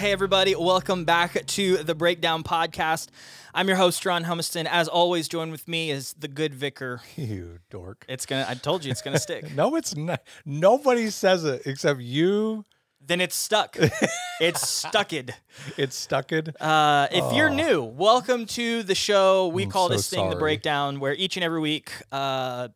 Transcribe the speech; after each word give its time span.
Hey, 0.00 0.12
everybody, 0.12 0.54
welcome 0.54 1.04
back 1.04 1.44
to 1.44 1.76
the 1.76 1.94
Breakdown 1.94 2.42
Podcast. 2.42 3.08
I'm 3.52 3.68
your 3.68 3.76
host, 3.76 4.02
Jaron 4.02 4.24
Humiston. 4.24 4.64
As 4.64 4.88
always, 4.88 5.28
join 5.28 5.50
with 5.50 5.68
me 5.68 5.90
is 5.90 6.14
the 6.18 6.26
good 6.26 6.54
vicar. 6.54 7.02
You 7.16 7.58
dork. 7.68 8.06
It's 8.08 8.24
gonna. 8.24 8.46
I 8.48 8.54
told 8.54 8.82
you, 8.82 8.90
it's 8.92 9.02
gonna 9.02 9.18
stick. 9.18 9.54
No, 9.54 9.76
it's 9.76 9.94
not. 9.94 10.22
Nobody 10.46 11.10
says 11.10 11.44
it 11.44 11.60
except 11.66 12.00
you. 12.00 12.64
then 13.06 13.20
it's 13.20 13.36
stuck. 13.36 13.76
it's 14.40 14.66
stucked. 14.66 15.32
It's 15.76 15.96
stucked. 15.96 16.48
Uh, 16.58 17.08
if 17.12 17.34
you're 17.34 17.50
new, 17.50 17.82
welcome 17.82 18.46
to 18.46 18.82
the 18.82 18.94
show. 18.94 19.48
We 19.48 19.64
I'm 19.64 19.70
call 19.70 19.88
so 19.88 19.96
this 19.96 20.08
thing 20.08 20.30
the. 20.30 20.36
Breakdown, 20.36 20.98
where 21.00 21.12
each 21.12 21.36
and 21.36 21.44
every 21.44 21.60
week, 21.60 21.92
uh, 22.10 22.68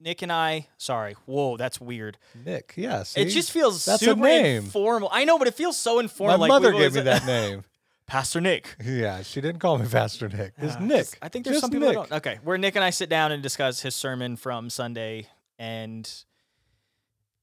Nick 0.00 0.22
and 0.22 0.30
I. 0.32 0.68
Sorry, 0.76 1.14
whoa, 1.26 1.56
that's 1.56 1.80
weird. 1.80 2.18
Nick. 2.44 2.74
Yes. 2.76 3.16
It 3.16 3.26
just 3.26 3.50
feels 3.52 3.84
That's 3.84 4.02
super 4.04 4.26
informal. 4.28 5.08
I 5.12 5.24
know, 5.24 5.38
but 5.38 5.48
it 5.48 5.54
feels 5.54 5.76
so 5.76 5.96
My 5.96 6.02
informal. 6.02 6.38
like 6.38 6.48
mother 6.48 6.72
gave 6.72 6.94
me 6.94 7.00
that 7.02 7.24
name. 7.26 7.64
Pastor 8.06 8.40
Nick. 8.40 8.74
Yeah, 8.84 9.22
she 9.22 9.40
didn't 9.40 9.60
call 9.60 9.78
me 9.78 9.86
Pastor 9.86 10.28
Nick. 10.28 10.52
It's 10.58 10.74
Uh, 10.76 10.80
Nick. 10.80 11.06
I 11.22 11.28
think 11.28 11.44
there's 11.44 11.54
Just 11.56 11.62
some 11.62 11.70
people 11.70 11.88
Nick. 11.88 11.96
that 11.96 12.08
don't. 12.10 12.16
Okay, 12.18 12.38
where 12.42 12.58
Nick 12.58 12.74
and 12.74 12.84
I 12.84 12.90
sit 12.90 13.08
down 13.08 13.30
and 13.32 13.40
discuss 13.42 13.80
his 13.80 13.94
sermon 13.94 14.36
from 14.36 14.68
Sunday, 14.68 15.28
and 15.58 16.10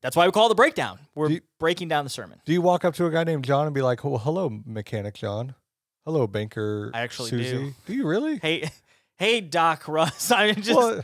that's 0.01 0.15
why 0.15 0.25
we 0.25 0.31
call 0.31 0.47
it 0.47 0.49
the 0.49 0.55
breakdown. 0.55 0.99
We're 1.15 1.29
Do 1.29 1.33
you- 1.35 1.41
breaking 1.59 1.87
down 1.87 2.03
the 2.03 2.09
sermon. 2.09 2.39
Do 2.45 2.51
you 2.53 2.61
walk 2.61 2.83
up 2.85 2.93
to 2.95 3.05
a 3.05 3.09
guy 3.09 3.23
named 3.23 3.45
John 3.45 3.65
and 3.65 3.73
be 3.73 3.81
like, 3.81 4.03
"Well, 4.03 4.17
hello, 4.19 4.61
mechanic 4.65 5.15
John. 5.15 5.55
Hello, 6.05 6.27
banker 6.27 6.91
I 6.93 7.01
actually 7.01 7.29
Susie. 7.31 7.51
do. 7.51 7.73
Do 7.85 7.93
you 7.93 8.05
really? 8.05 8.37
Hey, 8.37 8.69
hey, 9.17 9.41
Doc 9.41 9.87
Russ. 9.87 10.31
I 10.35 10.47
mean, 10.47 10.61
just 10.61 10.77
well, 10.77 11.03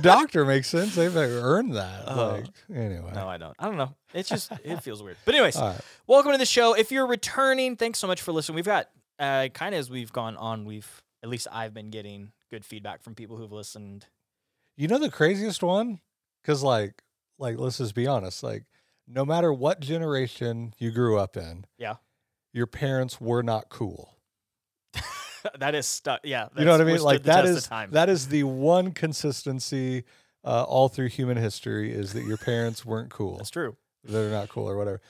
doctor 0.00 0.44
makes 0.44 0.68
sense. 0.68 0.94
They've 0.94 1.14
earned 1.16 1.76
that. 1.76 2.04
Oh. 2.06 2.32
like, 2.32 2.46
anyway. 2.74 3.12
no, 3.14 3.28
I 3.28 3.36
don't. 3.36 3.54
I 3.58 3.66
don't 3.66 3.76
know. 3.76 3.94
It's 4.12 4.28
just 4.28 4.52
it 4.64 4.82
feels 4.82 5.02
weird. 5.02 5.16
But 5.24 5.34
anyways, 5.34 5.56
right. 5.56 5.80
welcome 6.06 6.32
to 6.32 6.38
the 6.38 6.46
show. 6.46 6.74
If 6.74 6.92
you're 6.92 7.06
returning, 7.06 7.76
thanks 7.76 7.98
so 7.98 8.06
much 8.06 8.22
for 8.22 8.32
listening. 8.32 8.56
We've 8.56 8.64
got 8.64 8.88
uh, 9.18 9.48
kind 9.48 9.74
of 9.74 9.78
as 9.78 9.90
we've 9.90 10.12
gone 10.12 10.36
on, 10.36 10.64
we've 10.64 11.02
at 11.22 11.28
least 11.28 11.46
I've 11.50 11.72
been 11.74 11.90
getting 11.90 12.32
good 12.50 12.64
feedback 12.64 13.02
from 13.02 13.14
people 13.14 13.36
who've 13.36 13.52
listened. 13.52 14.06
You 14.76 14.88
know 14.88 14.98
the 14.98 15.10
craziest 15.10 15.62
one? 15.62 16.00
Because 16.42 16.62
like, 16.62 17.02
like 17.38 17.58
let's 17.58 17.78
just 17.78 17.94
be 17.94 18.06
honest. 18.06 18.42
Like, 18.42 18.64
no 19.06 19.24
matter 19.24 19.52
what 19.52 19.80
generation 19.80 20.74
you 20.78 20.90
grew 20.90 21.18
up 21.18 21.36
in, 21.36 21.64
Yeah. 21.78 21.96
your 22.52 22.66
parents 22.66 23.20
were 23.20 23.42
not 23.42 23.68
cool. 23.68 24.13
that 25.58 25.74
is 25.74 25.86
stuck. 25.86 26.20
Yeah, 26.24 26.48
You 26.56 26.64
know 26.64 26.72
what 26.72 26.80
I 26.80 26.84
mean? 26.84 27.00
Like 27.00 27.22
the 27.22 27.26
that 27.32 27.44
is 27.44 27.66
time. 27.66 27.90
that 27.92 28.08
is 28.08 28.28
the 28.28 28.44
one 28.44 28.92
consistency 28.92 30.04
uh, 30.44 30.64
all 30.64 30.88
through 30.88 31.08
human 31.08 31.36
history 31.36 31.92
is 31.92 32.12
that 32.12 32.24
your 32.24 32.36
parents 32.36 32.84
weren't 32.84 33.10
cool. 33.10 33.36
That's 33.38 33.50
true. 33.50 33.76
They're 34.04 34.30
not 34.30 34.48
cool 34.48 34.68
or 34.68 34.76
whatever. 34.76 35.00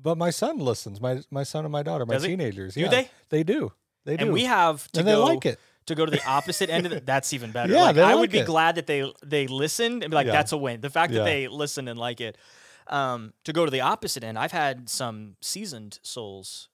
But 0.00 0.16
my 0.16 0.30
son 0.30 0.58
listens. 0.58 1.00
My 1.00 1.20
my 1.30 1.42
son 1.42 1.64
and 1.64 1.72
my 1.72 1.82
daughter, 1.82 2.06
my 2.06 2.14
Does 2.14 2.22
he? 2.22 2.30
teenagers. 2.30 2.74
Do 2.74 2.80
yeah, 2.82 2.88
they? 2.88 3.10
They 3.30 3.42
do. 3.42 3.72
They 4.04 4.16
do. 4.16 4.24
And 4.26 4.32
we 4.32 4.44
have 4.44 4.90
to 4.92 5.00
and 5.00 5.06
go 5.08 5.26
they 5.26 5.34
like 5.34 5.44
it. 5.46 5.58
to 5.86 5.94
go 5.94 6.06
to 6.06 6.10
the 6.10 6.24
opposite 6.26 6.70
end 6.70 6.86
of 6.86 6.92
it. 6.92 7.04
That's 7.12 7.32
even 7.32 7.50
better. 7.50 7.72
Yeah, 7.72 7.82
like, 7.82 7.96
I 7.98 8.12
like 8.12 8.16
would 8.20 8.30
be 8.30 8.38
it. 8.38 8.46
glad 8.46 8.76
that 8.76 8.86
they 8.86 9.10
they 9.24 9.46
listened 9.48 10.02
and 10.04 10.10
be 10.10 10.14
like, 10.14 10.26
Yeah. 10.26 10.32
that's 10.32 10.52
a 10.52 10.56
win. 10.56 10.80
The 10.80 10.90
fact 10.90 11.12
that 11.12 11.24
they 11.24 11.48
listen 11.48 11.88
and 11.88 11.98
like 11.98 12.20
it. 12.20 12.38
Um, 12.86 13.34
to 13.44 13.52
go 13.52 13.66
to 13.66 13.70
the 13.70 13.82
opposite 13.82 14.24
end, 14.24 14.38
I've 14.38 14.52
had 14.52 14.88
some 14.88 15.36
seasoned 15.42 15.98
souls 16.02 16.70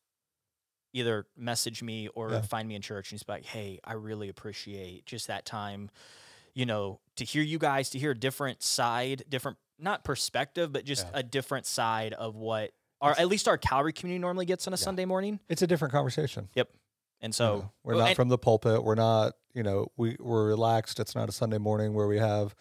either 0.94 1.26
message 1.36 1.82
me 1.82 2.08
or 2.08 2.30
Yeah. 2.30 2.40
find 2.40 2.66
me 2.66 2.74
in 2.76 2.80
church 2.80 3.12
and 3.12 3.20
be 3.26 3.32
like, 3.32 3.44
hey, 3.44 3.80
I 3.84 3.92
really 3.94 4.28
appreciate 4.30 5.04
just 5.04 5.26
that 5.26 5.44
time, 5.44 5.90
you 6.54 6.64
know, 6.64 7.00
to 7.16 7.24
hear 7.24 7.42
you 7.42 7.58
guys, 7.58 7.90
to 7.90 7.98
hear 7.98 8.12
a 8.12 8.18
different 8.18 8.62
side, 8.62 9.24
different 9.28 9.58
not 9.78 10.04
perspective, 10.04 10.72
but 10.72 10.84
just 10.84 11.04
Yeah. 11.06 11.18
a 11.18 11.22
different 11.22 11.66
side 11.66 12.12
of 12.14 12.36
what 12.36 12.70
our 13.00 13.10
at 13.18 13.28
least 13.28 13.48
our 13.48 13.58
Calvary 13.58 13.92
community 13.92 14.20
normally 14.20 14.46
gets 14.46 14.66
on 14.66 14.72
a 14.72 14.76
Yeah. 14.78 14.84
Sunday 14.84 15.04
morning. 15.04 15.40
It's 15.48 15.60
a 15.62 15.66
different 15.66 15.92
conversation. 15.92 16.48
Yep. 16.54 16.70
And 17.20 17.30
you 17.30 17.34
so 17.34 17.56
know. 17.56 17.70
we're 17.82 17.94
not 17.96 18.08
and- 18.08 18.16
from 18.16 18.28
the 18.28 18.38
pulpit. 18.38 18.84
We're 18.84 18.94
not, 18.94 19.34
you 19.52 19.62
know, 19.64 19.88
we 19.96 20.16
we're 20.20 20.46
relaxed. 20.46 21.00
It's 21.00 21.14
not 21.14 21.28
a 21.28 21.32
Sunday 21.32 21.58
morning 21.58 21.92
where 21.92 22.06
we 22.06 22.18
have 22.18 22.54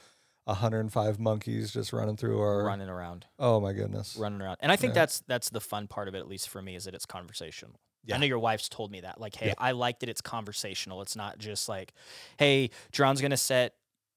105 0.45 1.19
monkeys 1.19 1.71
just 1.71 1.93
running 1.93 2.17
through 2.17 2.41
our. 2.41 2.63
running 2.63 2.89
around. 2.89 3.27
Oh 3.39 3.59
my 3.59 3.73
goodness. 3.73 4.15
running 4.17 4.41
around. 4.41 4.57
And 4.59 4.71
I 4.71 4.75
think 4.75 4.91
Yeah. 4.91 5.01
that's 5.01 5.19
that's 5.27 5.49
the 5.49 5.61
fun 5.61 5.87
part 5.87 6.07
of 6.07 6.15
it, 6.15 6.19
at 6.19 6.27
least 6.27 6.49
for 6.49 6.61
me, 6.61 6.75
is 6.75 6.85
that 6.85 6.95
it's 6.95 7.05
conversational. 7.05 7.79
Yeah. 8.05 8.15
I 8.15 8.19
know 8.19 8.25
your 8.25 8.39
wife's 8.39 8.69
told 8.69 8.91
me 8.91 9.01
that. 9.01 9.19
Like, 9.19 9.35
hey, 9.35 9.47
Yeah. 9.47 9.53
I 9.57 9.71
like 9.71 9.99
that 9.99 10.09
it's 10.09 10.21
conversational. 10.21 11.01
It's 11.01 11.15
not 11.15 11.37
just 11.37 11.69
like, 11.69 11.93
hey, 12.37 12.69
John's 12.91 13.21
gonna 13.21 13.37
set, 13.37 13.75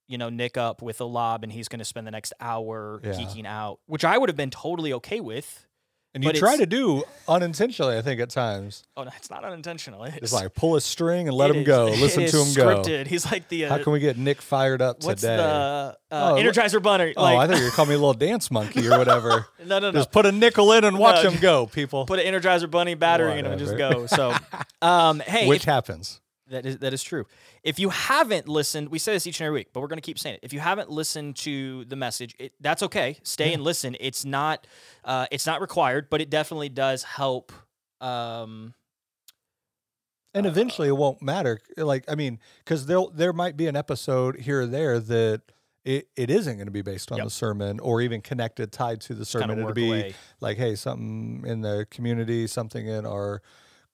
you 0.09 0.19
know, 0.19 0.29
Nick 0.29 0.57
up 0.57 0.83
with 0.83 1.01
a 1.01 1.05
lob 1.05 1.43
and 1.45 1.53
he's 1.53 1.69
gonna 1.69 1.85
spend 1.85 2.07
the 2.07 2.11
next 2.11 2.33
hour 2.41 3.01
Yeah. 3.05 3.13
geeking 3.13 3.47
out, 3.47 3.81
which 3.87 4.05
I 4.05 4.19
would 4.19 4.29
have 4.29 4.37
been 4.37 4.51
totally 4.51 4.93
okay 4.95 5.21
with. 5.21 5.66
And 6.17 6.25
you 6.25 6.31
But 6.33 6.37
try 6.39 6.57
to 6.57 6.65
do 6.65 7.05
unintentionally, 7.29 7.99
I 7.99 8.01
think, 8.01 8.23
at 8.23 8.31
times. 8.31 8.85
Oh 8.97 9.03
no, 9.05 9.11
it's 9.19 9.29
not 9.29 9.45
unintentional. 9.45 10.03
It's 10.05 10.19
Just 10.19 10.33
like 10.33 10.55
pull 10.55 10.75
a 10.77 10.81
string 10.81 11.29
and 11.29 11.37
let 11.37 11.51
him 11.51 11.59
is- 11.59 11.67
go. 11.67 11.85
Listen 12.01 12.25
to 12.27 12.39
him 12.43 12.55
go. 12.55 12.67
scripted. 12.83 13.07
He's 13.07 13.31
like 13.31 13.49
the 13.49 13.67
uh, 13.67 13.77
How 13.77 13.83
can 13.85 13.93
we 13.93 14.01
get 14.01 14.17
Nick 14.17 14.41
fired 14.41 14.81
up 14.81 15.05
what's 15.05 15.21
today? 15.21 15.37
the 15.37 15.43
uh, 15.43 15.95
Oh, 16.11 16.35
Energizer 16.39 16.83
Bunny? 16.83 17.13
oh, 17.19 17.23
I 17.37 17.47
thought 17.47 17.59
you 17.59 17.65
were 17.65 17.71
calling 17.71 17.91
me 17.91 17.95
a 17.97 17.99
little 17.99 18.15
dance 18.15 18.51
monkey 18.51 18.89
or 18.89 18.97
whatever. 18.97 19.47
no, 19.67 19.79
no, 19.79 19.91
no. 19.91 19.93
Just 19.93 20.11
put 20.11 20.25
a 20.25 20.33
nickel 20.33 20.73
in 20.73 20.85
and 20.85 20.99
watch 20.99 21.23
No, 21.23 21.31
him 21.31 21.39
go, 21.43 21.67
people. 21.67 22.07
Put 22.07 22.19
an 22.21 22.33
Energizer 22.35 22.71
Bunny 22.71 22.95
battery 22.95 23.39
in 23.39 23.45
him 23.45 23.53
and 23.53 23.59
just 23.61 23.73
Whatever. 23.73 23.95
go. 24.01 24.07
So, 24.07 24.35
um, 24.81 25.21
hey, 25.21 25.47
Which 25.47 25.65
if- 25.65 25.65
happens. 25.67 26.23
That 26.49 26.65
is 26.65 26.79
that 26.79 26.93
is 26.93 27.03
true. 27.03 27.27
If 27.65 27.79
you 27.79 27.89
haven't 27.91 28.49
listened, 28.49 28.89
we 28.91 28.99
say 28.99 29.13
this 29.13 29.27
each 29.27 29.41
and 29.41 29.47
every 29.47 29.59
week, 29.61 29.69
but 29.73 29.81
we're 29.81 29.89
going 29.89 29.99
to 29.99 30.03
keep 30.03 30.19
saying 30.19 30.35
it. 30.37 30.41
If 30.43 30.53
you 30.53 30.61
haven't 30.61 30.91
listened 30.91 31.37
to 31.39 31.85
the 31.87 31.97
message, 31.97 32.35
it, 32.39 32.53
that's 32.61 32.83
okay. 32.85 33.19
Stay 33.25 33.53
and 33.53 33.63
listen. 33.65 33.97
It's 33.99 34.25
not 34.25 34.67
uh, 35.05 35.27
it's 35.33 35.47
not 35.47 35.61
required, 35.61 36.09
but 36.09 36.21
it 36.21 36.31
definitely 36.31 36.69
does 36.69 37.03
help. 37.03 37.53
Um, 38.01 38.75
And 40.35 40.47
Uh, 40.47 40.51
eventually 40.51 40.89
it 40.89 40.97
won't 40.97 41.23
matter. 41.23 41.61
Like, 41.77 42.05
I 42.09 42.15
mean, 42.15 42.39
because 42.65 42.87
there 42.87 43.03
there 43.13 43.33
might 43.33 43.57
be 43.57 43.67
an 43.67 43.77
episode 43.77 44.41
here 44.41 44.63
or 44.63 44.67
there 44.67 45.01
that 45.01 45.43
it, 45.85 46.09
it 46.17 46.31
isn't 46.31 46.57
going 46.57 46.67
to 46.67 46.73
be 46.73 46.83
based 46.83 47.11
on 47.13 47.19
Yep. 47.19 47.27
the 47.27 47.31
sermon 47.31 47.81
or 47.81 48.01
even 48.01 48.21
connected, 48.21 48.73
tied 48.73 49.01
to 49.03 49.15
the 49.15 49.25
sermon. 49.25 49.59
It'll 49.59 49.73
be 49.73 49.89
away. 49.89 50.15
like, 50.41 50.59
hey, 50.59 50.75
something 50.75 51.45
in 51.47 51.61
the 51.63 51.87
community, 51.91 52.47
something 52.47 52.87
in 52.87 53.07
our 53.07 53.41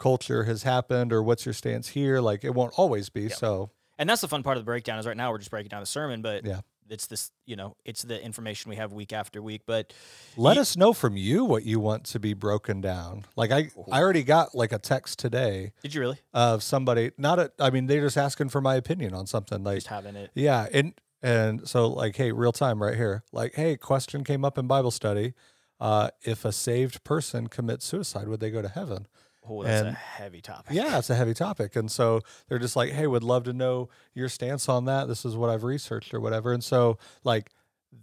culture 0.03 0.43
has 0.45 0.65
happened, 0.65 1.13
or 1.13 1.23
what's 1.23 1.47
your 1.47 1.53
stance 1.53 1.89
here? 1.89 2.21
Like, 2.21 2.45
it 2.45 2.55
won't 2.55 2.75
always 2.77 3.09
be. 3.09 3.29
So, 3.29 3.71
And 3.99 4.11
that's 4.11 4.21
the 4.21 4.29
fun 4.29 4.43
part 4.43 4.57
of 4.57 4.63
the 4.63 4.67
breakdown 4.67 4.99
is 4.99 5.07
right 5.07 5.17
now 5.17 5.31
we're 5.31 5.39
just 5.39 5.51
breaking 5.51 5.69
down 5.71 5.81
the 5.81 5.87
sermon, 5.87 6.23
but 6.23 6.45
Yeah. 6.45 6.61
it's 6.91 7.07
this 7.07 7.31
you 7.47 7.55
know 7.57 7.77
it's 7.85 8.03
the 8.03 8.23
information 8.23 8.69
we 8.69 8.77
have 8.77 8.93
week 8.93 9.13
after 9.13 9.41
week. 9.41 9.63
But 9.65 9.93
let 10.37 10.57
Ye- 10.57 10.61
us 10.61 10.77
know 10.77 10.93
from 10.93 11.17
you 11.17 11.45
what 11.45 11.65
you 11.65 11.79
want 11.79 12.05
to 12.07 12.19
be 12.19 12.35
broken 12.35 12.81
down. 12.81 13.25
Like, 13.37 13.53
I, 13.53 13.71
I 13.93 14.01
already 14.03 14.25
got 14.25 14.55
like 14.55 14.73
a 14.73 14.79
text 14.79 15.19
today 15.21 15.73
did 15.83 15.95
you 15.95 16.01
really 16.01 16.19
of 16.35 16.63
somebody, 16.65 17.13
not 17.17 17.39
a, 17.39 17.53
I 17.61 17.71
mean, 17.71 17.87
they're 17.87 18.01
just 18.03 18.17
asking 18.19 18.49
for 18.49 18.61
my 18.61 18.75
opinion 18.75 19.15
on 19.15 19.27
something. 19.27 19.63
Like, 19.63 19.77
just 19.77 19.87
having 19.87 20.17
it? 20.17 20.31
Yeah, 20.35 20.67
and 20.73 20.95
and 21.23 21.69
so 21.69 21.89
like, 21.89 22.17
hey, 22.17 22.33
real 22.33 22.51
time 22.53 22.83
right 22.83 22.97
here. 22.97 23.23
Like, 23.33 23.55
hey, 23.55 23.77
question 23.77 24.25
came 24.25 24.45
up 24.45 24.59
in 24.59 24.67
Bible 24.67 24.91
study. 24.91 25.35
Uh, 25.81 26.11
if 26.23 26.45
a 26.45 26.53
saved 26.53 27.03
person 27.05 27.47
commits 27.49 27.85
suicide, 27.87 28.27
would 28.29 28.41
they 28.41 28.51
go 28.51 28.63
to 28.63 28.69
heaven? 28.69 29.07
Oh, 29.49 29.63
that's 29.65 29.83
a 29.83 29.87
and- 29.89 29.97
heavy 29.97 30.41
topic. 30.41 30.73
Yeah, 30.75 30.99
it's 30.99 31.11
a 31.11 31.15
heavy 31.17 31.35
topic, 31.35 31.75
and 31.77 31.91
so 31.91 32.21
they're 32.49 32.59
just 32.61 32.77
like, 32.77 32.91
hey, 32.93 33.07
would 33.07 33.25
love 33.25 33.45
to 33.45 33.53
know 33.53 33.89
your 34.15 34.29
stance 34.29 34.69
on 34.69 34.85
that. 34.85 35.09
This 35.09 35.25
is 35.25 35.37
what 35.37 35.51
I've 35.51 35.65
researched 35.65 36.15
or 36.15 36.21
whatever, 36.21 36.53
and 36.53 36.63
so 36.63 36.99
like, 37.25 37.51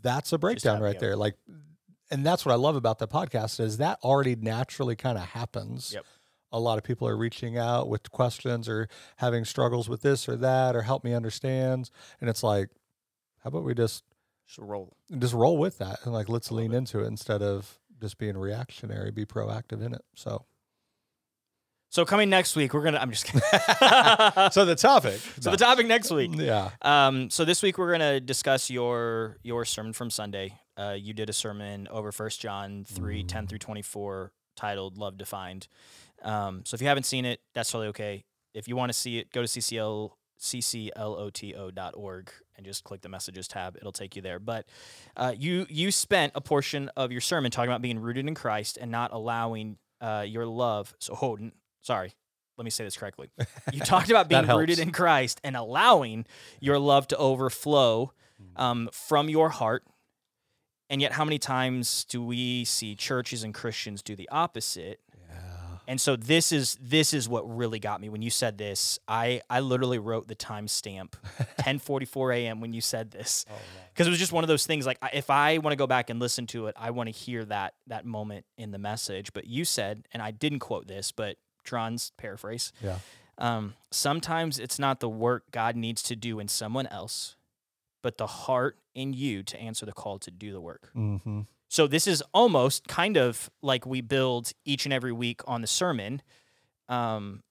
that's 0.01 0.33
a 0.33 0.37
breakdown 0.37 0.81
right 0.81 0.99
there. 0.99 1.15
Like, 1.15 1.35
and 2.11 2.25
that's 2.25 2.45
what 2.45 2.51
I 2.51 2.55
love 2.55 2.75
about 2.75 2.99
the 2.99 3.07
podcast 3.07 3.59
is 3.59 3.77
that 3.77 3.99
already 4.03 4.35
naturally 4.35 4.95
kind 4.95 5.17
of 5.17 5.25
happens. 5.25 5.93
Yep. 5.93 6.05
A 6.51 6.59
lot 6.59 6.77
of 6.79 6.83
people 6.83 7.07
are 7.07 7.15
reaching 7.15 7.57
out 7.57 7.87
with 7.87 8.09
questions 8.11 8.67
or 8.67 8.87
having 9.17 9.45
struggles 9.45 9.87
with 9.87 10.01
this 10.01 10.27
or 10.27 10.35
that 10.37 10.75
or 10.75 10.81
help 10.81 11.03
me 11.03 11.13
understand, 11.13 11.89
and 12.19 12.29
it's 12.29 12.43
like, 12.43 12.69
how 13.43 13.47
about 13.49 13.63
we 13.63 13.73
just 13.73 14.03
Just 14.47 14.57
roll. 14.59 14.97
just 15.19 15.33
roll 15.33 15.57
with 15.57 15.77
that 15.77 15.99
and 16.03 16.13
like 16.13 16.27
let's 16.27 16.51
lean 16.51 16.73
it. 16.73 16.77
into 16.77 16.99
it 17.01 17.05
instead 17.07 17.41
of 17.41 17.79
just 18.01 18.17
being 18.17 18.35
reactionary, 18.37 19.11
be 19.11 19.25
proactive 19.25 19.81
in 19.85 19.93
it. 19.93 20.03
So, 20.15 20.45
So 21.91 22.05
coming 22.05 22.29
next 22.29 22.55
week, 22.55 22.73
we're 22.73 22.83
gonna. 22.83 22.99
I'm 22.99 23.09
just 23.09 23.25
kidding. 23.25 23.41
so 24.51 24.63
the 24.65 24.75
topic. 24.77 25.19
so 25.39 25.51
the 25.51 25.57
topic 25.57 25.87
next 25.87 26.11
week. 26.11 26.31
Yeah. 26.35 26.69
Um, 26.83 27.31
so 27.31 27.45
this 27.45 27.63
week 27.63 27.79
we're 27.79 27.91
gonna 27.91 28.19
discuss 28.19 28.69
your 28.69 29.37
your 29.41 29.65
sermon 29.65 29.93
from 29.93 30.11
Sunday. 30.11 30.59
Uh, 30.77 30.95
you 30.97 31.13
did 31.13 31.29
a 31.29 31.33
sermon 31.33 31.87
over 31.89 32.11
First 32.11 32.39
John 32.39 32.85
3, 32.87 33.23
10 33.23 33.47
through 33.47 33.57
twenty 33.57 33.81
four, 33.81 34.31
titled 34.55 34.97
"Love 34.97 35.17
Defined." 35.17 35.67
Um, 36.21 36.61
so 36.63 36.75
if 36.75 36.81
you 36.81 36.87
haven't 36.87 37.03
seen 37.03 37.25
it, 37.25 37.41
that's 37.55 37.71
totally 37.71 37.87
okay. 37.89 38.23
If 38.53 38.67
you 38.67 38.75
want 38.75 38.91
to 38.91 38.97
see 38.97 39.17
it, 39.17 39.31
go 39.31 39.41
to 39.41 39.47
CCL 39.47 40.11
ccloto.org 40.39 42.31
and 42.55 42.65
just 42.65 42.83
click 42.83 43.01
the 43.01 43.09
messages 43.09 43.47
tab. 43.47 43.75
It'll 43.77 43.91
take 43.91 44.15
you 44.15 44.21
there. 44.21 44.39
But 44.39 44.65
uh, 45.17 45.33
you 45.37 45.65
you 45.69 45.91
spent 45.91 46.33
a 46.35 46.41
portion 46.41 46.89
of 46.95 47.11
your 47.11 47.21
sermon 47.21 47.51
talking 47.51 47.69
about 47.69 47.81
being 47.81 47.99
rooted 47.99 48.27
in 48.27 48.35
Christ 48.35 48.77
and 48.79 48.91
not 48.91 49.11
allowing 49.11 49.77
uh, 50.01 50.25
your 50.27 50.45
love. 50.45 50.93
So, 50.99 51.17
oh, 51.21 51.37
sorry. 51.89 52.11
Let 52.57 52.65
me 52.65 52.71
say 52.71 52.83
this 52.83 52.97
correctly. 52.97 53.29
You 53.73 53.79
talked 53.81 54.09
about 54.09 54.27
being 54.29 54.45
rooted 54.45 54.79
in 54.79 54.91
Christ 54.91 55.39
and 55.43 55.55
allowing 55.55 56.25
your 56.59 56.77
love 56.77 57.07
to 57.07 57.17
overflow 57.17 58.11
Mm. 58.41 58.61
um, 58.61 58.89
from 58.93 59.27
your 59.29 59.49
heart. 59.49 59.83
And 60.89 61.01
yet, 61.01 61.11
how 61.11 61.25
many 61.25 61.39
times 61.39 62.05
do 62.05 62.23
we 62.23 62.63
see 62.63 62.95
churches 62.95 63.43
and 63.43 63.53
Christians 63.53 64.01
do 64.01 64.15
the 64.15 64.29
opposite? 64.29 65.01
Yeah. 65.29 65.35
And 65.89 65.99
so 65.99 66.15
this 66.15 66.51
is 66.53 66.77
this 66.81 67.13
is 67.13 67.27
what 67.27 67.43
really 67.53 67.79
got 67.79 67.99
me 67.99 68.07
when 68.09 68.21
you 68.21 68.29
said 68.29 68.57
this. 68.57 68.97
I 69.09 69.41
I 69.49 69.59
literally 69.59 69.99
wrote 69.99 70.27
the 70.29 70.35
timestamp 70.37 71.11
10:44 71.59 72.35
a.m. 72.37 72.61
when 72.61 72.71
you 72.73 72.79
said 72.81 73.11
this 73.11 73.45
Oh, 73.49 73.55
because 73.93 74.07
it 74.07 74.09
was 74.09 74.19
just 74.19 74.31
one 74.31 74.43
of 74.45 74.47
those 74.47 74.65
things. 74.65 74.85
Like 74.85 74.99
if 75.13 75.29
I 75.29 75.57
want 75.57 75.73
to 75.73 75.77
go 75.77 75.87
back 75.87 76.09
and 76.09 76.19
listen 76.19 76.47
to 76.47 76.67
it, 76.67 76.75
I 76.77 76.91
want 76.91 77.07
to 77.07 77.13
hear 77.25 77.43
that 77.45 77.73
that 77.87 78.05
moment 78.05 78.45
in 78.57 78.71
the 78.71 78.79
message. 78.79 79.33
But 79.33 79.47
you 79.47 79.65
said, 79.65 80.07
and 80.13 80.21
I 80.23 80.31
didn't 80.31 80.59
quote 80.59 80.87
this, 80.87 81.11
but 81.11 81.35
Tron's 81.63 82.11
paraphrase. 82.17 82.71
Yeah. 82.83 82.99
Um, 83.37 83.75
sometimes 83.89 84.59
it's 84.59 84.79
not 84.79 84.99
the 84.99 85.09
work 85.09 85.43
God 85.51 85.75
needs 85.75 86.03
to 86.03 86.15
do 86.15 86.39
in 86.39 86.47
someone 86.47 86.87
else, 86.87 87.37
but 88.03 88.17
the 88.17 88.27
heart 88.27 88.77
in 88.93 89.13
you 89.13 89.43
to 89.43 89.59
answer 89.59 89.85
the 89.85 89.93
call 89.93 90.19
to 90.19 90.31
do 90.31 90.51
the 90.51 90.59
work. 90.61 90.91
Mm-hmm. 90.95 91.41
So 91.69 91.87
this 91.87 92.07
is 92.07 92.23
almost 92.33 92.87
kind 92.87 93.15
of 93.15 93.49
like 93.61 93.85
we 93.85 94.01
build 94.01 94.51
each 94.65 94.85
and 94.85 94.93
every 94.93 95.11
week 95.11 95.41
on 95.47 95.61
the 95.61 95.67
sermon. 95.67 96.21
Um, 96.89 97.43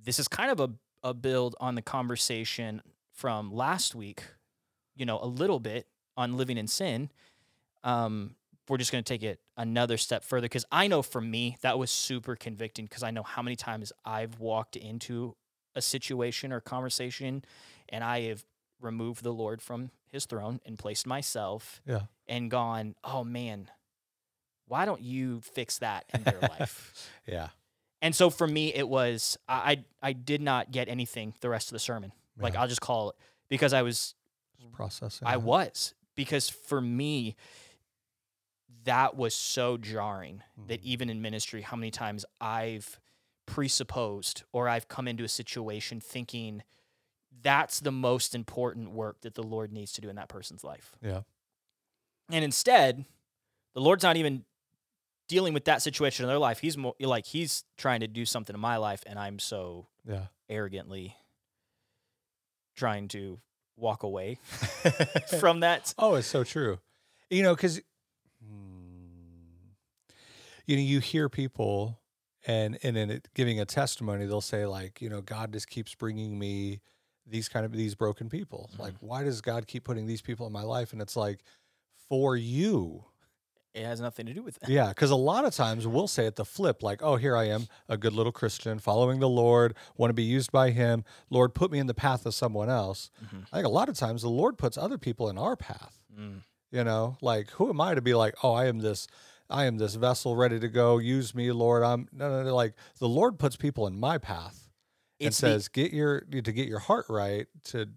this 0.00 0.18
is 0.18 0.28
kind 0.28 0.50
of 0.50 0.60
a, 0.60 0.70
a 1.08 1.14
build 1.14 1.56
on 1.58 1.74
the 1.74 1.82
conversation 1.82 2.82
from 3.12 3.52
last 3.52 3.94
week, 3.94 4.24
you 4.94 5.06
know, 5.06 5.18
a 5.20 5.26
little 5.26 5.58
bit 5.58 5.86
on 6.16 6.36
living 6.36 6.58
in 6.58 6.66
sin. 6.66 7.10
Um, 7.82 8.36
we're 8.70 8.78
just 8.78 8.92
going 8.92 9.02
to 9.04 9.08
take 9.12 9.22
it 9.22 9.40
another 9.56 9.98
step 9.98 10.24
further 10.24 10.44
because 10.46 10.64
I 10.70 10.86
know 10.86 11.02
for 11.02 11.20
me 11.20 11.56
that 11.62 11.78
was 11.78 11.90
super 11.90 12.36
convicting 12.36 12.86
because 12.86 13.02
I 13.02 13.10
know 13.10 13.22
how 13.24 13.42
many 13.42 13.56
times 13.56 13.92
I've 14.04 14.38
walked 14.38 14.76
into 14.76 15.34
a 15.74 15.82
situation 15.82 16.52
or 16.52 16.60
conversation 16.60 17.44
and 17.88 18.02
I 18.04 18.22
have 18.28 18.44
removed 18.80 19.22
the 19.24 19.32
Lord 19.32 19.60
from 19.60 19.90
his 20.06 20.24
throne 20.24 20.60
and 20.64 20.78
placed 20.78 21.06
myself 21.06 21.82
Yeah. 21.86 22.02
and 22.28 22.50
gone, 22.50 22.94
oh 23.04 23.24
man, 23.24 23.68
why 24.66 24.84
don't 24.84 25.02
you 25.02 25.40
fix 25.40 25.78
that 25.78 26.04
in 26.14 26.22
their 26.22 26.38
life? 26.40 27.10
Yeah. 27.26 27.48
And 28.02 28.14
so 28.14 28.30
for 28.30 28.46
me, 28.46 28.72
it 28.72 28.88
was 28.88 29.36
I 29.48 29.84
I 30.00 30.14
did 30.14 30.40
not 30.40 30.70
get 30.70 30.88
anything 30.88 31.34
the 31.40 31.50
rest 31.50 31.68
of 31.68 31.72
the 31.72 31.78
sermon. 31.80 32.12
Like 32.38 32.56
I'll 32.56 32.68
just 32.68 32.80
call 32.80 33.10
it 33.10 33.16
because 33.50 33.72
I 33.74 33.82
was 33.82 34.14
Just 34.58 34.72
processing. 34.72 35.28
I 35.28 35.36
was 35.36 35.92
because 36.16 36.48
for 36.48 36.80
me 36.80 37.36
that 38.84 39.16
was 39.16 39.34
so 39.34 39.76
jarring 39.76 40.42
that 40.66 40.80
Mhm. 40.80 40.84
even 40.84 41.10
in 41.10 41.20
ministry, 41.22 41.62
how 41.62 41.76
many 41.76 41.90
times 41.90 42.24
I've 42.40 42.98
presupposed 43.46 44.44
or 44.52 44.68
I've 44.68 44.88
come 44.88 45.06
into 45.08 45.24
a 45.24 45.28
situation 45.28 46.00
thinking 46.00 46.62
that's 47.42 47.80
the 47.80 47.92
most 47.92 48.34
important 48.34 48.90
work 48.90 49.20
that 49.22 49.34
the 49.34 49.42
Lord 49.42 49.72
needs 49.72 49.92
to 49.92 50.00
do 50.00 50.08
in 50.08 50.16
that 50.16 50.28
person's 50.28 50.62
life. 50.64 50.94
Yeah. 51.02 51.22
And 52.30 52.44
instead, 52.44 53.04
the 53.74 53.80
Lord's 53.80 54.02
not 54.04 54.16
even 54.16 54.44
dealing 55.28 55.52
with 55.54 55.64
that 55.64 55.80
situation 55.82 56.24
in 56.24 56.28
their 56.28 56.38
life. 56.38 56.58
He's 56.60 56.76
more 56.76 56.94
like 57.00 57.26
he's 57.26 57.64
trying 57.76 58.00
to 58.00 58.08
do 58.08 58.24
something 58.24 58.54
in 58.54 58.60
my 58.60 58.76
life, 58.76 59.02
and 59.06 59.18
I'm 59.18 59.38
so 59.38 59.86
Yeah. 60.04 60.26
arrogantly 60.48 61.16
trying 62.74 63.08
to 63.08 63.40
walk 63.76 64.02
away 64.02 64.38
from 65.40 65.60
that. 65.60 65.94
Oh, 65.98 66.14
it's 66.16 66.26
so 66.28 66.44
true. 66.44 66.78
You 67.30 67.42
know, 67.42 67.54
because 67.54 67.80
you 70.70 70.76
know 70.76 70.82
you 70.82 71.00
hear 71.00 71.28
people, 71.28 71.98
and 72.46 72.78
and 72.84 72.96
in 72.96 73.10
it, 73.10 73.28
giving 73.34 73.58
a 73.58 73.64
testimony, 73.64 74.24
they'll 74.26 74.40
say 74.40 74.66
like, 74.66 75.02
you 75.02 75.10
know, 75.10 75.20
God 75.20 75.52
just 75.52 75.68
keeps 75.68 75.94
bringing 75.96 76.38
me 76.38 76.80
these 77.26 77.48
kind 77.48 77.66
of 77.66 77.72
these 77.72 77.96
broken 77.96 78.28
people. 78.28 78.70
Like, 78.78 78.94
why 79.00 79.24
does 79.24 79.40
God 79.40 79.66
keep 79.66 79.82
putting 79.84 80.06
these 80.06 80.22
people 80.22 80.46
in 80.46 80.52
my 80.52 80.62
life? 80.62 80.92
And 80.92 81.02
it's 81.02 81.16
like, 81.16 81.40
for 82.08 82.36
you. 82.36 83.04
It 83.72 83.84
has 83.84 84.00
nothing 84.00 84.26
to 84.26 84.34
do 84.34 84.42
with 84.42 84.58
that. 84.60 84.68
Yeah, 84.68 84.88
because 84.88 85.10
a 85.12 85.16
lot 85.16 85.44
of 85.44 85.54
times 85.54 85.86
we'll 85.86 86.08
say 86.08 86.26
at 86.26 86.34
the 86.34 86.44
flip, 86.44 86.82
like, 86.82 87.02
"Oh, 87.04 87.14
here 87.16 87.36
I 87.36 87.44
am, 87.44 87.68
a 87.88 87.96
good 87.96 88.12
little 88.12 88.32
Christian, 88.32 88.80
following 88.80 89.20
the 89.20 89.28
Lord, 89.28 89.74
want 89.96 90.10
to 90.10 90.14
be 90.14 90.24
used 90.24 90.50
by 90.50 90.70
Him. 90.70 91.04
Lord, 91.30 91.54
put 91.54 91.70
me 91.70 91.78
in 91.78 91.86
the 91.86 91.94
path 91.94 92.26
of 92.26 92.34
someone 92.34 92.68
else." 92.68 93.10
Mhm. 93.24 93.46
I 93.52 93.56
think 93.56 93.66
a 93.66 93.70
lot 93.70 93.88
of 93.88 93.96
times 93.96 94.22
the 94.22 94.28
Lord 94.28 94.58
puts 94.58 94.76
other 94.76 94.98
people 94.98 95.28
in 95.28 95.38
our 95.38 95.54
path. 95.56 96.00
Mm. 96.12 96.42
You 96.72 96.82
know, 96.84 97.16
like 97.20 97.50
who 97.52 97.68
am 97.68 97.80
I 97.80 97.94
to 97.94 98.00
be 98.02 98.14
like, 98.14 98.34
"Oh, 98.42 98.52
I 98.52 98.66
am 98.66 98.80
this, 98.80 99.06
I 99.50 99.64
am 99.66 99.78
this 99.78 99.94
vessel 99.96 100.36
ready 100.36 100.58
to 100.60 100.68
go. 100.68 100.98
Use 100.98 101.34
me, 101.34 101.50
Lord." 101.52 101.82
I'm 101.82 102.08
no, 102.12 102.28
no, 102.30 102.42
no. 102.44 102.54
Like 102.54 102.74
the 102.98 103.08
Lord 103.08 103.38
puts 103.38 103.56
people 103.56 103.86
in 103.86 103.98
my 103.98 104.18
path 104.18 104.68
and 105.18 105.28
It's 105.28 105.40
the- 105.40 105.48
says, 105.48 105.68
"Get 105.68 105.92
your 105.92 106.20
to 106.22 106.52
get 106.52 106.68
your 106.68 106.78
heart 106.78 107.06
right. 107.08 107.46
To 107.64 107.88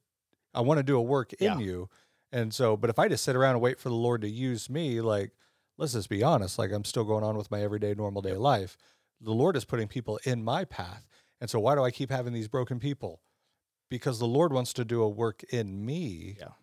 I 0.53 0.61
want 0.61 0.77
to 0.79 0.83
do 0.83 0.97
a 0.97 1.01
work 1.01 1.33
in 1.33 1.45
Yeah. 1.45 1.59
you." 1.59 1.89
And 2.31 2.53
so, 2.53 2.75
but 2.75 2.89
if 2.89 2.97
I 2.97 3.07
just 3.07 3.23
sit 3.23 3.35
around 3.35 3.51
and 3.55 3.61
wait 3.61 3.79
for 3.79 3.89
the 3.89 3.95
Lord 3.95 4.21
to 4.21 4.29
use 4.29 4.69
me, 4.69 5.01
like 5.01 5.31
let's 5.77 5.93
just 5.93 6.09
be 6.09 6.23
honest, 6.23 6.57
like 6.59 6.71
I'm 6.71 6.83
still 6.85 7.03
going 7.03 7.23
on 7.23 7.37
with 7.37 7.49
my 7.51 7.61
everyday 7.61 7.93
normal 7.93 8.21
day 8.21 8.35
life. 8.35 8.77
The 9.21 9.31
Lord 9.33 9.55
is 9.55 9.65
putting 9.65 9.87
people 9.87 10.19
in 10.25 10.43
my 10.43 10.65
path. 10.65 11.07
And 11.41 11.49
so 11.49 11.59
why 11.59 11.75
do 11.75 11.83
I 11.83 11.91
keep 11.91 12.09
having 12.09 12.33
these 12.33 12.47
broken 12.47 12.79
people? 12.79 13.21
Because 13.89 14.17
the 14.19 14.27
Lord 14.27 14.53
wants 14.53 14.73
to 14.73 14.85
do 14.85 15.01
a 15.01 15.09
work 15.09 15.43
in 15.45 15.85
me 15.85 16.37
Yeah. 16.39 16.53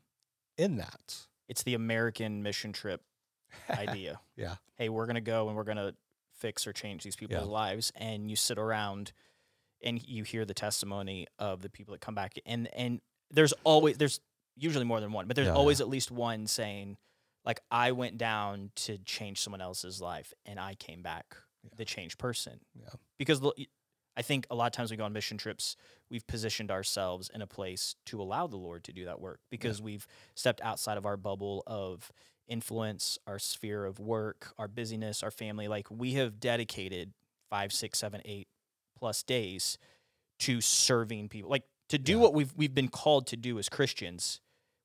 in 0.58 0.76
that. 0.76 1.26
it's 1.48 1.62
the 1.64 1.74
American 1.74 2.42
mission 2.44 2.72
trip 2.72 3.02
idea. 3.70 4.20
Yeah. 4.36 4.56
Hey, 4.76 4.88
we're 4.88 5.06
gonna 5.06 5.20
go 5.20 5.48
and 5.48 5.56
we're 5.56 5.64
gonna 5.64 5.94
fix 6.38 6.66
or 6.66 6.72
change 6.72 7.02
these 7.04 7.16
people's 7.16 7.44
Yeah. 7.46 7.50
lives, 7.52 7.92
and 7.96 8.30
you 8.30 8.36
sit 8.36 8.58
around 8.58 9.12
and 9.82 10.02
you 10.02 10.24
hear 10.24 10.44
the 10.44 10.54
testimony 10.54 11.26
of 11.38 11.62
the 11.62 11.70
people 11.70 11.92
that 11.92 12.00
come 12.00 12.14
back, 12.14 12.34
and 12.46 12.68
and 12.74 13.00
there's 13.30 13.52
always 13.64 13.96
there's 13.98 14.20
usually 14.56 14.84
more 14.84 15.00
than 15.00 15.12
one, 15.12 15.26
but 15.26 15.36
there's 15.36 15.48
Yeah, 15.48 15.54
always 15.54 15.80
at 15.80 15.88
least 15.88 16.10
one 16.10 16.46
saying, 16.46 16.98
like, 17.44 17.60
I 17.70 17.92
went 17.92 18.18
down 18.18 18.72
to 18.76 18.98
change 18.98 19.40
someone 19.40 19.60
else's 19.62 20.00
life, 20.00 20.34
and 20.44 20.58
I 20.60 20.74
came 20.74 21.02
back 21.02 21.36
Yeah. 21.62 21.70
the 21.76 21.84
changed 21.84 22.18
person. 22.18 22.60
Yeah. 22.74 22.88
because 23.18 23.40
the- 23.40 23.68
I 24.16 24.22
think 24.22 24.46
a 24.50 24.54
lot 24.54 24.66
of 24.66 24.72
times 24.72 24.90
we 24.90 24.96
go 24.98 25.04
on 25.04 25.12
mission 25.14 25.38
trips, 25.38 25.76
we've 26.10 26.26
positioned 26.26 26.70
ourselves 26.70 27.30
in 27.32 27.40
a 27.40 27.46
place 27.46 27.94
to 28.06 28.20
allow 28.20 28.46
the 28.48 28.56
Lord 28.56 28.82
to 28.84 28.92
do 28.92 29.04
that 29.06 29.20
work 29.20 29.40
because 29.50 29.80
we've 29.80 30.06
stepped 30.34 30.60
outside 30.62 30.98
of 30.98 31.06
our 31.06 31.16
bubble 31.16 31.62
of 31.66 32.10
influence, 32.50 33.18
our 33.26 33.38
sphere 33.38 33.86
of 33.86 33.98
work, 33.98 34.52
our 34.58 34.68
busyness, 34.68 35.22
our 35.22 35.30
family. 35.30 35.68
Like 35.68 35.86
we 35.90 36.12
have 36.14 36.38
dedicated 36.40 37.12
five, 37.48 37.72
six, 37.72 37.98
seven, 37.98 38.20
eight 38.26 38.48
plus 38.98 39.22
days 39.22 39.78
to 40.40 40.60
serving 40.60 41.28
people. 41.30 41.50
Like 41.50 41.64
to 41.88 41.96
do 41.98 42.12
Yeah. 42.12 42.18
what 42.18 42.34
we've 42.34 42.52
we've 42.56 42.74
been 42.74 42.88
called 42.88 43.26
to 43.28 43.36
do 43.36 43.58
as 43.58 43.68
Christians, 43.68 44.40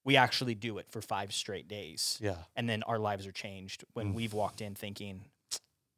we 0.06 0.16
actually 0.16 0.56
do 0.56 0.78
it 0.78 0.88
for 0.90 1.02
five 1.02 1.34
straight 1.34 1.68
days. 1.68 2.18
Yeah. 2.22 2.38
And 2.56 2.70
then 2.70 2.84
our 2.84 3.00
lives 3.00 3.26
are 3.28 3.32
changed 3.32 3.84
when 3.94 4.12
Mm. 4.12 4.16
we've 4.16 4.34
walked 4.34 4.62
in 4.62 4.76
thinking, 4.76 5.26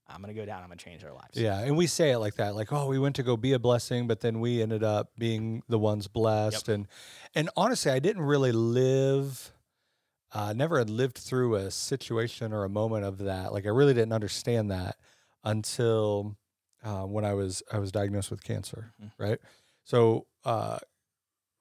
I'm 0.10 0.22
gonna 0.22 0.34
go 0.34 0.46
down, 0.46 0.64
I'm 0.64 0.70
gonna 0.70 0.78
change 0.78 1.04
our 1.04 1.12
lives. 1.14 1.36
Yeah. 1.36 1.60
And 1.60 1.76
we 1.76 1.86
say 1.88 2.12
it 2.12 2.20
like 2.20 2.36
that, 2.36 2.56
like, 2.56 2.72
oh, 2.72 2.88
we 2.88 2.98
went 2.98 3.18
to 3.18 3.24
go 3.24 3.36
be 3.36 3.52
a 3.54 3.60
blessing, 3.60 4.08
but 4.08 4.22
then 4.22 4.40
we 4.40 4.62
ended 4.62 4.82
up 4.84 5.12
being 5.18 5.64
the 5.68 5.78
ones 5.80 6.08
blessed. 6.08 6.70
And 6.70 6.88
and 7.36 7.50
honestly, 7.58 7.92
I 7.92 8.00
didn't 8.00 8.22
really 8.24 8.54
live 8.54 9.52
uh 10.34 10.54
never 10.54 10.78
had 10.78 10.90
lived 10.90 11.18
through 11.18 11.56
a 11.56 11.72
situation 11.72 12.54
or 12.54 12.64
a 12.64 12.70
moment 12.70 13.06
of 13.06 13.20
that. 13.20 13.54
Like 13.54 13.66
I 13.66 13.70
really 13.70 13.94
didn't 13.94 14.14
understand 14.14 14.72
that 14.72 14.98
until 15.44 16.36
uh, 16.84 17.04
when 17.04 17.26
I 17.26 17.34
was 17.34 17.64
I 17.72 17.80
was 17.80 17.92
diagnosed 17.92 18.30
with 18.32 18.44
cancer. 18.44 18.94
Mhm. 19.02 19.12
Right. 19.18 19.40
So 19.84 20.28
uh 20.46 20.80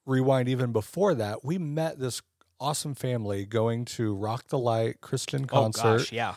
rewind 0.04 0.48
even 0.48 0.72
before 0.72 1.14
that, 1.14 1.44
we 1.44 1.58
met 1.58 1.98
this 1.98 2.22
awesome 2.60 2.94
family 2.94 3.44
going 3.44 3.84
to 3.84 4.14
Rock 4.14 4.48
the 4.48 4.58
Light 4.58 5.00
Christian 5.00 5.46
concert. 5.46 5.86
Oh 5.86 5.98
gosh, 5.98 6.12
yeah. 6.12 6.34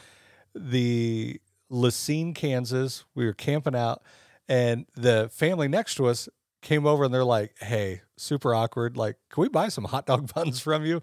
the 0.55 1.39
La 1.69 1.89
Cygne, 1.89 2.33
Kansas. 2.33 3.05
We 3.15 3.25
were 3.25 3.33
camping 3.33 3.75
out, 3.75 4.01
and 4.47 4.85
the 4.95 5.29
family 5.31 5.67
next 5.67 5.95
to 5.95 6.07
us 6.07 6.27
came 6.61 6.85
over 6.85 7.03
and 7.03 7.13
they're 7.13 7.23
like, 7.23 7.55
"Hey, 7.59 8.01
super 8.17 8.53
awkward. 8.53 8.97
Like, 8.97 9.17
can 9.29 9.41
we 9.41 9.49
buy 9.49 9.69
some 9.69 9.85
hot 9.85 10.05
dog 10.05 10.33
buns 10.35 10.59
from 10.59 10.85
you?" 10.85 11.01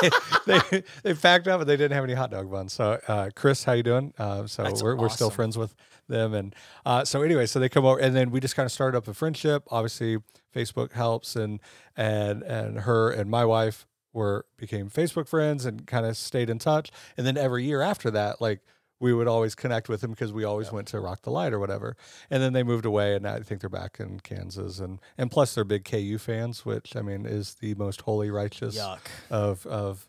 they, 0.00 0.10
they 0.46 0.82
they 1.02 1.14
packed 1.14 1.48
up 1.48 1.60
and 1.60 1.68
they 1.68 1.76
didn't 1.76 1.92
have 1.92 2.04
any 2.04 2.14
hot 2.14 2.30
dog 2.30 2.50
buns. 2.50 2.72
So, 2.72 3.00
uh, 3.08 3.30
Chris, 3.34 3.64
how 3.64 3.72
you 3.72 3.82
doing? 3.82 4.12
Uh, 4.18 4.46
so 4.46 4.64
That's 4.64 4.82
we're 4.82 4.96
we're 4.96 5.08
still 5.08 5.30
friends 5.30 5.56
with 5.56 5.74
them, 6.08 6.34
and 6.34 6.54
uh, 6.84 7.04
so 7.04 7.22
anyway, 7.22 7.46
so 7.46 7.58
they 7.58 7.68
come 7.68 7.84
over 7.84 7.98
and 7.98 8.14
then 8.14 8.30
we 8.30 8.40
just 8.40 8.56
kind 8.56 8.66
of 8.66 8.72
started 8.72 8.96
up 8.96 9.08
a 9.08 9.14
friendship. 9.14 9.64
Obviously, 9.70 10.18
Facebook 10.54 10.92
helps, 10.92 11.36
and 11.36 11.60
and 11.96 12.42
and 12.42 12.80
her 12.80 13.10
and 13.10 13.30
my 13.30 13.44
wife 13.44 13.86
were 14.12 14.46
became 14.56 14.90
Facebook 14.90 15.28
friends 15.28 15.64
and 15.64 15.86
kind 15.86 16.06
of 16.06 16.16
stayed 16.16 16.50
in 16.50 16.58
touch. 16.58 16.90
And 17.16 17.26
then 17.26 17.36
every 17.36 17.64
year 17.64 17.80
after 17.80 18.10
that, 18.10 18.40
like 18.40 18.60
we 19.00 19.12
would 19.14 19.28
always 19.28 19.54
connect 19.54 19.88
with 19.88 20.00
them 20.00 20.10
because 20.10 20.32
we 20.32 20.44
always 20.44 20.68
Yeah. 20.68 20.74
went 20.74 20.88
to 20.88 21.00
Rock 21.00 21.22
the 21.22 21.30
Light 21.30 21.52
or 21.52 21.58
whatever. 21.58 21.96
And 22.30 22.42
then 22.42 22.52
they 22.52 22.62
moved 22.62 22.84
away, 22.84 23.14
and 23.14 23.26
I 23.28 23.40
think 23.40 23.60
they're 23.60 23.70
back 23.70 23.98
in 24.00 24.20
Kansas. 24.20 24.78
And 24.80 25.00
and 25.16 25.30
plus 25.30 25.54
they're 25.54 25.64
big 25.64 25.84
KU 25.84 26.18
fans, 26.18 26.64
which 26.66 26.96
I 26.96 27.02
mean 27.02 27.24
is 27.26 27.54
the 27.54 27.74
most 27.76 28.00
holy 28.02 28.30
righteous 28.30 28.76
Yuck. 28.76 28.98
of 29.30 29.66
of 29.66 30.08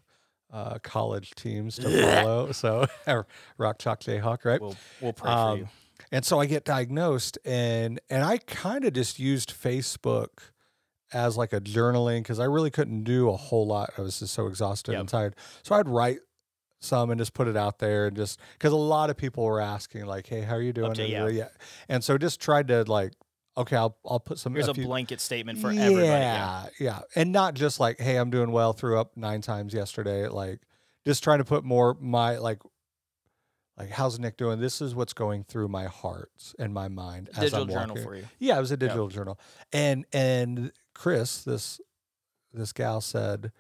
uh, 0.52 0.80
college 0.82 1.32
teams 1.36 1.76
to 1.76 2.02
follow. 2.24 2.52
so 2.52 2.88
Rock 3.60 3.78
Chalk 3.78 4.00
Jayhawk, 4.02 4.44
right? 4.46 4.60
We'll 4.60 4.76
we'll 5.02 5.14
pray 5.14 5.32
Um, 5.32 5.58
for 5.58 5.64
you. 5.64 5.70
And 6.12 6.26
so 6.26 6.40
I 6.40 6.48
get 6.48 6.66
diagnosed, 6.66 7.38
and 7.46 8.00
and 8.10 8.24
I 8.24 8.40
kind 8.40 8.84
of 8.86 8.94
just 8.94 9.20
used 9.20 9.52
Facebook 9.54 10.30
as 11.14 11.38
like 11.38 11.54
a 11.54 11.60
journaling 11.62 12.20
because 12.22 12.40
I 12.40 12.46
really 12.46 12.72
couldn't 12.72 13.04
do 13.04 13.30
a 13.30 13.36
whole 13.38 13.68
lot. 13.68 13.92
I 13.98 14.02
was 14.02 14.20
just 14.20 14.34
so 14.34 14.48
exhausted 14.48 14.94
Yep. 14.94 15.00
and 15.02 15.10
tired. 15.10 15.36
So 15.64 15.76
I'd 15.76 15.90
write 15.90 16.20
some 16.80 17.10
and 17.10 17.20
just 17.20 17.34
put 17.34 17.48
it 17.48 17.58
out 17.58 17.80
there 17.80 18.08
and 18.08 18.16
just 18.16 18.40
because 18.54 18.72
a 18.72 18.78
lot 18.78 19.10
of 19.10 19.18
people 19.18 19.44
were 19.44 19.62
asking 19.62 20.06
like, 20.06 20.28
"Hey, 20.28 20.42
how 20.42 20.56
are 20.56 20.62
you 20.62 20.74
doing?" 20.74 20.94
Update, 20.94 21.34
yeah. 21.36 21.50
And 21.88 22.04
so 22.04 22.18
just 22.18 22.40
tried 22.40 22.70
to 22.70 22.84
like, 22.84 23.14
okay, 23.58 23.76
I'll 23.76 23.98
I'll 24.06 24.20
put 24.20 24.40
some. 24.40 24.54
Here's 24.54 24.68
a, 24.68 24.74
few- 24.74 24.86
blanket 24.86 25.22
statement 25.22 25.60
for 25.60 25.72
yeah, 25.72 25.82
everybody. 25.82 26.10
Yeah. 26.10 26.66
yeah, 26.80 27.00
and 27.16 27.32
not 27.32 27.54
just 27.54 27.80
like, 27.80 28.00
"Hey, 28.00 28.16
I'm 28.18 28.30
doing 28.30 28.52
well." 28.52 28.74
Threw 28.74 29.00
up 29.00 29.16
nine 29.16 29.42
times 29.42 29.74
yesterday. 29.74 30.28
Like, 30.28 30.62
just 31.06 31.24
trying 31.24 31.40
to 31.40 31.46
put 31.46 31.64
more 31.64 31.96
my 32.00 32.38
like. 32.38 32.60
Like 33.78 33.92
how's 33.92 34.20
Nick 34.20 34.36
doing? 34.36 34.60
This 34.60 34.82
is 34.82 34.94
what's 34.94 35.14
going 35.14 35.46
through 35.46 35.70
my 35.70 35.86
heart 35.86 36.54
and 36.60 36.74
my 36.74 36.90
mind 36.90 37.30
as 37.30 37.52
Digital 37.52 37.62
I'm 37.62 37.70
journal 37.70 37.96
for 37.96 38.14
you. 38.14 38.26
Yeah, 38.38 38.58
it 38.58 38.60
was 38.60 38.72
a 38.72 38.78
digital 38.78 39.08
journal. 39.08 39.40
And 39.72 40.06
and 40.12 40.74
Chris, 40.94 41.44
this 41.44 41.80
this 42.54 42.74
gal 42.74 43.00
said, 43.00 43.54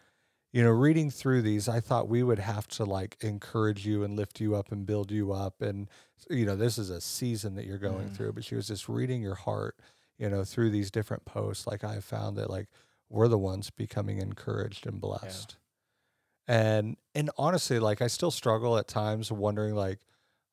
you 0.52 0.64
know, 0.64 0.72
reading 0.72 1.12
through 1.12 1.44
these, 1.44 1.70
I 1.70 1.80
thought 1.80 2.10
we 2.10 2.24
would 2.24 2.40
have 2.40 2.68
to 2.70 2.86
like 2.86 3.18
encourage 3.24 3.86
you 3.86 4.04
and 4.04 4.16
lift 4.16 4.40
you 4.40 4.56
up 4.56 4.72
and 4.72 4.86
build 4.86 5.12
you 5.12 5.32
up. 5.32 5.62
And 5.62 5.90
you 6.30 6.46
know, 6.46 6.56
this 6.56 6.78
is 6.78 6.90
a 6.90 7.02
season 7.02 7.56
that 7.56 7.66
you're 7.66 7.78
going 7.78 8.10
Mhm. 8.10 8.10
through. 8.10 8.34
But 8.34 8.44
she 8.46 8.56
was 8.56 8.68
just 8.68 8.90
reading 8.90 9.22
your 9.22 9.36
heart, 9.36 9.80
you 10.18 10.30
know, 10.30 10.44
through 10.44 10.72
these 10.72 10.92
different 10.92 11.26
posts. 11.26 11.68
Like 11.68 11.84
I 11.84 12.00
found 12.00 12.38
that 12.38 12.50
like 12.50 12.70
we're 13.10 13.28
the 13.28 13.38
ones 13.38 13.70
becoming 13.70 14.18
encouraged 14.20 14.88
and 14.88 15.00
blessed. 15.02 15.58
And 16.48 16.98
and 17.16 17.30
honestly, 17.38 17.80
like 17.80 18.02
I 18.02 18.08
still 18.08 18.32
struggle 18.32 18.78
at 18.78 18.88
times 18.88 19.32
wondering 19.32 19.76
like, 19.76 20.00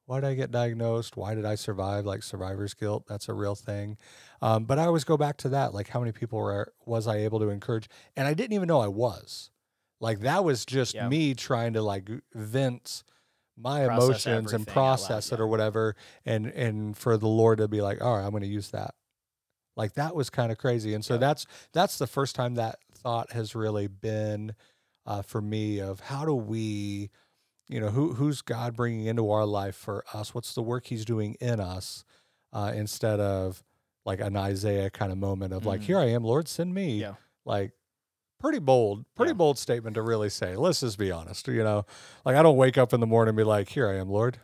why 0.06 0.20
did 0.20 0.28
I 0.28 0.34
get 0.34 0.50
diagnosed? 0.50 1.16
Why 1.16 1.34
did 1.34 1.44
I 1.46 1.54
survive? 1.56 2.04
Like 2.06 2.22
survivor's 2.22 2.74
guilt, 2.74 3.06
that's 3.08 3.28
a 3.28 3.34
real 3.34 3.54
thing. 3.54 3.98
Um, 4.42 4.64
but 4.66 4.78
I 4.78 4.84
always 4.86 5.04
go 5.04 5.16
back 5.16 5.36
to 5.38 5.48
that, 5.50 5.74
like 5.74 5.88
how 5.88 6.00
many 6.00 6.12
people 6.12 6.38
were 6.38 6.74
was 6.86 7.06
I 7.08 7.16
able 7.18 7.40
to 7.40 7.48
encourage? 7.50 7.88
And 8.16 8.28
I 8.28 8.34
didn't 8.34 8.52
even 8.54 8.68
know 8.68 8.80
I 8.80 8.88
was. 8.88 9.50
Like 10.00 10.20
that 10.20 10.44
was 10.44 10.64
just 10.66 10.94
Yeah. 10.94 11.08
me 11.08 11.34
trying 11.34 11.72
to 11.74 11.82
like 11.82 12.08
vent 12.34 13.02
my 13.56 13.86
Process 13.86 14.26
emotions 14.26 14.52
and 14.52 14.66
loud, 14.66 14.72
process 14.72 15.32
it 15.32 15.36
yeah. 15.38 15.42
or 15.42 15.46
whatever, 15.46 15.96
and 16.26 16.46
and 16.46 16.96
for 16.96 17.16
the 17.16 17.28
Lord 17.28 17.58
to 17.58 17.68
be 17.68 17.80
like, 17.80 18.02
all 18.02 18.16
right, 18.16 18.24
I'm 18.24 18.30
going 18.30 18.42
to 18.42 18.48
use 18.48 18.70
that. 18.72 18.94
Like 19.76 19.94
that 19.94 20.14
was 20.14 20.28
kind 20.30 20.52
of 20.52 20.58
crazy, 20.58 20.92
and 20.94 21.04
so 21.04 21.14
Yeah. 21.14 21.18
that's 21.20 21.46
that's 21.72 21.96
the 21.98 22.06
first 22.06 22.34
time 22.34 22.54
that 22.56 22.78
thought 22.94 23.32
has 23.32 23.54
really 23.54 23.86
been 23.86 24.54
uh, 25.06 25.22
for 25.22 25.40
me 25.40 25.80
of 25.80 26.00
how 26.00 26.24
do 26.26 26.34
we 26.34 27.10
you 27.68 27.80
know 27.80 27.90
who 27.90 28.12
who's 28.14 28.42
god 28.42 28.74
bringing 28.76 29.06
into 29.06 29.30
our 29.30 29.44
life 29.46 29.74
for 29.76 30.04
us 30.12 30.34
what's 30.34 30.54
the 30.54 30.62
work 30.62 30.86
he's 30.86 31.04
doing 31.04 31.36
in 31.40 31.60
us 31.60 32.04
uh, 32.52 32.72
instead 32.74 33.20
of 33.20 33.62
like 34.04 34.20
an 34.20 34.36
isaiah 34.36 34.88
kind 34.90 35.10
of 35.12 35.18
moment 35.18 35.52
of 35.52 35.64
like 35.66 35.80
Mhm. 35.80 35.84
here 35.84 35.98
i 35.98 36.04
am 36.06 36.24
lord 36.24 36.48
send 36.48 36.74
me 36.74 37.00
Yeah. 37.00 37.14
like 37.44 37.72
pretty 38.38 38.58
bold 38.58 39.04
pretty 39.14 39.30
Yeah. 39.30 39.34
bold 39.34 39.58
statement 39.58 39.94
to 39.94 40.02
really 40.02 40.28
say 40.28 40.56
let's 40.56 40.80
just 40.80 40.98
be 40.98 41.10
honest 41.10 41.48
you 41.48 41.64
know 41.64 41.86
like 42.24 42.36
i 42.36 42.42
don't 42.42 42.56
wake 42.56 42.76
up 42.78 42.92
in 42.92 43.00
the 43.00 43.06
morning 43.06 43.30
and 43.30 43.36
be 43.36 43.44
like 43.44 43.68
here 43.70 43.88
i 43.88 43.94
am 43.96 44.08
lord 44.10 44.38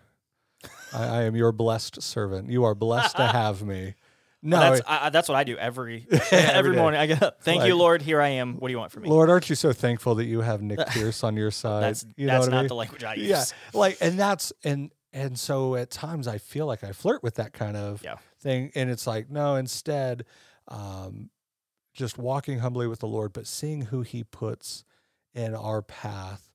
i, 0.94 1.04
I 1.06 1.22
am 1.24 1.36
your 1.36 1.52
blessed 1.52 2.00
servant 2.02 2.50
you 2.50 2.64
are 2.64 2.74
blessed 2.74 3.16
to 3.16 3.26
have 3.28 3.62
me 3.62 3.94
no 4.42 4.58
Well, 4.58 4.70
that's 4.70 4.80
it- 4.80 4.86
I, 4.88 5.10
that's 5.10 5.28
what 5.28 5.36
I 5.36 5.44
do 5.44 5.56
every 5.56 6.06
Every 6.32 6.38
every 6.38 6.76
morning. 6.76 6.98
I 6.98 7.06
get 7.06 7.22
up. 7.22 7.42
Thank 7.42 7.64
you, 7.64 7.76
Lord. 7.76 8.02
Here 8.02 8.20
I 8.20 8.26
am. 8.30 8.56
What 8.56 8.66
do 8.66 8.72
you 8.72 8.78
want 8.78 8.90
from 8.90 9.04
me? 9.04 9.08
lord 9.08 9.30
aren't 9.30 9.48
you 9.48 9.54
so 9.54 9.72
thankful 9.72 10.16
that 10.16 10.24
you 10.24 10.40
have 10.40 10.60
nick 10.62 10.84
pierce 10.88 11.22
on 11.22 11.36
your 11.36 11.52
side 11.52 11.82
that's 11.84 12.04
you 12.16 12.26
know 12.26 12.32
that's 12.32 12.46
what 12.46 12.52
I 12.52 12.56
not 12.56 12.62
mean? 12.62 12.68
the 12.68 12.74
language 12.74 13.04
I 13.04 13.14
use. 13.14 13.28
yeah 13.28 13.44
like 13.72 13.98
and 14.00 14.18
that's 14.18 14.52
and 14.64 14.90
and 15.12 15.38
so 15.38 15.76
at 15.76 15.90
times 15.92 16.26
i 16.26 16.38
feel 16.38 16.66
like 16.66 16.82
i 16.82 16.90
flirt 16.90 17.22
with 17.22 17.36
that 17.36 17.52
kind 17.52 17.76
of 17.76 18.02
Yeah. 18.02 18.16
thing 18.40 18.72
and 18.74 18.90
it's 18.90 19.06
like 19.06 19.30
no 19.30 19.54
instead 19.54 20.24
um 20.66 21.30
just 21.92 22.18
walking 22.18 22.58
humbly 22.60 22.86
with 22.86 23.00
the 23.00 23.06
lord 23.06 23.32
but 23.32 23.46
seeing 23.46 23.82
who 23.82 24.02
he 24.02 24.24
puts 24.24 24.84
in 25.34 25.54
our 25.54 25.82
path 25.82 26.48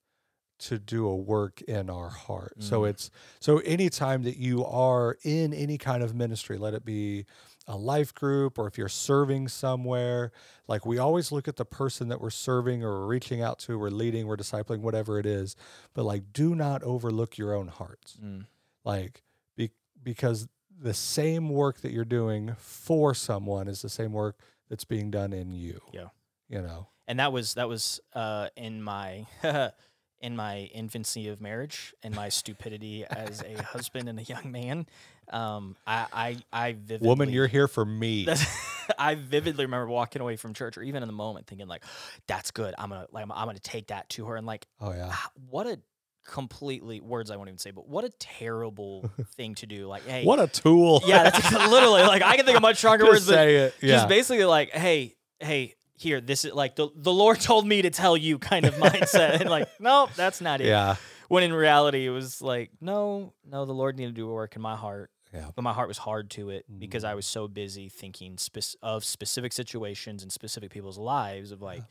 to 0.59 0.79
do 0.79 1.07
a 1.07 1.15
work 1.15 1.61
in 1.63 1.89
our 1.89 2.09
heart 2.09 2.53
so 2.59 2.81
Mm. 2.81 2.89
it's 2.89 3.11
so 3.39 3.59
anytime 3.59 4.23
that 4.23 4.37
you 4.37 4.65
are 4.65 5.15
in 5.23 5.53
any 5.53 5.77
kind 5.77 6.01
of 6.01 6.15
ministry 6.15 6.57
let 6.57 6.73
it 6.73 6.83
be 6.83 7.25
a 7.67 7.77
life 7.77 8.13
group 8.13 8.57
or 8.57 8.65
if 8.65 8.77
you're 8.77 8.87
serving 8.89 9.47
somewhere 9.49 10.31
like 10.67 10.85
we 10.85 10.97
always 10.97 11.31
look 11.31 11.47
at 11.47 11.57
the 11.57 11.65
person 11.65 12.07
that 12.07 12.19
we're 12.21 12.29
serving 12.31 12.83
or 12.83 13.01
we're 13.01 13.07
reaching 13.07 13.41
out 13.41 13.59
to 13.59 13.77
we're 13.77 13.89
leading 13.89 14.25
we're 14.25 14.37
discipling 14.37 14.79
whatever 14.79 15.19
it 15.19 15.25
is 15.27 15.55
but 15.93 16.03
like 16.05 16.33
do 16.33 16.55
not 16.55 16.81
overlook 16.81 17.37
your 17.37 17.53
own 17.53 17.67
hearts 17.67 18.17
Mm. 18.23 18.45
like 18.83 19.21
be, 19.55 19.69
because 20.01 20.47
the 20.79 20.93
same 20.93 21.49
work 21.49 21.81
that 21.81 21.91
you're 21.91 22.05
doing 22.05 22.55
for 22.57 23.13
someone 23.13 23.67
is 23.67 23.81
the 23.83 23.89
same 23.89 24.11
work 24.13 24.39
that's 24.69 24.85
being 24.85 25.11
done 25.11 25.33
in 25.33 25.51
you 25.53 25.81
Yeah. 25.93 26.07
you 26.49 26.61
know 26.61 26.87
and 27.07 27.19
that 27.19 27.31
was 27.31 27.53
that 27.53 27.69
was 27.69 27.99
uh, 28.13 28.49
in 28.57 28.81
my 28.83 29.25
in 30.19 30.35
my 30.35 30.61
infancy 30.73 31.27
of 31.29 31.39
marriage 31.39 31.93
and 32.03 32.13
my 32.15 32.27
stupidity 32.29 33.05
as 33.09 33.41
a 33.43 33.61
husband 33.63 34.09
and 34.09 34.19
a 34.19 34.23
young 34.23 34.51
man. 34.51 34.85
Um, 35.29 35.75
I 35.85 36.05
I 36.11 36.37
I 36.67 36.71
vividly 36.73 37.07
woman 37.07 37.29
you're 37.29 37.47
here 37.47 37.67
for 37.67 37.85
me 37.85 38.27
I 38.97 39.15
vividly 39.15 39.65
remember 39.65 39.87
walking 39.87 40.21
away 40.21 40.37
from 40.37 40.53
church 40.53 40.77
or 40.77 40.83
even 40.83 41.03
in 41.03 41.07
the 41.07 41.13
moment 41.13 41.47
thinking 41.47 41.67
like, 41.67 41.83
"That's 42.27 42.51
good. 42.51 42.73
I'm 42.77 42.89
gonna 42.89 43.07
like 43.11 43.23
I'm, 43.23 43.31
I'm 43.31 43.45
gonna 43.45 43.59
take 43.59 43.87
that 43.87 44.07
to 44.11 44.25
her." 44.27 44.35
And 44.37 44.47
like, 44.47 44.67
oh 44.79 44.91
yeah 44.93 45.09
ah, 45.11 45.29
what 45.49 45.67
a 45.67 45.79
completely 46.27 46.99
words 46.99 47.31
I 47.31 47.35
won't 47.37 47.49
even 47.49 47.57
say, 47.57 47.71
but 47.71 47.87
what 47.87 48.03
a 48.05 48.09
terrible 48.19 49.09
thing 49.35 49.55
to 49.55 49.65
do. 49.65 49.87
Like, 49.87 50.05
hey, 50.05 50.23
what 50.23 50.39
a 50.39 50.47
tool. 50.47 51.01
Yeah, 51.07 51.23
that's 51.23 51.51
literally 51.71 52.03
like 52.03 52.21
I 52.21 52.35
can 52.35 52.45
think 52.45 52.57
of 52.57 52.61
much 52.61 52.77
stronger 52.77 53.05
Just 53.05 53.13
words, 53.13 53.25
say 53.25 53.55
it 53.55 53.75
yeah. 53.81 53.95
just 53.95 54.07
basically 54.09 54.45
like, 54.45 54.69
hey, 54.71 55.15
hey, 55.39 55.73
here, 55.95 56.21
this 56.21 56.45
is 56.45 56.53
like 56.53 56.75
the 56.75 56.89
the 56.95 57.11
Lord 57.13 57.39
told 57.39 57.65
me 57.65 57.81
to 57.81 57.89
tell 57.89 58.15
you 58.15 58.37
kind 58.37 58.65
of 58.65 58.75
mindset, 58.75 59.39
and 59.41 59.49
like, 59.49 59.67
no, 59.79 60.07
that's 60.15 60.41
not 60.41 60.61
it. 60.61 60.67
yeah. 60.67 60.97
When 61.29 61.43
in 61.43 61.51
reality, 61.53 62.05
it 62.05 62.09
was 62.11 62.41
like, 62.41 62.69
no, 62.79 63.33
no, 63.49 63.65
the 63.65 63.73
Lord 63.73 63.97
needed 63.97 64.15
to 64.15 64.21
do 64.21 64.29
a 64.29 64.33
work 64.33 64.55
in 64.55 64.61
my 64.61 64.75
heart, 64.77 65.09
yeah. 65.33 65.49
But 65.55 65.61
my 65.63 65.73
heart 65.73 65.87
was 65.89 65.97
hard 65.97 66.29
to 66.31 66.51
it 66.51 66.65
because 66.79 67.03
I 67.03 67.11
Mm. 67.13 67.15
was 67.17 67.25
so 67.25 67.47
busy 67.49 67.89
thinking 67.89 68.37
spec- 68.37 68.79
of 68.81 69.03
specific 69.03 69.51
situations 69.53 70.23
and 70.23 70.31
specific 70.31 70.69
people's 70.71 70.97
lives 70.97 71.51
of 71.51 71.61
like, 71.61 71.83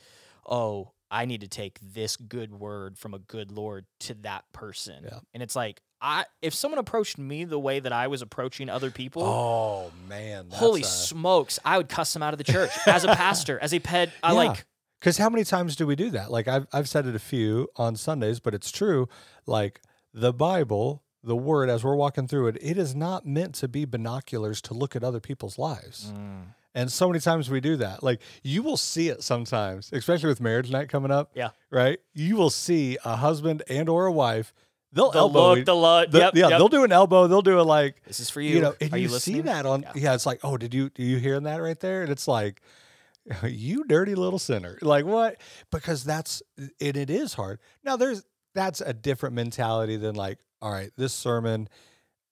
oh, 0.48 0.92
I 1.10 1.24
need 1.24 1.40
to 1.42 1.48
take 1.48 1.78
this 1.80 2.16
good 2.16 2.52
word 2.52 2.98
from 2.98 3.14
a 3.14 3.18
good 3.18 3.52
Lord 3.52 3.86
to 4.00 4.14
that 4.22 4.44
person, 4.52 5.04
Yeah. 5.04 5.18
and 5.34 5.42
it's 5.42 5.56
like. 5.56 5.80
I, 5.98 6.26
if 6.42 6.52
someone 6.52 6.78
approached 6.78 7.16
me 7.16 7.44
the 7.44 7.58
way 7.58 7.80
that 7.80 7.90
I 7.90 8.08
was 8.08 8.20
approaching 8.20 8.68
other 8.68 8.90
people, 8.90 9.22
oh 9.22 9.90
man 10.06 10.48
Holy 10.52 10.82
smokes, 10.82 11.58
I 11.64 11.78
would 11.78 11.88
cuss 11.88 12.12
them 12.12 12.22
out 12.22 12.34
of 12.34 12.38
the 12.38 12.44
church 12.44 12.70
as 12.86 13.04
a 13.04 13.08
pastor, 13.14 13.58
as 13.58 13.72
a 13.72 13.78
ped. 13.80 14.10
I 14.22 14.32
Yeah. 14.32 14.32
like, 14.32 14.66
Because 15.00 15.16
how 15.16 15.30
many 15.30 15.42
times 15.42 15.74
do 15.74 15.86
we 15.86 15.96
do 15.96 16.10
that? 16.10 16.30
Like 16.30 16.48
I've 16.48 16.66
I've 16.70 16.86
said 16.86 17.06
it 17.06 17.14
a 17.16 17.18
few 17.18 17.68
on 17.76 17.96
Sundays, 17.96 18.40
but 18.40 18.52
it's 18.52 18.70
true. 18.70 19.08
Like 19.46 19.80
the 20.12 20.34
Bible, 20.34 21.02
the 21.24 21.34
Word, 21.34 21.70
as 21.70 21.82
we're 21.82 21.96
walking 21.96 22.28
through 22.28 22.48
it, 22.48 22.58
it 22.60 22.76
is 22.76 22.94
not 22.94 23.24
meant 23.24 23.54
to 23.56 23.66
be 23.66 23.86
binoculars 23.86 24.60
to 24.62 24.74
look 24.74 24.96
at 24.96 25.02
other 25.02 25.18
people's 25.20 25.56
lives. 25.58 26.12
Mm. 26.14 26.48
And 26.76 26.92
so 26.92 27.08
many 27.08 27.20
times 27.20 27.48
we 27.48 27.60
do 27.60 27.76
that. 27.76 28.02
Like 28.02 28.20
you 28.44 28.62
will 28.62 28.76
see 28.76 29.08
it 29.08 29.22
sometimes, 29.22 29.88
especially 29.92 30.28
with 30.28 30.42
marriage 30.42 30.70
night 30.70 30.90
coming 30.90 31.10
up. 31.10 31.30
Yeah. 31.34 31.48
Right. 31.70 31.98
You 32.14 32.36
will 32.36 32.50
see 32.50 32.98
a 33.02 33.16
husband 33.16 33.62
and 33.68 33.88
or 33.88 34.04
a 34.04 34.12
wife. 34.12 34.52
They'll 34.92 35.10
the 35.10 35.18
elbow. 35.18 35.54
look, 35.54 35.64
the 35.64 35.74
look. 35.74 36.10
the- 36.10 36.18
yep, 36.18 36.34
yeah, 36.34 36.48
yep. 36.48 36.58
they'll 36.58 36.68
do 36.68 36.84
an 36.84 36.92
elbow. 36.92 37.26
They'll 37.26 37.42
do 37.42 37.58
a 37.58 37.62
like 37.62 38.02
This 38.04 38.20
is 38.20 38.28
for 38.30 38.42
you. 38.42 38.56
you 38.56 38.60
know, 38.60 38.74
and 38.80 38.92
Are 38.92 38.98
you, 38.98 39.08
you, 39.08 39.18
see 39.18 39.40
that 39.40 39.64
on 39.64 39.82
Yeah. 39.82 39.92
yeah. 39.94 40.14
It's 40.14 40.26
like, 40.26 40.40
oh, 40.44 40.56
did 40.58 40.74
you 40.74 40.90
do 40.90 41.02
you 41.02 41.16
hear 41.16 41.40
that 41.40 41.56
right 41.62 41.80
there? 41.80 42.02
And 42.02 42.12
it's 42.12 42.28
like, 42.28 42.60
you 43.42 43.84
dirty 43.84 44.14
little 44.14 44.38
sinner. 44.38 44.78
Like 44.82 45.06
what? 45.06 45.40
Because 45.72 46.04
that's 46.04 46.42
and 46.58 46.96
it 46.96 47.08
is 47.08 47.34
hard. 47.34 47.58
Now 47.84 47.96
there's 47.96 48.22
that's 48.54 48.82
a 48.82 48.92
different 48.92 49.34
mentality 49.34 49.96
than 49.96 50.14
like, 50.14 50.38
all 50.60 50.72
right, 50.72 50.90
this 50.96 51.14
sermon 51.14 51.68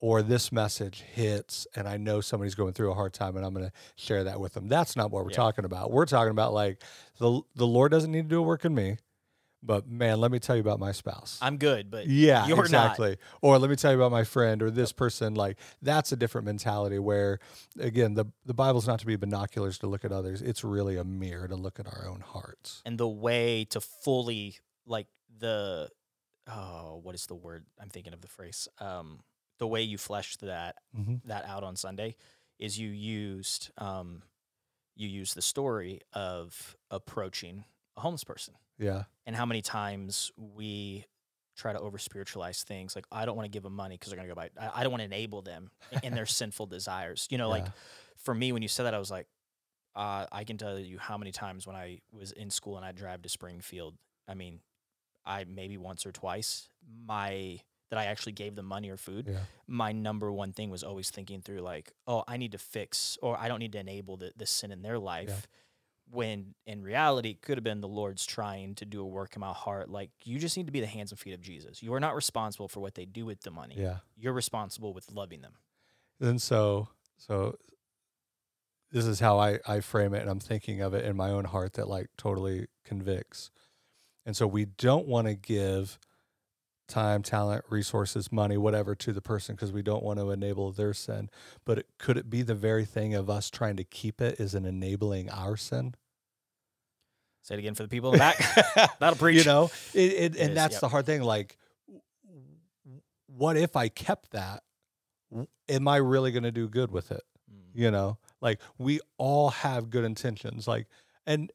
or 0.05 0.21
this 0.21 0.53
message 0.53 1.01
hits, 1.01 1.67
and 1.75 1.89
I 1.89 1.97
know 1.97 2.21
somebody's 2.21 2.55
going 2.55 2.75
through 2.75 2.91
a 2.91 2.95
hard 2.95 3.15
time, 3.15 3.39
and 3.39 3.47
I'm 3.47 3.55
going 3.55 3.65
to 3.65 3.73
share 3.97 4.23
that 4.25 4.39
with 4.39 4.53
them. 4.53 4.69
That's 4.69 4.97
not 4.97 5.11
what 5.11 5.25
we're 5.25 5.31
Yeah. 5.31 5.37
talking 5.37 5.65
about. 5.65 5.91
We're 5.93 6.05
talking 6.05 6.31
about 6.31 6.53
like 6.53 6.83
the 7.19 7.41
the 7.55 7.67
Lord 7.67 7.91
doesn't 7.91 8.13
need 8.13 8.25
to 8.25 8.29
do 8.29 8.39
a 8.41 8.43
work 8.43 8.67
in 8.67 8.75
me, 8.75 8.99
but 9.63 9.89
man, 9.89 10.21
let 10.21 10.31
me 10.31 10.39
tell 10.39 10.57
you 10.57 10.61
about 10.61 10.79
my 10.79 10.93
spouse. 10.93 11.39
I'm 11.41 11.57
good, 11.57 11.91
but 11.91 12.07
Yeah, 12.07 12.47
you're 12.47 12.59
not. 12.59 12.65
exactly. 12.67 13.17
Or 13.41 13.59
let 13.59 13.71
me 13.71 13.77
tell 13.77 13.93
you 13.93 13.97
about 13.99 14.13
my 14.13 14.25
friend 14.25 14.63
or 14.63 14.71
this 14.71 14.93
person. 14.93 15.35
Like 15.37 15.57
that's 15.81 16.13
a 16.13 16.17
different 16.17 16.45
mentality. 16.45 16.99
Where 16.99 17.39
again, 17.81 18.13
the 18.13 18.27
the 18.45 18.53
Bible's 18.53 18.87
not 18.87 18.99
to 19.01 19.07
be 19.07 19.17
binoculars 19.17 19.79
to 19.79 19.87
look 19.87 20.05
at 20.05 20.13
others. 20.13 20.43
It's 20.43 20.63
really 20.63 20.99
a 20.99 21.05
mirror 21.05 21.49
to 21.49 21.57
look 21.57 21.81
at 21.81 21.87
our 21.87 22.07
own 22.07 22.21
hearts. 22.21 22.83
and 22.85 22.99
the 22.99 23.09
way 23.09 23.65
to 23.71 23.81
fully 23.81 24.59
like 24.85 25.07
the 25.39 25.89
oh, 26.47 27.01
what 27.03 27.15
is 27.15 27.25
the 27.25 27.35
word? 27.35 27.65
I'm 27.81 27.89
thinking 27.89 28.13
of 28.13 28.21
the 28.21 28.29
phrase. 28.29 28.69
Um, 28.79 29.21
the 29.59 29.67
way 29.67 29.83
you 29.83 29.99
fleshed 29.99 30.41
that 30.41 30.77
Mhm. 30.97 31.23
that 31.25 31.45
out 31.45 31.63
on 31.65 31.77
Sunday 31.77 32.17
is 32.59 32.79
you 32.79 32.89
used 32.91 33.71
um, 33.79 34.23
you 34.97 35.09
used 35.09 35.35
the 35.35 35.43
story 35.43 36.01
of 36.13 36.77
approaching 36.91 37.65
a 37.97 38.01
homeless 38.01 38.25
person. 38.25 38.55
Yeah, 38.79 39.05
and 39.27 39.35
how 39.37 39.47
many 39.47 39.63
times 39.63 40.31
we 40.37 41.07
try 41.57 41.73
to 41.73 41.79
over 41.79 41.99
spiritualize 41.99 42.65
things 42.65 42.97
like 42.97 43.07
i 43.13 43.25
don't 43.25 43.37
want 43.37 43.45
to 43.45 43.49
give 43.51 43.63
them 43.63 43.77
money 43.77 43.95
because 43.95 44.11
they're 44.11 44.17
going 44.17 44.29
to 44.29 44.35
go 44.35 44.41
buy 44.41 44.51
I, 44.61 44.81
I 44.81 44.83
don't 44.83 44.91
want 44.91 45.03
to 45.03 45.05
enable 45.05 45.41
them 45.41 45.71
in 46.03 46.13
their 46.13 46.27
sinful 46.41 46.67
desires 46.67 47.29
you 47.31 47.39
know 47.39 47.49
like 47.49 47.69
for 48.17 48.35
me 48.35 48.51
when 48.51 48.61
you 48.61 48.67
said 48.67 48.87
that 48.87 48.95
i 48.95 48.99
was 48.99 49.09
like 49.09 49.29
uh, 49.95 50.27
i 50.33 50.43
can 50.43 50.59
tell 50.59 50.77
you 50.77 50.99
how 50.99 51.17
many 51.17 51.31
times 51.31 51.65
when 51.65 51.77
i 51.77 52.01
was 52.11 52.33
in 52.33 52.51
school 52.51 52.77
and 52.77 52.85
i 52.85 52.91
drive 52.91 53.23
to 53.23 53.29
springfield 53.29 53.95
i 54.27 54.35
mean 54.35 54.59
I 55.25 55.45
maybe 55.45 55.79
once 55.79 56.05
or 56.05 56.13
twice, 56.13 56.69
my 57.07 57.61
that 57.95 58.01
I 58.01 58.07
actually 58.07 58.33
gave 58.33 58.57
them 58.57 58.67
money 58.67 58.91
or 58.91 58.97
food, 58.97 59.29
Yeah. 59.29 59.41
my 59.69 59.93
number 59.93 60.33
one 60.33 60.53
thing 60.53 60.69
was 60.71 60.83
always 60.83 61.11
thinking 61.11 61.41
through 61.43 61.61
like, 61.61 61.93
oh, 62.07 62.25
I 62.27 62.37
need 62.37 62.53
to 62.53 62.59
fix 62.59 63.17
or 63.23 63.39
I 63.39 63.47
don't 63.49 63.61
need 63.61 63.73
to 63.73 63.79
enable 63.79 64.17
the, 64.17 64.33
the 64.37 64.47
sin 64.47 64.73
in 64.73 64.83
their 64.83 64.99
life. 64.99 65.47
When 66.11 66.55
in 66.67 66.83
reality, 66.83 67.31
it 67.31 67.41
could 67.43 67.57
have 67.57 67.65
been 67.65 67.81
the 67.81 67.89
Lord's 67.89 68.27
trying 68.27 68.75
to 68.77 68.85
do 68.85 69.01
a 69.01 69.07
work 69.07 69.37
in 69.37 69.41
my 69.41 69.53
heart. 69.53 69.89
Like, 69.89 70.11
you 70.25 70.39
just 70.39 70.57
need 70.57 70.67
to 70.67 70.73
be 70.73 70.81
the 70.81 70.87
hands 70.87 71.13
and 71.13 71.19
feet 71.19 71.33
of 71.35 71.41
Jesus. 71.41 71.83
You 71.83 71.95
are 71.95 72.01
not 72.01 72.15
responsible 72.15 72.69
for 72.69 72.81
what 72.81 72.95
they 72.95 73.05
do 73.07 73.25
with 73.25 73.41
the 73.43 73.51
money. 73.51 73.77
Yeah. 73.79 73.99
You're 74.17 74.35
responsible 74.35 74.93
with 74.93 75.11
loving 75.13 75.41
them. 75.41 75.55
And 76.21 76.43
so, 76.43 76.89
so 77.17 77.57
this 78.93 79.07
is 79.07 79.19
how 79.21 79.39
I, 79.39 79.61
I 79.67 79.81
frame 79.81 80.15
it. 80.15 80.21
And 80.21 80.31
I'm 80.31 80.41
thinking 80.41 80.81
of 80.83 80.95
it 80.95 81.05
in 81.05 81.17
my 81.17 81.31
own 81.31 81.45
heart 81.45 81.73
that 81.75 81.89
like 81.89 82.09
totally 82.19 82.67
convicts. 82.85 83.51
And 84.27 84.37
so 84.37 84.47
we 84.47 84.65
don't 84.67 85.07
want 85.09 85.27
to 85.27 85.35
give 85.35 85.99
time, 86.87 87.23
talent, 87.23 87.65
resources, 87.71 88.31
money, 88.31 88.57
whatever 88.57 88.95
to 88.95 89.13
the 89.13 89.21
person 89.21 89.55
because 89.55 89.73
we 89.73 89.83
don't 89.83 90.03
want 90.03 90.19
to 90.19 90.31
enable 90.31 90.73
their 90.73 90.95
sin. 90.95 91.31
But 91.65 91.79
it, 91.79 91.87
could 91.99 92.17
it 92.17 92.29
be 92.29 92.43
the 92.43 92.55
very 92.55 92.85
thing 92.85 93.15
of 93.15 93.31
us 93.31 93.51
trying 93.51 93.77
to 93.77 93.85
keep 93.85 94.21
it 94.21 94.41
is 94.41 94.55
an 94.55 94.65
enabling 94.65 95.31
our 95.31 95.57
sin? 95.57 95.95
Say 97.43 97.57
it 97.57 97.59
again 97.59 97.75
for 97.75 97.83
the 97.83 97.89
people 97.89 98.13
in 98.13 98.15
the 98.15 98.19
back. 98.19 98.99
That'll 98.99 99.19
preach. 99.19 99.39
You 99.39 99.45
know, 99.45 99.71
it, 99.93 100.13
it, 100.13 100.37
and 100.37 100.51
is, 100.51 100.55
that's 100.55 100.75
yep. 100.75 100.81
the 100.81 100.89
hard 100.89 101.07
thing. 101.07 101.23
Like, 101.23 101.59
what 103.27 103.57
if 103.57 103.77
I 103.77 103.89
kept 103.89 104.31
that? 104.31 104.63
Am 105.69 105.89
I 105.89 105.97
really 105.97 106.33
going 106.33 106.45
to 106.45 106.53
do 106.53 106.69
good 106.69 106.91
with 106.91 107.11
it? 107.11 107.23
Mm. 107.53 107.61
you 107.75 107.91
know 107.91 108.19
like 108.41 108.61
we 108.79 109.01
all 109.19 109.51
have 109.51 109.91
good 109.91 110.05
intentions 110.05 110.67
like 110.67 110.87
and 111.27 111.51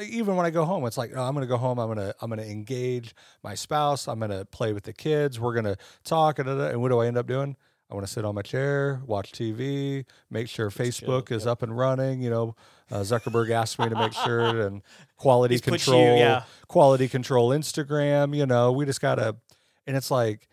even 0.00 0.36
when 0.36 0.44
i 0.46 0.50
go 0.50 0.64
home 0.64 0.84
it's 0.86 0.98
like 0.98 1.12
oh, 1.14 1.22
i'm 1.22 1.34
gonna 1.34 1.46
go 1.46 1.56
home 1.56 1.78
i'm 1.78 1.88
gonna 1.88 2.14
i'm 2.20 2.28
gonna 2.30 2.42
engage 2.42 3.14
my 3.42 3.54
spouse 3.54 4.08
i'm 4.08 4.18
gonna 4.18 4.44
play 4.44 4.72
with 4.72 4.84
the 4.84 4.92
kids 4.92 5.38
we're 5.38 5.54
gonna 5.54 5.76
talk 6.04 6.38
and, 6.38 6.48
and 6.48 6.80
what 6.82 6.88
do 6.88 6.98
i 7.00 7.06
end 7.06 7.16
up 7.16 7.26
doing 7.26 7.56
i 7.90 7.94
want 7.94 8.06
to 8.06 8.12
sit 8.12 8.24
on 8.24 8.34
my 8.34 8.42
chair 8.42 9.00
watch 9.06 9.30
tv 9.32 10.04
make 10.30 10.48
sure 10.48 10.68
Just 10.70 11.00
chill, 11.00 11.08
facebook 11.22 11.30
is 11.30 11.44
yep. 11.44 11.52
up 11.52 11.62
and 11.62 11.76
running 11.76 12.20
you 12.22 12.30
know 12.30 12.56
uh, 12.90 13.00
zuckerberg 13.00 13.50
asked 13.50 13.78
me 13.78 13.88
to 13.88 13.94
make 13.94 14.12
sure 14.12 14.66
and 14.66 14.82
quality 15.16 15.54
He's 15.54 15.60
put 15.62 15.72
you- 15.72 15.78
control 15.78 16.16
yeah. 16.18 16.42
quality 16.68 17.08
control 17.08 17.50
instagram 17.50 18.36
you 18.36 18.46
know 18.46 18.72
we 18.72 18.84
just 18.86 19.00
gotta 19.00 19.36
and 19.86 19.96
it's 19.96 20.10
like 20.10 20.48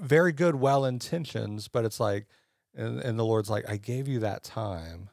very 0.00 0.32
good 0.32 0.54
well 0.54 0.84
intentions 0.84 1.68
but 1.68 1.84
it's 1.84 2.00
like 2.00 2.26
and, 2.74 3.00
and 3.00 3.18
the 3.18 3.24
lord's 3.24 3.48
like 3.50 3.64
i 3.68 3.76
gave 3.76 4.08
you 4.08 4.20
that 4.20 4.42
time 4.42 5.08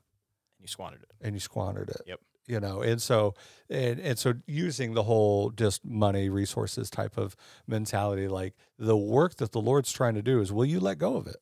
and 0.58 0.62
You 0.62 0.68
squandered 0.68 1.04
it. 1.04 1.10
and 1.22 1.34
you 1.36 1.40
squandered 1.40 1.90
it 1.90 2.02
Yep. 2.08 2.20
You 2.48 2.60
know 2.60 2.82
and 2.82 3.02
so 3.02 3.34
and, 3.70 4.00
and 4.00 4.20
so 4.20 4.34
using 4.46 4.94
the 4.94 5.04
whole 5.04 5.50
just 5.52 5.86
money 5.86 6.30
resources 6.30 6.90
type 6.90 7.18
of 7.18 7.36
mentality 7.68 8.28
like 8.28 8.54
the 8.78 8.98
work 8.98 9.36
that 9.36 9.52
the 9.52 9.62
lord's 9.62 9.92
trying 9.92 10.16
to 10.16 10.22
do 10.22 10.40
is 10.40 10.52
will 10.52 10.66
you 10.66 10.80
let 10.80 10.98
go 10.98 11.16
of 11.16 11.28
it? 11.28 11.38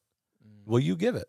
Mm. 0.46 0.68
will 0.68 0.80
you 0.80 0.96
give 0.96 1.16
it? 1.16 1.28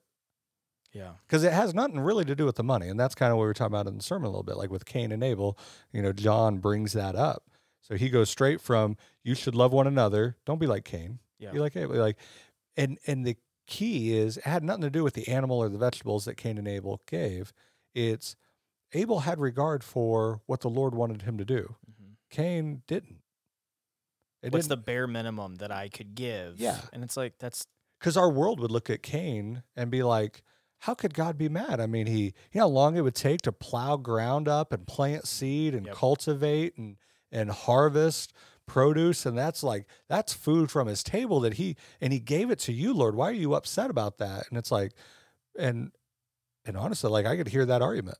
Yeah. 0.92 1.12
because 1.26 1.44
it 1.44 1.52
has 1.52 1.72
nothing 1.72 2.00
really 2.00 2.24
to 2.24 2.34
do 2.34 2.44
with 2.44 2.56
the 2.56 2.64
money 2.64 2.88
and 2.88 2.98
that's 2.98 3.14
kind 3.14 3.30
of 3.30 3.38
what 3.38 3.42
we 3.44 3.48
were 3.48 3.54
talking 3.54 3.72
about 3.72 3.86
in 3.86 3.96
the 3.96 4.02
sermon 4.02 4.26
a 4.26 4.30
little 4.30 4.42
bit 4.42 4.56
like 4.56 4.72
with 4.72 4.84
cain 4.84 5.12
and 5.12 5.22
abel 5.22 5.56
you 5.92 6.02
know 6.02 6.12
john 6.12 6.58
brings 6.58 6.92
that 6.94 7.14
up. 7.14 7.44
So 7.82 7.96
he 7.96 8.08
goes 8.08 8.30
straight 8.30 8.60
from 8.60 8.96
you 9.24 9.34
should 9.34 9.54
love 9.54 9.72
one 9.72 9.86
another. 9.86 10.36
Don't 10.46 10.60
be 10.60 10.66
like 10.66 10.84
cain. 10.84 11.18
Yeah. 11.38 11.50
be 11.50 11.58
like 11.58 11.76
abel. 11.76 11.96
Like 11.96 12.18
and 12.76 12.98
and 13.06 13.26
the 13.26 13.36
key 13.66 14.16
is 14.16 14.36
it 14.36 14.44
had 14.44 14.62
nothing 14.62 14.82
to 14.82 14.90
do 14.90 15.02
with 15.02 15.14
the 15.14 15.28
animal 15.28 15.58
or 15.58 15.68
the 15.68 15.78
vegetables 15.78 16.24
that 16.24 16.36
cain 16.36 16.58
and 16.58 16.68
abel 16.68 17.00
gave. 17.06 17.52
It's 17.94 18.36
abel 18.92 19.20
had 19.20 19.38
regard 19.40 19.82
for 19.84 20.40
what 20.46 20.60
the 20.60 20.68
lord 20.70 20.94
wanted 20.94 21.22
him 21.22 21.36
to 21.38 21.44
do 21.44 21.76
Mhm. 21.90 22.16
cain 22.30 22.82
didn't 22.86 23.22
it 24.42 24.52
What's 24.52 24.66
didn't 24.66 24.78
the 24.80 24.84
bare 24.84 25.06
minimum 25.06 25.56
that 25.56 25.70
I 25.70 25.90
could 25.90 26.14
give? 26.14 26.58
Yeah. 26.58 26.80
And 26.94 27.04
it's 27.04 27.14
like, 27.14 27.34
that's, 27.38 27.66
because 27.98 28.16
our 28.16 28.30
world 28.30 28.58
would 28.60 28.70
look 28.70 28.88
at 28.88 29.02
Cain 29.02 29.62
and 29.76 29.90
be 29.90 30.02
like, 30.02 30.42
how 30.78 30.94
could 30.94 31.12
God 31.12 31.36
be 31.36 31.50
mad? 31.50 31.78
I 31.78 31.84
mean, 31.86 32.06
he, 32.06 32.22
you 32.24 32.32
know 32.54 32.62
how 32.62 32.68
long 32.68 32.96
it 32.96 33.02
would 33.02 33.14
take 33.14 33.42
to 33.42 33.52
plow 33.52 33.98
ground 33.98 34.48
up 34.48 34.72
and 34.72 34.86
plant 34.86 35.26
seed 35.28 35.74
and 35.74 35.84
Yep. 35.86 35.94
cultivate 35.94 36.78
and 36.78 36.96
and 37.30 37.50
harvest 37.50 38.32
produce, 38.66 39.26
and 39.26 39.36
that's 39.36 39.62
like 39.62 39.86
that's 40.08 40.32
food 40.32 40.70
from 40.70 40.88
his 40.88 41.02
table 41.02 41.38
that 41.40 41.54
he 41.54 41.76
and 42.00 42.10
he 42.14 42.18
gave 42.18 42.50
it 42.50 42.58
to 42.60 42.72
you, 42.72 42.94
Lord. 42.94 43.14
Why 43.14 43.28
are 43.28 43.32
you 43.32 43.52
upset 43.52 43.90
about 43.90 44.16
that? 44.18 44.48
And 44.48 44.56
it's 44.56 44.70
like, 44.72 44.92
and 45.58 45.92
and 46.64 46.78
honestly, 46.78 47.10
like 47.10 47.26
I 47.26 47.36
could 47.36 47.48
hear 47.48 47.66
that 47.66 47.82
argument. 47.82 48.16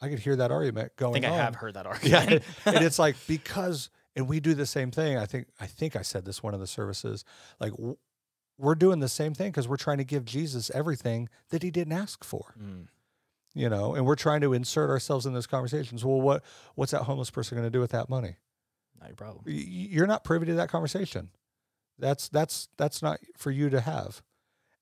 I 0.00 0.08
could 0.08 0.18
hear 0.20 0.36
that 0.36 0.50
argument 0.50 0.96
going. 0.96 1.24
I 1.24 1.28
think 1.28 1.32
I 1.32 1.38
on. 1.38 1.44
have 1.44 1.54
heard 1.56 1.74
that 1.74 1.86
argument. 1.86 2.30
Yeah, 2.66 2.72
and 2.72 2.84
it's 2.84 2.98
like 3.06 3.16
because 3.26 3.90
and 4.16 4.28
we 4.28 4.40
do 4.40 4.54
the 4.54 4.66
same 4.66 4.90
thing. 4.90 5.16
I 5.16 5.26
think 5.26 5.48
I 5.60 5.66
think 5.66 5.96
I 5.96 6.02
said 6.02 6.24
this 6.24 6.42
one 6.42 6.54
of 6.54 6.60
the 6.60 6.66
services. 6.66 7.24
Like 7.60 7.72
w- 7.72 7.96
we're 8.58 8.74
doing 8.74 9.00
the 9.00 9.08
same 9.08 9.32
thing 9.34 9.50
because 9.50 9.66
we're 9.68 9.76
trying 9.76 9.98
to 9.98 10.04
give 10.04 10.24
Jesus 10.24 10.70
everything 10.74 11.28
that 11.50 11.62
he 11.62 11.70
didn't 11.70 11.92
ask 11.94 12.22
for. 12.24 12.54
Mm. 12.60 12.88
You 13.54 13.68
know, 13.68 13.94
and 13.94 14.06
we're 14.06 14.16
trying 14.16 14.42
to 14.42 14.52
insert 14.52 14.90
ourselves 14.90 15.26
in 15.26 15.32
those 15.32 15.46
conversations. 15.46 16.04
Well, 16.04 16.20
what 16.20 16.42
what's 16.76 16.92
that 16.92 17.02
homeless 17.02 17.30
person 17.30 17.56
going 17.58 17.66
to 17.66 17.70
do 17.70 17.80
with 17.80 17.90
that 17.92 18.08
money? 18.08 18.36
Not 19.00 19.08
your 19.08 19.16
problem. 19.16 19.44
Y- 19.46 19.64
You're 19.66 20.06
not 20.06 20.24
privy 20.24 20.46
to 20.46 20.54
that 20.54 20.68
conversation. 20.68 21.30
That's 21.98 22.28
that's 22.28 22.68
that's 22.76 23.02
not 23.02 23.18
for 23.36 23.50
you 23.50 23.68
to 23.70 23.80
have. 23.80 24.22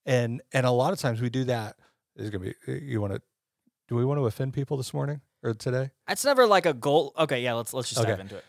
And 0.07 0.43
and 0.53 0.67
a 0.67 0.71
lot 0.71 0.93
of 0.93 0.99
times 0.99 1.21
we 1.21 1.31
do 1.31 1.45
that. 1.45 1.77
Is 2.17 2.31
going 2.31 2.43
to 2.45 2.55
be 2.67 2.85
you 2.85 3.01
want 3.01 3.13
to 3.15 3.23
do 3.89 3.97
we 3.97 4.05
want 4.05 4.19
to 4.21 4.27
offend 4.27 4.53
people 4.53 4.77
this 4.77 4.95
morning 4.95 5.21
or 5.43 5.55
today? 5.55 5.91
It's 6.09 6.25
never 6.25 6.47
like 6.47 6.67
a 6.67 6.75
goal. 6.75 7.13
Okay. 7.19 7.43
Yeah. 7.43 7.55
Let's, 7.55 7.73
let's 7.75 7.89
just 7.89 8.01
Okay. 8.01 8.11
dive 8.11 8.21
into 8.21 8.37
it. 8.37 8.45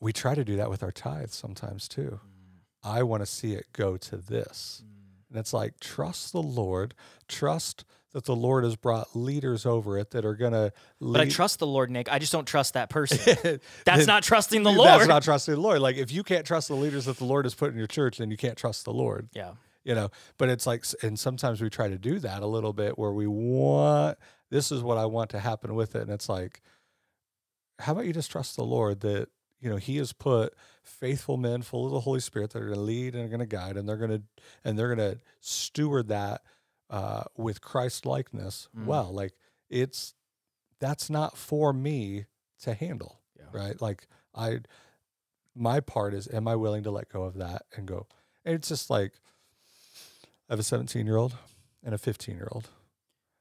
We 0.00 0.12
try 0.12 0.34
to 0.34 0.44
do 0.44 0.56
that 0.56 0.70
with 0.70 0.82
our 0.82 0.92
tithes 0.92 1.34
sometimes 1.34 1.88
too. 1.88 2.20
Mm. 2.22 2.88
I 2.90 3.02
want 3.02 3.22
to 3.22 3.26
see 3.26 3.52
it 3.52 3.66
go 3.72 3.96
to 3.96 4.16
this. 4.16 4.82
Mm. 4.84 5.30
And 5.30 5.38
it's 5.38 5.52
like, 5.52 5.78
trust 5.80 6.32
the 6.32 6.42
Lord, 6.42 6.94
trust 7.28 7.84
that 8.12 8.24
the 8.24 8.34
Lord 8.34 8.64
has 8.64 8.76
brought 8.76 9.14
leaders 9.14 9.66
over 9.66 9.98
it 9.98 10.12
that 10.12 10.24
are 10.24 10.34
going 10.34 10.52
to 10.52 10.72
But 11.00 11.20
I 11.20 11.28
trust 11.28 11.58
the 11.58 11.66
Lord, 11.66 11.90
Nick. 11.90 12.10
I 12.10 12.18
just 12.18 12.32
don't 12.32 12.46
trust 12.46 12.72
that 12.74 12.88
person. 12.90 13.18
That's 13.42 13.60
That's 13.84 14.06
not 14.06 14.22
trusting 14.22 14.62
the 14.62 14.72
Lord. 14.72 14.88
That's 14.88 15.06
not 15.06 15.22
trusting 15.22 15.54
the 15.54 15.60
Lord. 15.60 15.80
Like, 15.80 15.96
if 15.96 16.10
you 16.10 16.22
can't 16.22 16.46
trust 16.46 16.68
the 16.68 16.74
leaders 16.76 17.04
that 17.04 17.18
the 17.18 17.26
Lord 17.26 17.44
has 17.44 17.54
put 17.54 17.70
in 17.70 17.76
your 17.76 17.86
church, 17.86 18.16
then 18.18 18.30
you 18.30 18.38
can't 18.38 18.56
trust 18.56 18.86
the 18.86 18.94
Lord, 18.94 19.28
yeah. 19.34 19.52
you 19.84 19.94
know? 19.94 20.10
But 20.38 20.48
it's 20.48 20.66
like, 20.66 20.84
and 21.02 21.18
sometimes 21.18 21.60
we 21.60 21.68
try 21.68 21.88
to 21.88 21.98
do 21.98 22.18
that 22.20 22.42
a 22.42 22.46
little 22.46 22.72
bit 22.72 22.98
where 22.98 23.12
we 23.12 23.26
want, 23.26 24.16
this 24.50 24.70
is 24.72 24.82
what 24.82 24.98
I 24.98 25.06
want 25.06 25.30
to 25.30 25.40
happen 25.40 25.74
with 25.74 25.94
it. 25.94 26.02
And 26.02 26.10
it's 26.10 26.28
like, 26.28 26.62
how 27.78 27.92
about 27.92 28.06
you 28.06 28.12
just 28.12 28.30
trust 28.30 28.56
the 28.56 28.64
Lord 28.64 29.00
that, 29.00 29.28
you 29.60 29.68
know, 29.70 29.76
He 29.76 29.96
has 29.98 30.12
put 30.12 30.54
faithful 30.82 31.36
men 31.36 31.62
full 31.62 31.86
of 31.86 31.92
the 31.92 32.00
Holy 32.00 32.20
Spirit 32.20 32.50
that 32.50 32.62
are 32.62 32.66
going 32.66 32.78
to 32.78 32.80
lead 32.80 33.14
and 33.14 33.24
are 33.24 33.28
going 33.28 33.40
to 33.40 33.46
guide, 33.46 33.76
and 33.76 33.88
they're 33.88 33.96
going 33.96 34.10
to 34.10 34.22
and 34.64 34.78
they're 34.78 34.94
going 34.94 35.14
to 35.14 35.20
steward 35.40 36.08
that 36.08 36.42
uh, 36.90 37.24
with 37.36 37.60
Christ 37.60 38.06
likeness. 38.06 38.68
Mm. 38.76 38.86
Well, 38.86 39.12
like 39.12 39.34
it's 39.68 40.14
that's 40.80 41.10
not 41.10 41.36
for 41.36 41.72
me 41.72 42.26
to 42.62 42.72
handle, 42.74 43.20
Yeah. 43.38 43.46
right? 43.52 43.80
Like 43.80 44.06
I, 44.34 44.60
my 45.54 45.80
part 45.80 46.14
is, 46.14 46.28
am 46.32 46.46
I 46.48 46.54
willing 46.54 46.84
to 46.84 46.90
let 46.92 47.08
go 47.12 47.24
of 47.24 47.34
that 47.38 47.62
and 47.76 47.86
go? 47.86 48.06
And 48.44 48.54
it's 48.54 48.68
just 48.68 48.88
like 48.90 49.12
I 50.48 50.52
have 50.52 50.60
a 50.60 50.62
17 50.64 51.04
year 51.04 51.16
old 51.16 51.34
and 51.84 51.94
a 51.94 51.98
15 51.98 52.36
year 52.36 52.48
old, 52.52 52.68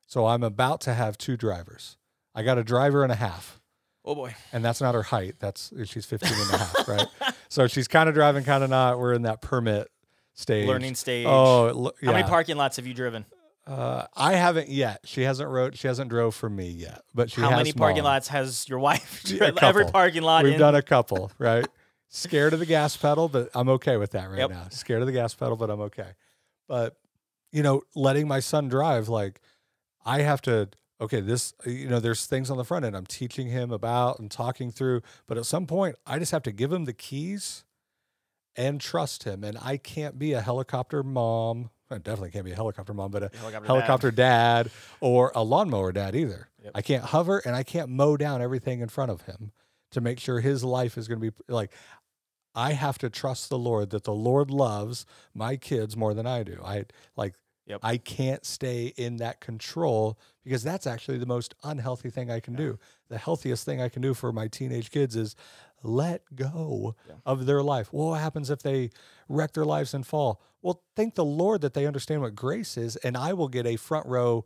so 0.07 0.25
I'm 0.25 0.41
about 0.41 0.81
to 0.81 0.93
have 0.95 1.17
two 1.17 1.37
drivers. 1.37 1.97
I 2.33 2.41
got 2.41 2.57
a 2.57 2.63
driver 2.63 3.03
and 3.03 3.11
a 3.11 3.15
half 3.15 3.59
Oh 4.03 4.15
boy. 4.15 4.33
and 4.51 4.63
that's 4.65 4.81
not 4.81 4.95
her 4.95 5.03
height. 5.03 5.35
That's 5.39 5.71
she's 5.85 6.05
15 6.05 6.31
and 6.33 6.53
a 6.53 6.57
half, 6.57 6.87
right? 6.87 7.07
So 7.49 7.65
she's 7.67 7.87
kind 7.87 8.09
of 8.09 8.15
driving, 8.15 8.43
kind 8.43 8.61
of 8.61 8.69
not. 8.69 8.99
We're 8.99 9.13
in 9.13 9.21
that 9.21 9.41
permit 9.41 9.87
stage. 10.33 10.67
Learning 10.67 10.95
stage. 10.95 11.25
Oh, 11.25 11.71
lo- 11.73 11.91
yeah. 12.01 12.07
How 12.09 12.17
many 12.17 12.27
parking 12.27 12.57
lots 12.57 12.75
have 12.75 12.85
you 12.85 12.93
driven? 12.93 13.25
uh, 13.65 14.05
I 14.17 14.33
haven't 14.33 14.67
yet. 14.67 14.99
She 15.05 15.21
hasn't 15.21 15.49
wrote. 15.49 15.77
She 15.77 15.87
hasn't 15.87 16.09
drove 16.09 16.35
for 16.35 16.49
me 16.49 16.69
yet, 16.69 17.03
but 17.15 17.31
she 17.31 17.39
How 17.39 17.51
many 17.51 17.71
parking 17.71 18.03
lots 18.03 18.27
has 18.27 18.67
your 18.67 18.79
wife 18.79 19.21
Yeah, 19.25 19.35
a 19.35 19.37
driven? 19.37 19.63
Every 19.63 19.85
parking 19.85 20.23
lot. 20.23 20.43
We've 20.43 20.53
in, 20.53 20.59
done 20.59 20.75
a 20.75 20.81
couple, 20.81 21.31
right? 21.39 21.65
Scared 22.09 22.51
of 22.53 22.59
the 22.59 22.65
gas 22.65 22.97
pedal, 22.97 23.29
but 23.29 23.49
I'm 23.55 23.69
okay 23.69 23.95
with 23.95 24.11
that 24.11 24.29
right 24.29 24.39
Yep. 24.39 24.49
now. 24.49 24.67
Scared 24.69 25.01
of 25.01 25.05
the 25.07 25.13
gas 25.13 25.33
pedal, 25.33 25.55
but 25.55 25.69
I'm 25.69 25.81
okay. 25.81 26.09
But 26.67 26.97
you 27.53 27.63
know, 27.63 27.83
letting 27.95 28.27
my 28.27 28.41
son 28.41 28.67
drive, 28.67 29.07
like 29.07 29.39
I 30.07 30.21
have 30.21 30.41
to. 30.43 30.69
Okay, 30.99 31.21
this 31.21 31.53
uh, 31.65 31.69
you 31.69 31.87
know, 31.87 31.99
there's 31.99 32.25
things 32.25 32.49
on 32.49 32.57
the 32.57 32.63
front 32.63 32.83
end 32.83 32.95
I'm 32.95 33.05
teaching 33.05 33.47
him 33.47 33.71
about 33.71 34.17
and 34.17 34.31
talking 34.31 34.71
through, 34.71 35.01
but 35.27 35.37
at 35.37 35.45
some 35.45 35.67
point, 35.67 35.95
I 36.07 36.17
just 36.17 36.31
have 36.31 36.43
to 36.43 36.51
give 36.51 36.71
him 36.71 36.85
the 36.85 36.93
keys 36.93 37.65
and 38.55 38.81
trust 38.81 39.23
him. 39.23 39.43
And 39.43 39.57
I 39.61 39.77
can't 39.77 40.17
be 40.17 40.33
a 40.33 40.41
helicopter 40.41 41.03
mom. 41.03 41.69
I 41.89 41.99
definitely 41.99 42.31
can't 42.31 42.43
be 42.43 42.51
a 42.51 42.55
helicopter 42.55 42.93
mom, 42.93 43.11
but 43.11 43.23
a 43.23 43.29
helicopter. 43.37 43.67
helicopter 43.67 44.11
dad 44.11 44.71
or 44.99 45.31
a 45.35 45.43
lawnmower 45.43 45.91
dad 45.91 46.15
either. 46.15 46.49
Yep. 46.63 46.71
I 46.75 46.81
can't 46.81 47.03
hover 47.05 47.37
and 47.45 47.55
I 47.55 47.63
can't 47.63 47.89
mow 47.89 48.17
down 48.17 48.41
everything 48.41 48.81
in 48.81 48.89
front 48.89 49.11
of 49.11 49.21
him 49.21 49.51
to 49.91 50.01
make 50.01 50.19
sure 50.19 50.39
his 50.41 50.63
life 50.63 50.97
is 50.97 51.07
going 51.07 51.21
to 51.21 51.31
be 51.31 51.37
like 51.47 51.71
I 52.53 52.73
have 52.73 52.97
to 52.99 53.09
trust 53.09 53.49
the 53.49 53.57
Lord 53.57 53.91
that 53.91 54.03
the 54.03 54.13
Lord 54.13 54.49
loves 54.49 55.05
my 55.35 55.57
kids 55.57 55.95
more 55.95 56.15
than 56.15 56.25
I 56.25 56.41
do. 56.41 56.59
I 56.65 56.85
like 57.15 57.35
Yep. 57.67 57.82
I 57.84 57.97
can't 57.97 58.45
stay 58.45 58.93
in 58.97 59.17
that 59.17 59.39
control 59.41 60.17
because 60.43 60.63
that's 60.63 60.88
actually 60.88 61.17
the 61.17 61.25
most 61.25 61.53
unhealthy 61.63 62.10
thing 62.10 62.32
I 62.32 62.39
can 62.39 62.56
do. 62.56 62.80
The 63.10 63.17
healthiest 63.17 63.65
thing 63.65 63.82
I 63.82 63.89
can 63.89 64.01
do 64.01 64.13
for 64.13 64.32
my 64.32 64.47
teenage 64.47 64.89
kids 64.89 65.15
is 65.15 65.36
let 65.84 66.23
go 66.36 66.95
Yeah. 67.08 67.15
of 67.25 67.45
their 67.45 67.62
life. 67.62 67.91
Well, 67.93 68.08
what 68.10 68.21
happens 68.21 68.49
if 68.49 68.63
they 68.63 68.89
wreck 69.30 69.53
their 69.53 69.65
lives 69.65 69.93
and 69.93 70.08
fall? 70.08 70.41
Well, 70.62 70.82
thank 70.95 71.15
the 71.15 71.25
Lord 71.25 71.62
that 71.62 71.73
they 71.73 71.86
understand 71.86 72.21
what 72.21 72.36
grace 72.36 72.77
is, 72.77 72.95
and 72.97 73.15
I 73.15 73.34
will 73.34 73.47
get 73.49 73.65
a 73.67 73.75
front 73.75 74.08
row 74.08 74.43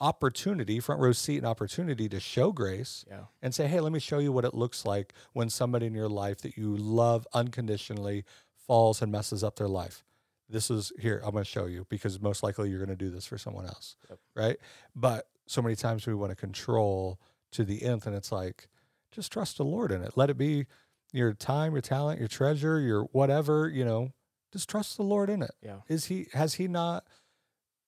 opportunity, 0.00 0.80
front 0.80 1.00
row 1.00 1.12
seat 1.12 1.38
and 1.38 1.46
opportunity 1.46 2.08
to 2.08 2.20
show 2.20 2.52
grace 2.52 3.04
Yeah. 3.08 3.24
and 3.42 3.54
say, 3.54 3.66
hey, 3.68 3.80
let 3.80 3.92
me 3.92 3.98
show 4.00 4.18
you 4.18 4.32
what 4.32 4.44
it 4.44 4.54
looks 4.54 4.84
like 4.84 5.12
when 5.32 5.48
somebody 5.50 5.86
in 5.86 5.94
your 5.94 6.08
life 6.08 6.38
that 6.42 6.56
you 6.56 6.76
love 6.76 7.26
unconditionally 7.32 8.24
falls 8.66 9.00
and 9.02 9.12
messes 9.12 9.44
up 9.44 9.56
their 9.56 9.68
life. 9.68 10.04
This 10.48 10.70
is 10.70 10.92
here, 10.98 11.22
I'm 11.24 11.32
going 11.32 11.44
to 11.44 11.50
show 11.50 11.66
you 11.66 11.86
because 11.88 12.20
most 12.20 12.42
likely 12.42 12.68
you're 12.68 12.78
going 12.78 12.96
to 12.96 13.04
do 13.04 13.10
this 13.10 13.26
for 13.26 13.38
someone 13.38 13.66
else. 13.66 13.96
Yep. 14.10 14.18
Right. 14.36 14.56
But 14.94 15.26
so 15.46 15.62
many 15.62 15.74
times 15.74 16.06
we 16.06 16.14
want 16.14 16.30
to 16.30 16.36
control 16.36 17.18
to 17.52 17.64
the 17.64 17.82
nth, 17.82 18.06
and 18.06 18.14
it's 18.14 18.30
like, 18.32 18.68
just 19.10 19.32
trust 19.32 19.56
the 19.56 19.64
Lord 19.64 19.92
in 19.92 20.02
it. 20.02 20.12
Let 20.16 20.28
it 20.28 20.36
be 20.36 20.66
your 21.12 21.32
time, 21.32 21.72
your 21.72 21.80
talent, 21.80 22.18
your 22.18 22.28
treasure, 22.28 22.80
your 22.80 23.04
whatever, 23.12 23.68
you 23.68 23.84
know, 23.84 24.10
just 24.52 24.68
trust 24.68 24.96
the 24.96 25.02
Lord 25.02 25.30
in 25.30 25.42
it. 25.42 25.52
Yeah. 25.62 25.78
Is 25.88 26.06
he, 26.06 26.26
has 26.32 26.54
he 26.54 26.68
not 26.68 27.04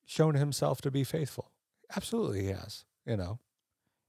shown 0.05 0.35
himself 0.35 0.81
to 0.83 0.91
be 0.91 1.05
faithful? 1.05 1.51
Absolutely, 1.95 2.43
he 2.43 2.49
has, 2.49 2.85
you 3.05 3.17
know. 3.17 3.39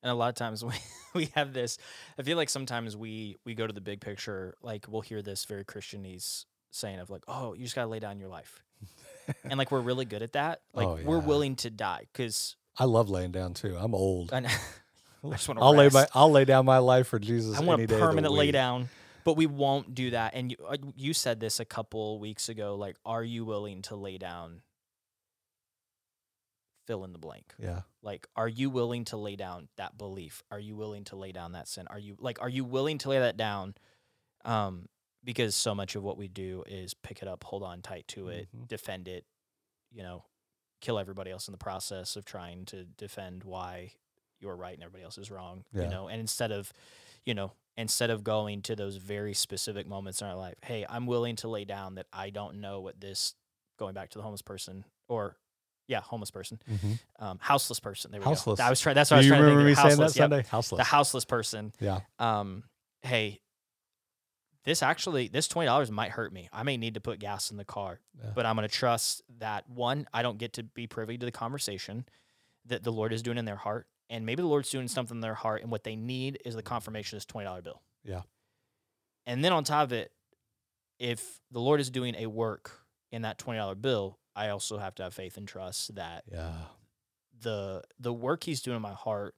And 0.03 0.11
a 0.11 0.15
lot 0.15 0.29
of 0.29 0.35
times 0.35 0.63
we, 0.65 0.73
we 1.13 1.25
have 1.35 1.53
this. 1.53 1.77
I 2.17 2.21
feel 2.21 2.37
like 2.37 2.49
sometimes 2.49 2.95
we 2.95 3.35
we 3.45 3.55
go 3.55 3.67
to 3.67 3.73
the 3.73 3.81
big 3.81 4.01
picture. 4.01 4.55
Like 4.61 4.85
we'll 4.87 5.01
hear 5.01 5.21
this 5.21 5.45
very 5.45 5.65
Christianese 5.65 6.45
saying 6.71 6.99
of 6.99 7.09
like, 7.09 7.23
"Oh, 7.27 7.53
you 7.53 7.63
just 7.63 7.75
gotta 7.75 7.87
lay 7.87 7.99
down 7.99 8.19
your 8.19 8.29
life," 8.29 8.63
and 9.43 9.57
like 9.57 9.71
we're 9.71 9.81
really 9.81 10.05
good 10.05 10.21
at 10.21 10.33
that. 10.33 10.61
Like 10.73 10.87
Oh, 10.87 10.99
we're 11.03 11.19
willing 11.19 11.55
to 11.57 11.69
die 11.69 12.07
because 12.11 12.55
I 12.77 12.85
love 12.85 13.09
laying 13.09 13.31
down 13.31 13.53
too. 13.53 13.75
I'm 13.79 13.95
old. 13.95 14.31
I, 14.33 14.37
I 15.23 15.29
just 15.31 15.47
want 15.47 15.59
to 15.59 15.65
I'll 15.65 15.75
lay 15.75 15.89
my 15.89 16.07
I'll 16.13 16.31
lay 16.31 16.45
down 16.45 16.65
my 16.65 16.77
life 16.77 17.07
for 17.07 17.19
Jesus. 17.19 17.57
I 17.57 17.61
want 17.61 17.81
a 17.81 17.87
day 17.87 17.93
of 17.93 17.99
the 17.99 18.05
permanent 18.05 18.33
lay 18.33 18.51
down, 18.51 18.89
but 19.23 19.33
we 19.33 19.45
won't 19.45 19.95
do 19.95 20.11
that. 20.11 20.33
And 20.35 20.51
you 20.51 20.57
uh, 20.67 20.77
you 20.95 21.13
said 21.13 21.39
this 21.39 21.59
a 21.59 21.65
couple 21.65 22.19
weeks 22.19 22.49
ago. 22.49 22.75
Like, 22.75 22.97
are 23.05 23.23
you 23.23 23.45
willing 23.45 23.81
to 23.83 23.95
lay 23.95 24.17
down? 24.17 24.61
Fill 26.85 27.03
in 27.03 27.11
the 27.11 27.19
blank. 27.19 27.53
Yeah, 27.59 27.81
Like, 28.01 28.27
are 28.37 28.47
you 28.47 28.69
willing 28.69 29.03
to 29.05 29.17
lay 29.17 29.35
down 29.35 29.67
that 29.75 29.97
belief? 29.97 30.41
Are 30.49 30.59
you 30.59 30.77
willing 30.77 31.03
to 31.05 31.17
lay 31.17 31.33
down 31.33 31.51
that 31.51 31.67
sin? 31.67 31.85
Are 31.89 31.99
you 31.99 32.15
like, 32.17 32.41
are 32.41 32.47
you 32.47 32.63
willing 32.63 32.97
to 32.99 33.09
lay 33.09 33.19
that 33.19 33.35
down? 33.35 33.75
Um, 34.45 34.87
because 35.23 35.55
so 35.55 35.73
much 35.75 35.95
of 35.95 36.03
what 36.03 36.17
we 36.17 36.27
do 36.27 36.63
is 36.67 36.93
pick 36.93 37.21
it 37.21 37.27
up, 37.27 37.43
hold 37.43 37.63
on 37.63 37.81
tight 37.81 38.07
to 38.09 38.29
it, 38.29 38.47
Mhm. 38.55 38.67
defend 38.67 39.07
it, 39.07 39.25
you 39.91 40.03
know, 40.03 40.23
kill 40.81 40.99
everybody 40.99 41.31
else 41.31 41.47
in 41.47 41.51
the 41.51 41.57
process 41.57 42.15
of 42.15 42.23
trying 42.25 42.65
to 42.65 42.83
defend 42.85 43.43
why 43.43 43.91
you're 44.39 44.55
right 44.55 44.73
and 44.75 44.83
everybody 44.83 45.03
else 45.03 45.17
is 45.17 45.31
wrong. 45.31 45.65
Yeah. 45.73 45.83
You 45.83 45.89
know, 45.89 46.07
and 46.07 46.19
instead 46.19 46.51
of, 46.51 46.71
you 47.25 47.33
know, 47.33 47.53
instead 47.75 48.09
of 48.09 48.23
going 48.23 48.61
to 48.63 48.75
those 48.75 48.97
very 48.97 49.33
specific 49.33 49.87
moments 49.87 50.21
in 50.21 50.27
our 50.27 50.35
life, 50.35 50.55
hey, 50.63 50.85
I'm 50.87 51.07
willing 51.07 51.35
to 51.37 51.47
lay 51.47 51.65
down 51.65 51.95
that 51.95 52.07
I 52.13 52.29
don't 52.29 52.61
know 52.61 52.79
what 52.81 52.99
this 53.01 53.33
going 53.77 53.93
back 53.95 54.09
to 54.11 54.17
the 54.19 54.23
homeless 54.23 54.41
person 54.43 54.85
or 55.07 55.35
yeah, 55.87 56.01
homeless 56.01 56.31
person 56.31 56.59
um, 57.19 57.39
houseless 57.39 57.79
person. 57.79 58.11
There 58.11 58.19
we 58.19 58.25
Houseless. 58.25 58.57
go. 58.59 58.63
I 58.65 58.69
was 58.69 58.81
trying. 58.81 58.95
That's 58.95 59.09
what 59.09 59.15
Do 59.15 59.17
I 59.17 59.19
was 59.19 59.27
trying 59.29 59.41
to 59.41 59.47
remember 59.47 59.69
think. 59.73 59.77
of. 59.77 59.81
saying 59.83 59.97
that 59.97 60.03
Houseless, 60.03 60.15
yep. 60.17 60.23
Sunday? 60.29 60.43
Houseless. 60.49 60.77
The 60.79 60.83
houseless 60.83 61.25
person. 61.25 61.73
yeah, 61.79 61.99
Um, 62.19 62.63
hey, 63.03 63.39
this 64.67 64.83
actually, 64.83 65.29
this 65.29 65.47
twenty 65.47 65.65
dollars 65.67 65.89
might 65.89 66.11
hurt 66.11 66.33
me. 66.33 66.49
I 66.51 66.63
may 66.63 66.75
need 66.75 66.95
to 66.95 66.99
put 67.01 67.19
gas 67.19 67.51
in 67.51 67.57
the 67.57 67.63
car, 67.65 68.01
Yeah. 68.21 68.31
but 68.35 68.45
I'm 68.45 68.57
going 68.57 68.67
to 68.67 68.73
trust 68.73 69.21
that 69.39 69.67
one, 69.69 70.07
I 70.13 70.21
don't 70.21 70.37
get 70.37 70.53
to 70.53 70.63
be 70.63 70.87
privy 70.87 71.17
to 71.17 71.25
the 71.25 71.31
conversation 71.31 72.05
that 72.65 72.83
the 72.83 72.91
Lord 72.91 73.13
is 73.13 73.21
doing 73.21 73.37
in 73.37 73.45
their 73.45 73.55
heart, 73.55 73.87
and 74.09 74.25
maybe 74.25 74.41
the 74.41 74.47
Lord's 74.49 74.69
doing 74.69 74.89
something 74.89 75.15
in 75.17 75.21
their 75.21 75.35
heart, 75.35 75.61
and 75.61 75.71
what 75.71 75.85
they 75.85 75.95
need 75.95 76.39
is 76.43 76.53
the 76.53 76.61
confirmation 76.61 77.15
of 77.15 77.21
this 77.21 77.25
twenty 77.25 77.45
dollar 77.45 77.61
bill. 77.61 77.81
Yeah. 78.03 78.23
And 79.25 79.43
then 79.43 79.53
on 79.53 79.63
top 79.63 79.85
of 79.85 79.93
it, 79.93 80.11
if 80.99 81.39
the 81.49 81.59
Lord 81.61 81.79
is 81.79 81.89
doing 81.89 82.15
a 82.15 82.25
work 82.27 82.81
in 83.11 83.21
that 83.21 83.37
twenty 83.37 83.59
dollar 83.59 83.75
bill, 83.75 84.19
I 84.35 84.49
also 84.49 84.77
have 84.79 84.95
to 84.95 85.03
have 85.03 85.13
faith 85.13 85.37
and 85.37 85.47
trust 85.47 85.95
that 85.95 86.25
yeah, 86.29 86.51
the 87.39 87.83
the 87.99 88.11
work 88.13 88.43
he's 88.43 88.61
doing 88.61 88.75
in 88.75 88.81
my 88.81 88.93
heart 88.93 89.33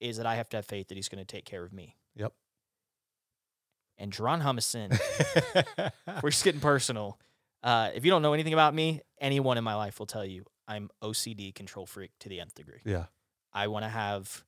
is 0.00 0.18
that 0.18 0.26
I 0.26 0.34
have 0.34 0.50
to 0.50 0.58
have 0.58 0.66
faith 0.66 0.88
that 0.88 0.96
he's 0.96 1.08
going 1.08 1.24
to 1.24 1.32
take 1.36 1.46
care 1.46 1.64
of 1.64 1.72
me. 1.72 1.96
Yep. 2.16 2.34
And 3.98 4.12
Jaron 4.12 4.42
Humiston, 4.42 4.90
we're 6.22 6.30
just 6.30 6.44
getting 6.44 6.60
personal. 6.60 7.18
Uh, 7.62 7.90
if 7.94 8.04
you 8.04 8.10
don't 8.10 8.22
know 8.22 8.32
anything 8.34 8.52
about 8.52 8.74
me, 8.74 9.00
anyone 9.20 9.56
in 9.58 9.64
my 9.64 9.74
life 9.74 9.98
will 9.98 10.06
tell 10.06 10.24
you 10.24 10.44
I'm 10.68 10.90
OCD 11.02 11.54
control 11.54 11.86
freak 11.86 12.10
to 12.20 12.28
the 12.28 12.40
nth 12.40 12.54
degree. 12.54 12.80
yeah, 12.84 13.06
I 13.52 13.68
want 13.68 13.84
to 13.84 13.88
have 13.88 14.44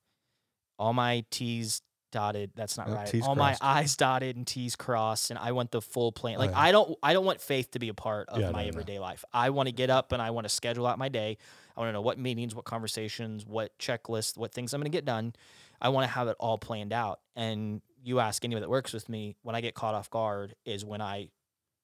all 0.79 0.93
my 0.93 1.25
T's 1.31 1.83
dotted. 2.13 2.51
That's 2.55 2.77
not 2.77 2.89
Yep, 2.89 2.97
right. 2.97 3.07
T's 3.07 3.25
all 3.27 3.35
crossed. 3.37 3.63
my 3.63 3.69
I's 3.81 3.97
dotted 3.97 4.37
and 4.37 4.47
T's 4.47 4.77
crossed, 4.77 5.31
and 5.31 5.39
I 5.39 5.53
want 5.53 5.71
the 5.71 5.81
full 5.81 6.13
plan. 6.13 6.37
Oh, 6.37 6.41
Like 6.41 6.51
yeah. 6.51 6.59
I 6.61 6.73
don't, 6.73 6.97
I 7.03 7.13
don't 7.13 7.25
want 7.25 7.41
faith 7.41 7.71
to 7.73 7.79
be 7.79 7.89
a 7.89 7.95
part 7.95 8.29
of 8.29 8.41
Yeah, 8.41 8.51
my 8.51 8.61
no, 8.61 8.65
no. 8.65 8.69
everyday 8.69 8.99
life. 8.99 9.25
I 9.33 9.51
want 9.51 9.69
to 9.69 9.73
get 9.73 9.91
up 9.91 10.13
and 10.13 10.21
I 10.21 10.31
want 10.31 10.45
to 10.47 10.49
schedule 10.49 10.87
out 10.87 10.99
my 10.99 11.09
day. 11.09 11.39
I 11.77 11.81
want 11.81 11.89
to 11.89 11.93
know 11.93 12.01
what 12.01 12.19
meetings, 12.19 12.55
what 12.55 12.65
conversations, 12.65 13.45
what 13.47 13.77
checklists, 13.79 14.37
what 14.37 14.53
things 14.53 14.73
I'm 14.75 14.81
going 14.81 14.91
to 14.91 14.97
get 14.97 15.05
done. 15.05 15.35
I 15.81 15.91
want 15.91 16.05
to 16.07 16.11
have 16.13 16.29
it 16.29 16.37
all 16.41 16.57
planned 16.59 16.93
out. 16.93 17.21
And 17.35 17.83
you 18.07 18.21
ask 18.21 18.45
anyone 18.45 18.63
that 18.63 18.71
works 18.71 18.93
with 18.93 19.09
me, 19.09 19.37
when 19.43 19.57
I 19.57 19.61
get 19.61 19.75
caught 19.75 19.95
off 19.95 20.09
guard, 20.09 20.55
is 20.65 20.85
when 20.85 21.01
I 21.01 21.31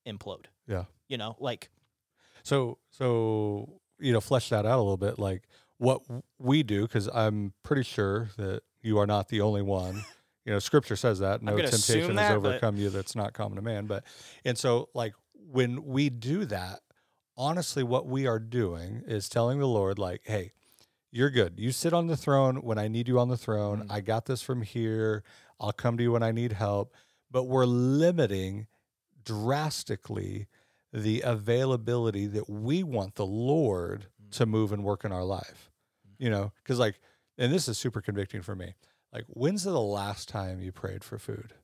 implode. 0.07 0.45
Yeah. 0.69 0.85
You 1.09 1.19
know, 1.19 1.37
like 1.41 1.69
So, 2.45 2.79
so 2.91 3.81
you 3.99 4.13
know, 4.13 4.21
flesh 4.21 4.49
that 4.51 4.65
out 4.65 4.77
a 4.79 4.83
little 4.83 4.97
bit. 4.97 5.19
Like 5.19 5.43
what 5.79 6.01
we 6.39 6.63
do, 6.63 6.83
because 6.83 7.09
I'm 7.13 7.53
pretty 7.65 7.83
sure 7.83 8.31
that 8.37 8.63
you 8.83 8.99
are 8.99 9.07
not 9.07 9.29
the 9.29 9.41
only 9.43 9.63
one. 9.63 10.05
You 10.45 10.53
know, 10.53 10.59
Scripture 10.59 10.97
says 10.97 11.21
that 11.21 11.41
no 11.41 11.57
temptation 11.57 12.17
has 12.17 12.17
that, 12.17 12.43
but- 12.43 12.49
overcome 12.49 12.77
you 12.77 12.91
that's 12.91 13.15
not 13.15 13.33
common 13.33 13.55
to 13.55 13.63
man. 13.63 13.87
But 13.87 14.03
and 14.45 14.59
so, 14.59 14.89
like 14.93 15.15
when 15.33 15.85
we 15.85 16.11
do 16.11 16.45
that, 16.47 16.81
honestly, 17.37 17.85
what 17.85 18.09
we 18.09 18.27
are 18.27 18.41
doing 18.41 19.05
is 19.07 19.29
telling 19.29 19.61
the 19.61 19.69
Lord, 19.69 20.01
like, 20.01 20.23
"Hey, 20.25 20.51
you're 21.13 21.31
good. 21.31 21.55
You 21.59 21.71
sit 21.71 21.93
on 21.93 22.09
the 22.09 22.17
throne 22.17 22.57
when 22.63 22.79
I 22.79 22.89
need 22.89 23.07
you 23.07 23.19
on 23.21 23.29
the 23.29 23.37
throne. 23.37 23.83
Mm. 23.83 23.93
I 23.93 24.01
got 24.01 24.25
this 24.27 24.43
from 24.43 24.63
here. 24.63 25.23
I'll 25.61 25.73
come 25.73 25.97
to 25.99 26.03
you 26.03 26.13
when 26.13 26.23
I 26.23 26.33
need 26.33 26.53
help." 26.53 26.95
But 27.31 27.45
we're 27.45 27.67
limiting 27.67 28.67
drastically 29.25 30.47
the 30.93 31.21
availability 31.23 32.27
that 32.27 32.51
we 32.51 32.83
want 32.83 33.15
the 33.15 33.27
Lord 33.27 34.07
Mm. 34.23 34.31
to 34.33 34.47
move 34.47 34.73
and 34.73 34.85
work 34.85 35.05
in 35.05 35.13
our 35.13 35.25
life. 35.25 35.71
You 36.19 36.31
know, 36.31 36.53
because 36.63 36.79
like, 36.79 37.01
and 37.39 37.53
this 37.53 37.69
is 37.69 37.79
super 37.79 38.01
convicting 38.01 38.43
for 38.43 38.55
me. 38.55 38.75
Like, 39.13 39.25
when's 39.29 39.65
the 39.65 39.79
last 39.81 40.29
time 40.29 40.61
you 40.61 40.73
prayed 40.73 41.05
for 41.05 41.19
food? 41.19 41.55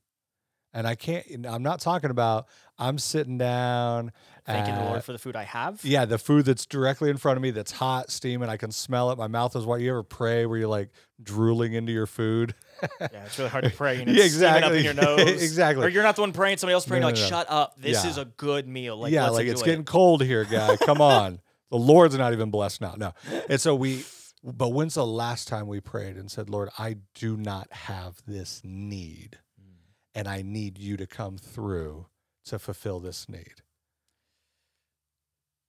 And 0.75 0.87
I 0.87 0.95
can't, 0.97 1.25
I'm 1.47 1.63
not 1.63 1.81
talking 1.81 2.11
about, 2.11 2.47
I'm 2.79 2.99
sitting 2.99 3.39
down. 3.39 4.13
thanking 4.47 4.75
the 4.75 4.81
at- 4.83 4.89
Lord 4.91 5.05
for 5.05 5.13
the 5.13 5.19
food 5.19 5.35
I 5.35 5.45
have. 5.45 5.83
yeah, 5.85 6.05
the 6.05 6.19
food 6.19 6.45
that's 6.45 6.67
directly 6.67 7.09
in 7.11 7.17
front 7.17 7.37
of 7.39 7.43
me 7.43 7.51
that's 7.51 7.73
hot, 7.73 8.11
steaming. 8.11 8.49
I 8.51 8.57
can 8.59 8.71
smell 8.71 9.11
it. 9.11 9.17
My 9.19 9.29
mouth 9.29 9.57
is 9.57 9.65
white. 9.65 9.81
You 9.81 9.91
ever 9.91 10.03
pray 10.03 10.45
where 10.47 10.59
you're 10.59 10.69
like 10.69 10.91
drooling 11.23 11.73
into 11.73 11.93
your 11.93 12.07
food? 12.07 12.55
Yeah, 13.01 13.25
it's 13.25 13.37
really 13.39 13.51
hard 13.51 13.65
to 13.65 13.71
pray 13.71 14.01
and 14.01 14.09
Yeah, 14.15 14.25
it's 14.25 14.35
steaming 14.35 14.63
up 14.63 14.71
in 14.73 14.79
exactly. 14.79 14.85
your 14.85 14.95
nose. 14.95 15.43
Exactly. 15.43 15.85
Or 15.85 15.89
you're 15.89 16.05
not 16.05 16.15
the 16.15 16.21
one 16.23 16.33
praying, 16.33 16.59
somebody 16.59 16.75
else 16.75 16.87
praying. 16.87 17.01
No, 17.01 17.09
like, 17.09 17.17
no, 17.17 17.23
no. 17.23 17.29
shut 17.29 17.47
up. 17.51 17.75
This 17.77 18.05
Yeah. 18.05 18.11
is 18.11 18.19
a 18.19 18.25
good 18.27 18.69
meal. 18.69 18.97
Like, 18.97 19.13
yeah, 19.13 19.31
like 19.31 19.47
it's 19.49 19.63
getting 19.63 19.81
it. 19.81 19.87
cold 19.87 20.23
here, 20.23 20.45
guy. 20.45 20.77
Come 20.77 21.01
on. 21.01 21.41
The 21.71 21.77
Lord's 21.77 22.17
not 22.17 22.33
even 22.35 22.51
blessed 22.53 22.81
now. 22.81 22.95
No. 22.97 23.15
And 23.51 23.61
so 23.61 23.75
we, 23.75 24.05
but 24.45 24.69
when's 24.69 24.95
the 24.95 25.05
last 25.05 25.49
time 25.49 25.67
we 25.67 25.81
prayed 25.81 26.17
and 26.17 26.31
said, 26.31 26.49
Lord, 26.49 26.69
I 26.79 26.99
do 27.17 27.37
not 27.37 27.67
have 27.73 28.23
this 28.29 28.61
need 28.63 29.39
and 30.19 30.27
I 30.27 30.43
need 30.43 30.79
you 30.79 30.97
to 30.97 31.07
come 31.07 31.39
through 31.39 32.07
to 32.47 32.59
fulfill 32.59 32.99
this 32.99 33.29
need? 33.29 33.63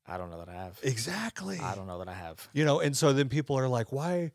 I 0.07 0.17
don't 0.17 0.31
know 0.31 0.39
that 0.39 0.49
I 0.49 0.53
have. 0.53 0.79
Exactly. 0.81 1.59
I 1.59 1.75
don't 1.75 1.85
know 1.85 1.99
that 1.99 2.09
I 2.09 2.13
have. 2.13 2.49
You 2.51 2.65
know, 2.65 2.79
and 2.79 2.97
so 2.97 3.13
then 3.13 3.29
people 3.29 3.57
are 3.59 3.67
like, 3.67 3.91
why, 3.91 4.31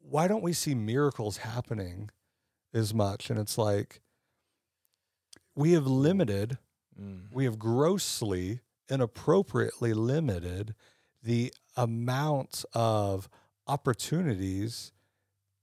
why 0.00 0.26
don't 0.26 0.42
we 0.42 0.52
see 0.52 0.74
miracles 0.74 1.36
happening 1.38 2.10
as 2.72 2.92
much? 2.92 3.30
And 3.30 3.38
it's 3.38 3.56
like, 3.56 4.00
we 5.54 5.72
have 5.72 5.86
limited 5.86 6.58
Mm. 7.00 7.22
we 7.32 7.44
have 7.44 7.58
grossly 7.58 8.60
inappropriately 8.88 9.92
limited 9.92 10.76
the 11.24 11.52
amount 11.76 12.64
of 12.72 13.28
opportunities 13.66 14.92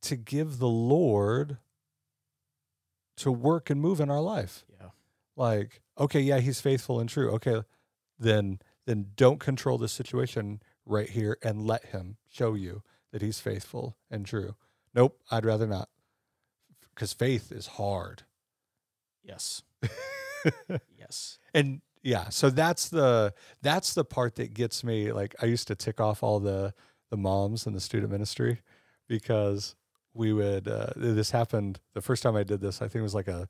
to 0.01 0.17
give 0.17 0.57
the 0.57 0.67
Lord 0.67 1.57
to 3.21 3.31
work 3.31 3.69
and 3.69 3.81
move 3.81 3.99
in 3.99 4.09
our 4.09 4.21
life. 4.21 4.65
Yeah. 4.79 4.89
Like, 5.35 5.81
okay, 5.97 6.19
yeah, 6.19 6.39
he's 6.39 6.61
faithful 6.61 6.99
and 6.99 7.09
true. 7.09 7.31
Okay, 7.31 7.61
then 8.19 8.59
then 8.85 9.07
don't 9.15 9.39
control 9.39 9.77
the 9.77 9.87
situation 9.87 10.61
right 10.85 11.09
here 11.09 11.37
and 11.43 11.65
let 11.65 11.85
him 11.85 12.17
show 12.29 12.53
you 12.53 12.83
that 13.11 13.21
he's 13.21 13.39
faithful 13.39 13.95
and 14.09 14.25
true. 14.25 14.55
Nope, 14.93 15.19
I'd 15.29 15.45
rather 15.45 15.67
not. 15.67 15.89
Cuz 16.95 17.13
faith 17.13 17.51
is 17.51 17.67
hard. 17.67 18.23
Yes. 19.23 19.63
yes. 20.97 21.37
and 21.53 21.81
yeah 22.03 22.29
so 22.29 22.49
that's 22.49 22.89
the 22.89 23.33
that's 23.61 23.93
the 23.93 24.03
part 24.03 24.35
that 24.35 24.53
gets 24.53 24.83
me 24.83 25.11
like 25.11 25.35
i 25.41 25.45
used 25.45 25.67
to 25.67 25.75
tick 25.75 25.99
off 25.99 26.23
all 26.23 26.39
the 26.39 26.73
the 27.09 27.17
moms 27.17 27.67
in 27.67 27.73
the 27.73 27.79
student 27.79 28.11
ministry 28.11 28.61
because 29.07 29.75
we 30.13 30.33
would 30.33 30.67
uh, 30.67 30.87
this 30.95 31.31
happened 31.31 31.79
the 31.93 32.01
first 32.01 32.23
time 32.23 32.35
i 32.35 32.43
did 32.43 32.61
this 32.61 32.81
i 32.81 32.85
think 32.85 32.95
it 32.95 33.03
was 33.03 33.15
like 33.15 33.27
a 33.27 33.47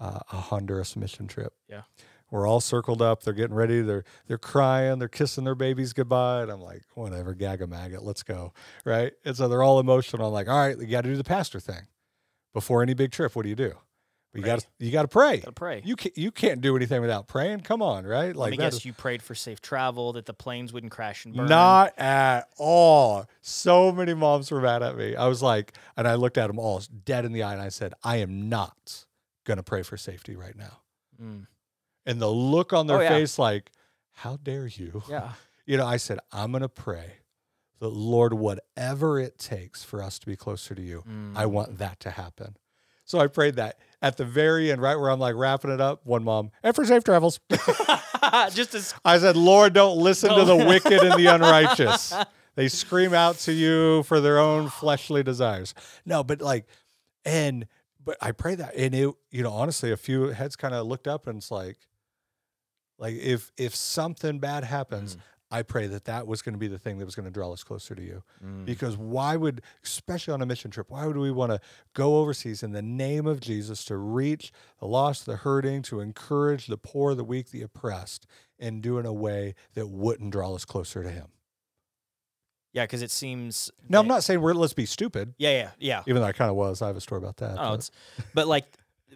uh, 0.00 0.20
a 0.32 0.36
Honduras 0.36 0.96
mission 0.96 1.26
trip. 1.26 1.54
Yeah. 1.68 1.82
We're 2.30 2.48
all 2.48 2.60
circled 2.60 3.00
up. 3.00 3.22
They're 3.22 3.34
getting 3.34 3.54
ready. 3.54 3.80
They're 3.80 4.04
they're 4.26 4.38
crying. 4.38 4.98
They're 4.98 5.08
kissing 5.08 5.44
their 5.44 5.54
babies 5.54 5.92
goodbye. 5.92 6.42
And 6.42 6.50
I'm 6.50 6.60
like, 6.60 6.82
whatever, 6.94 7.34
gag 7.34 7.62
a 7.62 7.66
maggot. 7.66 8.02
Let's 8.02 8.22
go. 8.22 8.52
Right. 8.84 9.12
And 9.24 9.36
so 9.36 9.46
they're 9.48 9.62
all 9.62 9.78
emotional. 9.78 10.26
I'm 10.26 10.32
like, 10.32 10.48
all 10.48 10.58
right, 10.58 10.76
you 10.78 10.86
got 10.86 11.02
to 11.02 11.10
do 11.10 11.16
the 11.16 11.24
pastor 11.24 11.60
thing 11.60 11.86
before 12.52 12.82
any 12.82 12.94
big 12.94 13.12
trip. 13.12 13.36
What 13.36 13.42
do 13.42 13.50
you 13.50 13.54
do? 13.54 13.74
You 14.34 14.42
got 14.42 14.60
to 14.60 14.66
you 14.80 14.90
got 14.90 15.02
to 15.02 15.08
pray. 15.08 15.38
Gotta 15.38 15.52
pray. 15.52 15.82
You 15.84 15.96
can't 15.96 16.16
you 16.18 16.30
can't 16.30 16.60
do 16.60 16.76
anything 16.76 17.00
without 17.00 17.28
praying. 17.28 17.60
Come 17.60 17.82
on, 17.82 18.04
right? 18.06 18.34
Like 18.34 18.50
that 18.52 18.56
guess 18.58 18.74
is- 18.74 18.84
you 18.84 18.92
prayed 18.92 19.22
for 19.22 19.34
safe 19.34 19.60
travel, 19.60 20.12
that 20.14 20.26
the 20.26 20.34
planes 20.34 20.72
wouldn't 20.72 20.92
crash 20.92 21.24
and 21.24 21.34
burn. 21.36 21.46
not 21.46 21.98
at 21.98 22.48
all. 22.58 23.26
So 23.42 23.92
many 23.92 24.14
moms 24.14 24.50
were 24.50 24.60
mad 24.60 24.82
at 24.82 24.96
me. 24.96 25.14
I 25.16 25.26
was 25.28 25.40
like, 25.42 25.74
and 25.96 26.08
I 26.08 26.14
looked 26.14 26.36
at 26.38 26.48
them 26.48 26.58
all 26.58 26.82
dead 27.04 27.24
in 27.24 27.32
the 27.32 27.42
eye, 27.44 27.52
and 27.52 27.62
I 27.62 27.68
said, 27.68 27.94
I 28.02 28.16
am 28.16 28.48
not 28.48 29.04
gonna 29.44 29.62
pray 29.62 29.82
for 29.82 29.96
safety 29.96 30.34
right 30.36 30.56
now. 30.56 30.80
Mm. 31.22 31.46
And 32.06 32.20
the 32.20 32.28
look 32.30 32.72
on 32.72 32.86
their 32.86 32.98
Oh, 32.98 33.00
yeah. 33.02 33.08
face, 33.10 33.38
like, 33.38 33.70
how 34.12 34.36
dare 34.42 34.66
you? 34.66 35.02
Yeah. 35.08 35.32
You 35.66 35.78
know, 35.78 35.86
I 35.86 35.96
said, 35.96 36.18
I'm 36.30 36.52
gonna 36.52 36.68
pray 36.68 37.20
that 37.80 37.88
Lord, 37.88 38.34
whatever 38.34 39.18
it 39.18 39.38
takes 39.38 39.82
for 39.82 40.02
us 40.02 40.18
to 40.18 40.26
be 40.26 40.36
closer 40.36 40.74
to 40.74 40.82
you, 40.82 41.02
I 41.34 41.44
Mm. 41.44 41.50
want 41.52 41.78
that 41.78 42.00
to 42.00 42.10
happen. 42.10 42.58
So 43.04 43.18
I 43.18 43.26
prayed 43.26 43.56
that 43.56 43.78
at 44.02 44.16
the 44.16 44.24
very 44.24 44.70
end, 44.70 44.80
right 44.82 44.96
where 44.96 45.10
I'm 45.10 45.18
like 45.20 45.34
wrapping 45.34 45.70
it 45.70 45.80
up. 45.80 46.00
One 46.04 46.24
mom, 46.24 46.50
and 46.62 46.74
for 46.74 46.84
safe 46.84 47.04
travels. 47.04 47.40
Just 48.52 48.74
as 48.74 48.94
I 49.04 49.18
said, 49.18 49.36
Lord, 49.36 49.72
don't 49.74 49.98
listen 49.98 50.34
to 50.34 50.44
the 50.44 50.56
wicked 50.56 51.02
and 51.02 51.14
the 51.14 51.26
unrighteous. 51.26 52.14
They 52.56 52.68
scream 52.68 53.12
out 53.14 53.38
to 53.40 53.52
you 53.52 54.04
for 54.04 54.20
their 54.20 54.38
own 54.38 54.68
fleshly 54.68 55.24
desires. 55.24 55.74
No, 56.06 56.22
but 56.22 56.40
like, 56.40 56.66
and, 57.24 57.66
but 58.04 58.16
I 58.20 58.30
pray 58.30 58.54
that. 58.54 58.76
And 58.76 58.94
it, 58.94 59.12
you 59.32 59.42
know, 59.42 59.50
honestly, 59.50 59.90
a 59.90 59.96
few 59.96 60.28
heads 60.28 60.54
kind 60.54 60.72
of 60.72 60.86
looked 60.86 61.08
up 61.08 61.26
and 61.26 61.38
it's 61.38 61.50
like, 61.50 61.78
like 62.96 63.16
if, 63.16 63.50
if 63.58 63.74
something 63.74 64.38
bad 64.38 64.62
happens, 64.62 65.16
Mm. 65.16 65.20
I 65.54 65.62
pray 65.62 65.86
that 65.86 66.06
that 66.06 66.26
was 66.26 66.42
going 66.42 66.54
to 66.54 66.58
be 66.58 66.66
the 66.66 66.80
thing 66.80 66.98
that 66.98 67.04
was 67.04 67.14
going 67.14 67.26
to 67.26 67.30
draw 67.30 67.52
us 67.52 67.62
closer 67.62 67.94
to 67.94 68.02
you. 68.02 68.24
Mm. 68.44 68.64
Because 68.64 68.96
why 68.96 69.36
would, 69.36 69.62
especially 69.84 70.34
on 70.34 70.42
a 70.42 70.46
mission 70.46 70.70
trip, 70.72 70.90
why 70.90 71.06
would 71.06 71.16
we 71.16 71.30
want 71.30 71.52
to 71.52 71.60
go 71.94 72.16
overseas 72.16 72.64
in 72.64 72.72
the 72.72 72.82
name 72.82 73.24
of 73.26 73.38
Jesus 73.40 73.84
to 73.84 73.96
reach 73.96 74.50
the 74.80 74.86
lost, 74.86 75.26
the 75.26 75.36
hurting, 75.36 75.82
to 75.82 76.00
encourage 76.00 76.66
the 76.66 76.76
poor, 76.76 77.14
the 77.14 77.22
weak, 77.22 77.50
the 77.52 77.62
oppressed, 77.62 78.26
and 78.58 78.82
do 78.82 78.96
it 78.96 79.00
in 79.00 79.06
a 79.06 79.12
way 79.12 79.54
that 79.74 79.86
wouldn't 79.88 80.32
draw 80.32 80.54
us 80.54 80.64
closer 80.64 81.04
to 81.04 81.10
Him? 81.10 81.26
yeah, 82.72 82.82
because 82.82 83.02
it 83.02 83.12
seems. 83.12 83.70
No, 83.88 84.00
I'm 84.00 84.08
not 84.08 84.24
saying 84.24 84.40
we're 84.40 84.52
let's 84.54 84.72
be 84.72 84.86
stupid, 84.86 85.34
Yeah, 85.38 85.50
yeah, 85.52 85.70
yeah. 85.78 86.02
even 86.08 86.20
though 86.20 86.28
I 86.28 86.32
kind 86.32 86.50
of 86.50 86.56
was. 86.56 86.82
I 86.82 86.88
have 86.88 86.96
a 86.96 87.00
story 87.00 87.20
about 87.20 87.36
that. 87.36 87.52
Oh, 87.52 87.70
but- 87.70 87.74
it's, 87.74 87.90
but 88.34 88.48
like 88.48 88.66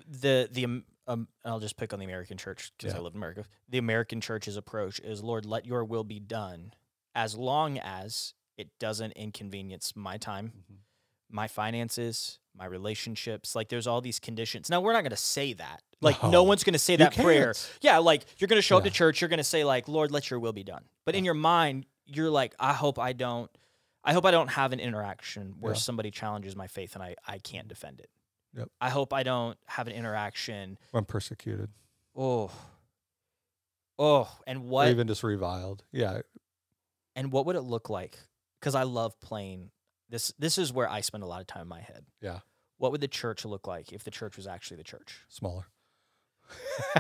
the 0.09 0.49
the 0.53 0.83
um, 1.09 1.27
I'll 1.45 1.59
just 1.61 1.77
pick 1.77 1.93
on 1.93 1.99
the 1.99 2.05
American 2.05 2.37
church 2.37 2.71
because 2.79 2.95
I 2.95 2.99
Yeah. 2.99 3.03
live 3.03 3.15
in 3.15 3.19
America. 3.19 3.45
The 3.69 3.79
American 3.79 4.21
church's 4.21 4.57
approach 4.57 5.01
is, 5.01 5.23
Lord, 5.23 5.45
let 5.45 5.67
Your 5.67 5.85
will 5.85 6.05
be 6.05 6.21
done, 6.21 6.73
as 7.15 7.35
long 7.37 7.79
as 7.79 8.35
it 8.57 8.71
doesn't 8.79 9.13
inconvenience 9.13 9.97
my 9.97 10.19
time, 10.19 10.53
Mhm. 10.71 10.77
my 11.31 11.49
finances, 11.49 12.39
my 12.55 12.65
relationships. 12.67 13.55
Like, 13.55 13.69
there's 13.69 13.87
all 13.87 14.01
these 14.01 14.19
conditions. 14.19 14.69
Now, 14.71 14.81
we're 14.81 14.93
not 14.93 15.03
going 15.03 15.11
to 15.11 15.17
say 15.17 15.53
that. 15.55 15.83
Like, 16.01 16.23
no, 16.23 16.31
No. 16.31 16.43
one's 16.45 16.63
going 16.65 16.73
to 16.75 16.79
say 16.79 16.95
You 16.95 16.99
that 16.99 17.15
prayer. 17.15 17.55
Yeah, 17.81 17.99
like 17.99 18.25
you're 18.39 18.49
going 18.49 18.59
to 18.59 18.63
show 18.63 18.77
up 18.79 18.85
to 18.85 18.91
church, 18.91 19.21
you're 19.21 19.29
going 19.29 19.39
to 19.39 19.45
say 19.45 19.65
like, 19.65 19.89
"Lord, 19.89 20.11
let 20.13 20.31
Your 20.31 20.39
will 20.39 20.53
be 20.53 20.63
done." 20.65 20.89
But 21.05 21.15
in 21.17 21.25
your 21.25 21.35
mind, 21.35 21.87
you're 22.07 22.31
like, 22.31 22.55
"I 22.59 22.73
hope 22.73 22.99
I 22.99 23.13
don't." 23.13 23.51
I 24.05 24.13
hope 24.13 24.25
I 24.25 24.31
don't 24.31 24.49
have 24.49 24.73
an 24.73 24.79
interaction 24.81 25.57
where 25.61 25.75
Yeah. 25.75 25.79
somebody 25.81 26.11
challenges 26.13 26.55
my 26.57 26.69
faith 26.69 26.95
and 26.95 27.03
I, 27.03 27.17
I 27.27 27.39
can't 27.39 27.67
defend 27.69 28.01
it. 28.01 28.09
Yep. 28.57 28.69
I 28.81 28.91
hope 28.91 29.13
I 29.13 29.23
don't 29.23 29.57
have 29.67 29.87
an 29.89 29.93
interaction. 29.95 30.79
I'm 30.95 31.05
persecuted 31.05 31.69
Oh, 32.17 32.51
oh, 33.99 34.29
and 34.47 34.59
or 34.59 34.63
what 34.63 34.89
even 34.89 35.07
just 35.07 35.23
reviled. 35.23 35.85
Yeah. 35.93 36.21
and 37.15 37.31
what 37.31 37.47
would 37.47 37.57
it 37.57 37.61
look 37.63 37.89
like? 37.91 38.19
Because 38.61 38.75
I 38.75 38.83
love 38.83 39.21
playing 39.21 39.71
this. 40.09 40.33
This 40.39 40.59
is 40.59 40.73
where 40.73 40.89
I 40.89 41.01
spend 41.03 41.23
a 41.23 41.27
lot 41.27 41.41
of 41.41 41.47
time 41.47 41.63
in 41.63 41.69
my 41.69 41.81
head. 41.81 42.05
Yeah. 42.21 42.41
What 42.79 42.91
would 42.93 43.01
the 43.01 43.09
church 43.09 43.45
look 43.45 43.67
like 43.67 43.93
if 43.93 44.03
the 44.05 44.11
church 44.11 44.37
was 44.37 44.47
actually 44.47 44.79
the 44.79 44.85
church? 44.85 45.21
Smaller. 45.29 45.67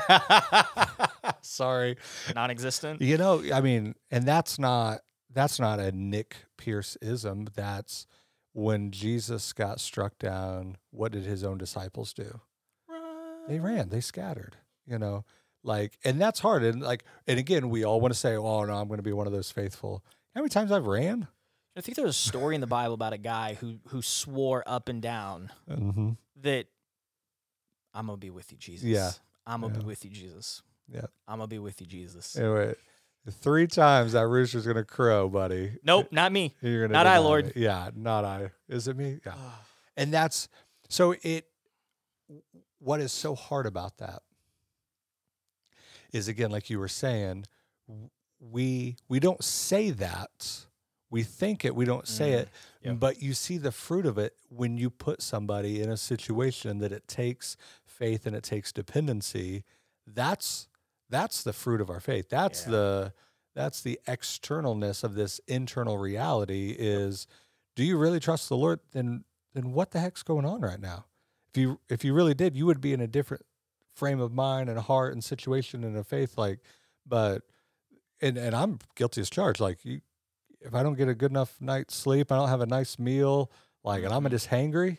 Sorry. 1.40 1.96
Non-existent. 2.34 3.00
You 3.00 3.16
know, 3.16 3.42
I 3.52 3.60
mean, 3.60 3.94
and 4.10 4.24
that's 4.26 4.58
not 4.58 5.00
that's 5.32 5.58
not 5.60 5.78
a 5.80 5.92
Nick 5.92 6.36
Pierce 6.56 6.96
ism. 7.00 7.48
That's 7.54 8.06
when 8.52 8.90
Jesus 8.90 9.52
got 9.52 9.80
struck 9.80 10.18
down, 10.18 10.76
what 10.90 11.12
did 11.12 11.24
his 11.24 11.44
own 11.44 11.58
disciples 11.58 12.12
do? 12.12 12.40
They 13.48 13.60
ran, 13.60 13.88
they 13.88 14.00
scattered, 14.00 14.56
you 14.86 14.98
know. 14.98 15.24
Like, 15.64 15.98
and 16.04 16.20
that's 16.20 16.40
hard. 16.40 16.62
And 16.62 16.82
like, 16.82 17.04
and 17.26 17.38
again, 17.38 17.70
we 17.70 17.82
all 17.84 18.00
want 18.00 18.12
to 18.12 18.18
say, 18.18 18.36
Oh 18.36 18.64
no, 18.64 18.74
I'm 18.74 18.88
gonna 18.88 19.02
be 19.02 19.12
one 19.12 19.26
of 19.26 19.32
those 19.32 19.50
faithful. 19.50 20.04
How 20.34 20.40
many 20.42 20.50
times 20.50 20.70
I've 20.70 20.86
ran? 20.86 21.28
I 21.76 21.80
think 21.80 21.96
there's 21.96 22.10
a 22.10 22.12
story 22.12 22.54
in 22.54 22.60
the 22.60 22.66
Bible 22.66 22.94
about 22.94 23.12
a 23.14 23.18
guy 23.18 23.54
who 23.54 23.78
who 23.88 24.02
swore 24.02 24.62
up 24.66 24.88
and 24.88 25.00
down 25.00 25.50
Mm-hmm. 25.70 26.10
that 26.42 26.66
I'm 27.94 28.06
gonna 28.06 28.18
be 28.18 28.30
with 28.30 28.52
you, 28.52 28.58
Jesus. 28.58 28.84
Yeah. 28.84 29.10
I'm 29.46 29.62
gonna 29.62 29.72
Yeah. 29.74 29.80
be 29.80 29.86
with 29.86 30.04
you, 30.04 30.10
Jesus. 30.10 30.62
Yeah. 30.86 31.06
I'm 31.26 31.38
gonna 31.38 31.48
be 31.48 31.58
with 31.58 31.80
you, 31.80 31.86
Jesus. 31.86 32.36
Anyway, 32.36 32.74
three 33.30 33.66
times 33.66 34.12
that 34.12 34.26
rooster's 34.26 34.66
gonna 34.66 34.84
crow, 34.84 35.28
buddy. 35.28 35.78
Nope, 35.82 36.08
not 36.12 36.32
me. 36.32 36.54
You're 36.62 36.82
gonna 36.86 36.92
Not 36.92 37.06
I, 37.06 37.18
Lord. 37.18 37.46
me. 37.46 37.52
Yeah, 37.56 37.90
not 37.94 38.24
I. 38.24 38.50
Is 38.68 38.88
it 38.88 38.96
me? 38.96 39.20
Yeah. 39.24 39.34
And 39.96 40.12
that's 40.12 40.48
so 40.88 41.14
it 41.22 41.46
what 42.78 43.00
is 43.00 43.12
so 43.12 43.34
hard 43.34 43.66
about 43.66 43.98
that 43.98 44.22
is 46.12 46.28
again 46.28 46.50
like 46.50 46.70
you 46.70 46.78
were 46.78 46.88
saying 46.88 47.44
we 48.40 48.96
we 49.08 49.18
don't 49.18 49.42
say 49.42 49.90
that 49.90 50.66
we 51.10 51.22
think 51.22 51.64
it 51.64 51.74
we 51.74 51.84
don't 51.84 52.06
say 52.06 52.30
Mm, 52.30 52.92
it 52.92 53.00
but 53.00 53.20
you 53.22 53.34
see 53.34 53.58
the 53.58 53.72
fruit 53.72 54.06
of 54.06 54.16
it 54.18 54.34
when 54.48 54.76
you 54.78 54.90
put 54.90 55.20
somebody 55.22 55.82
in 55.82 55.90
a 55.90 55.96
situation 55.96 56.78
that 56.78 56.92
it 56.92 57.08
takes 57.08 57.56
faith 57.84 58.26
and 58.26 58.36
it 58.36 58.44
takes 58.44 58.72
dependency 58.72 59.64
that's 60.06 60.68
that's 61.10 61.42
the 61.42 61.52
fruit 61.52 61.80
of 61.80 61.90
our 61.90 62.00
faith 62.00 62.28
that's 62.28 62.64
Yeah. 62.64 62.70
the 62.72 63.12
that's 63.54 63.80
the 63.82 63.98
externalness 64.06 65.02
of 65.02 65.14
this 65.14 65.40
internal 65.46 65.98
reality 65.98 66.74
is 66.78 67.26
do 67.76 67.82
you 67.84 67.96
really 67.98 68.20
trust 68.20 68.48
the 68.48 68.56
lord 68.56 68.80
then 68.92 69.24
then 69.54 69.72
what 69.72 69.90
the 69.92 70.00
heck's 70.00 70.22
going 70.22 70.44
on 70.44 70.60
right 70.60 70.80
now 70.80 71.06
if 71.52 71.56
you 71.56 71.80
if 71.88 72.04
you 72.04 72.12
really 72.14 72.34
did 72.34 72.56
you 72.56 72.66
would 72.66 72.80
be 72.80 72.92
in 72.92 73.00
a 73.00 73.06
different 73.06 73.44
frame 73.94 74.20
of 74.20 74.32
mind 74.32 74.68
and 74.70 74.78
heart 74.78 75.12
and 75.12 75.24
situation 75.24 75.82
and 75.84 75.96
a 75.96 76.04
faith 76.04 76.36
like 76.38 76.60
but 77.06 77.42
and 78.20 78.36
and 78.36 78.54
i'm 78.54 78.78
guilty 78.94 79.20
as 79.20 79.30
charged 79.30 79.60
like 79.60 79.84
you 79.84 80.00
if 80.60 80.74
i 80.74 80.82
don't 80.82 80.94
get 80.98 81.08
a 81.08 81.14
good 81.14 81.30
enough 81.32 81.56
night's 81.60 81.96
sleep 81.96 82.30
i 82.30 82.36
don't 82.36 82.48
have 82.48 82.60
a 82.60 82.66
nice 82.66 82.98
meal 82.98 83.50
like 83.82 84.04
and 84.04 84.12
i'm 84.12 84.24
Mhm. 84.24 84.30
just 84.30 84.48
hangry 84.50 84.98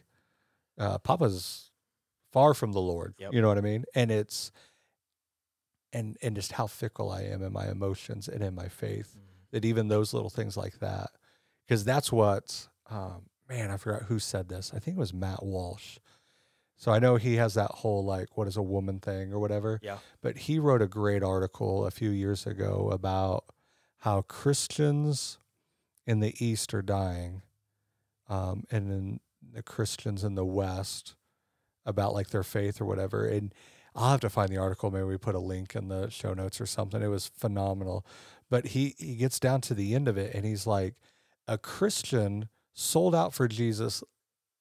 uh 0.78 0.98
papa's 0.98 1.72
far 2.34 2.54
from 2.54 2.72
the 2.74 2.82
lord 2.82 3.14
Yep. 3.20 3.34
you 3.34 3.42
know 3.42 3.48
what 3.48 3.58
i 3.58 3.62
mean 3.62 3.86
and 3.96 4.12
it's 4.12 4.52
and 5.94 6.18
and 6.22 6.36
just 6.36 6.52
how 6.54 6.68
fickle 6.68 7.10
i 7.12 7.22
am 7.22 7.42
in 7.44 7.52
my 7.54 7.68
emotions 7.70 8.28
and 8.28 8.44
in 8.44 8.54
my 8.56 8.68
faith 8.68 9.16
that 9.52 9.66
even 9.66 9.88
those 9.88 10.14
little 10.14 10.30
things 10.30 10.56
like 10.56 10.80
that 10.80 11.10
because 11.68 11.84
that's 11.84 12.12
what 12.12 12.68
um, 12.90 13.24
man 13.48 13.72
i 13.72 13.78
forgot 13.78 14.04
who 14.04 14.20
said 14.20 14.50
this. 14.50 14.72
I 14.76 14.80
think 14.80 14.98
it 14.98 15.00
was 15.00 15.14
matt 15.14 15.44
walsh. 15.44 15.98
So 16.78 16.92
i 16.92 17.00
know 17.00 17.16
he 17.18 17.36
has 17.38 17.56
that 17.56 17.72
whole 17.72 18.04
like 18.06 18.38
what 18.38 18.48
is 18.48 18.56
a 18.58 18.62
woman 18.62 19.00
thing 19.00 19.34
or 19.34 19.40
whatever 19.40 19.80
Yeah. 19.84 19.98
but 20.22 20.38
he 20.38 20.60
wrote 20.60 20.82
a 20.82 20.88
great 20.88 21.24
article 21.24 21.86
a 21.86 21.92
few 21.92 22.10
years 22.12 22.46
ago 22.48 22.90
about 22.92 23.46
how 24.00 24.22
christians 24.22 25.40
in 26.08 26.20
the 26.22 26.34
east 26.44 26.74
are 26.74 26.82
dying 26.82 27.42
um, 28.30 28.64
and 28.72 28.90
then 28.92 29.20
the 29.54 29.64
christians 29.64 30.24
in 30.24 30.36
the 30.36 30.46
west 30.46 31.16
about 31.86 32.14
like 32.14 32.30
their 32.30 32.44
faith 32.44 32.80
or 32.80 32.86
whatever. 32.86 33.26
And 33.26 33.52
i'll 33.96 34.12
have 34.12 34.20
to 34.22 34.30
find 34.30 34.50
the 34.50 34.58
article. 34.58 34.92
Maybe 34.92 35.04
we 35.06 35.18
put 35.18 35.36
a 35.36 35.40
link 35.40 35.76
in 35.76 35.88
the 35.88 36.10
show 36.10 36.34
notes 36.34 36.60
or 36.62 36.66
something. 36.66 37.02
It 37.02 37.08
was 37.08 37.28
phenomenal. 37.28 38.06
But 38.50 38.68
he 38.68 38.96
he 38.98 39.16
gets 39.16 39.40
down 39.40 39.62
to 39.62 39.74
the 39.74 39.94
end 39.94 40.08
of 40.08 40.18
it 40.18 40.34
and 40.34 40.46
he's 40.46 40.66
like 40.66 40.96
a 41.50 41.58
christian 41.58 42.48
sold 42.74 43.16
out 43.16 43.34
for 43.34 43.48
jesus 43.48 44.04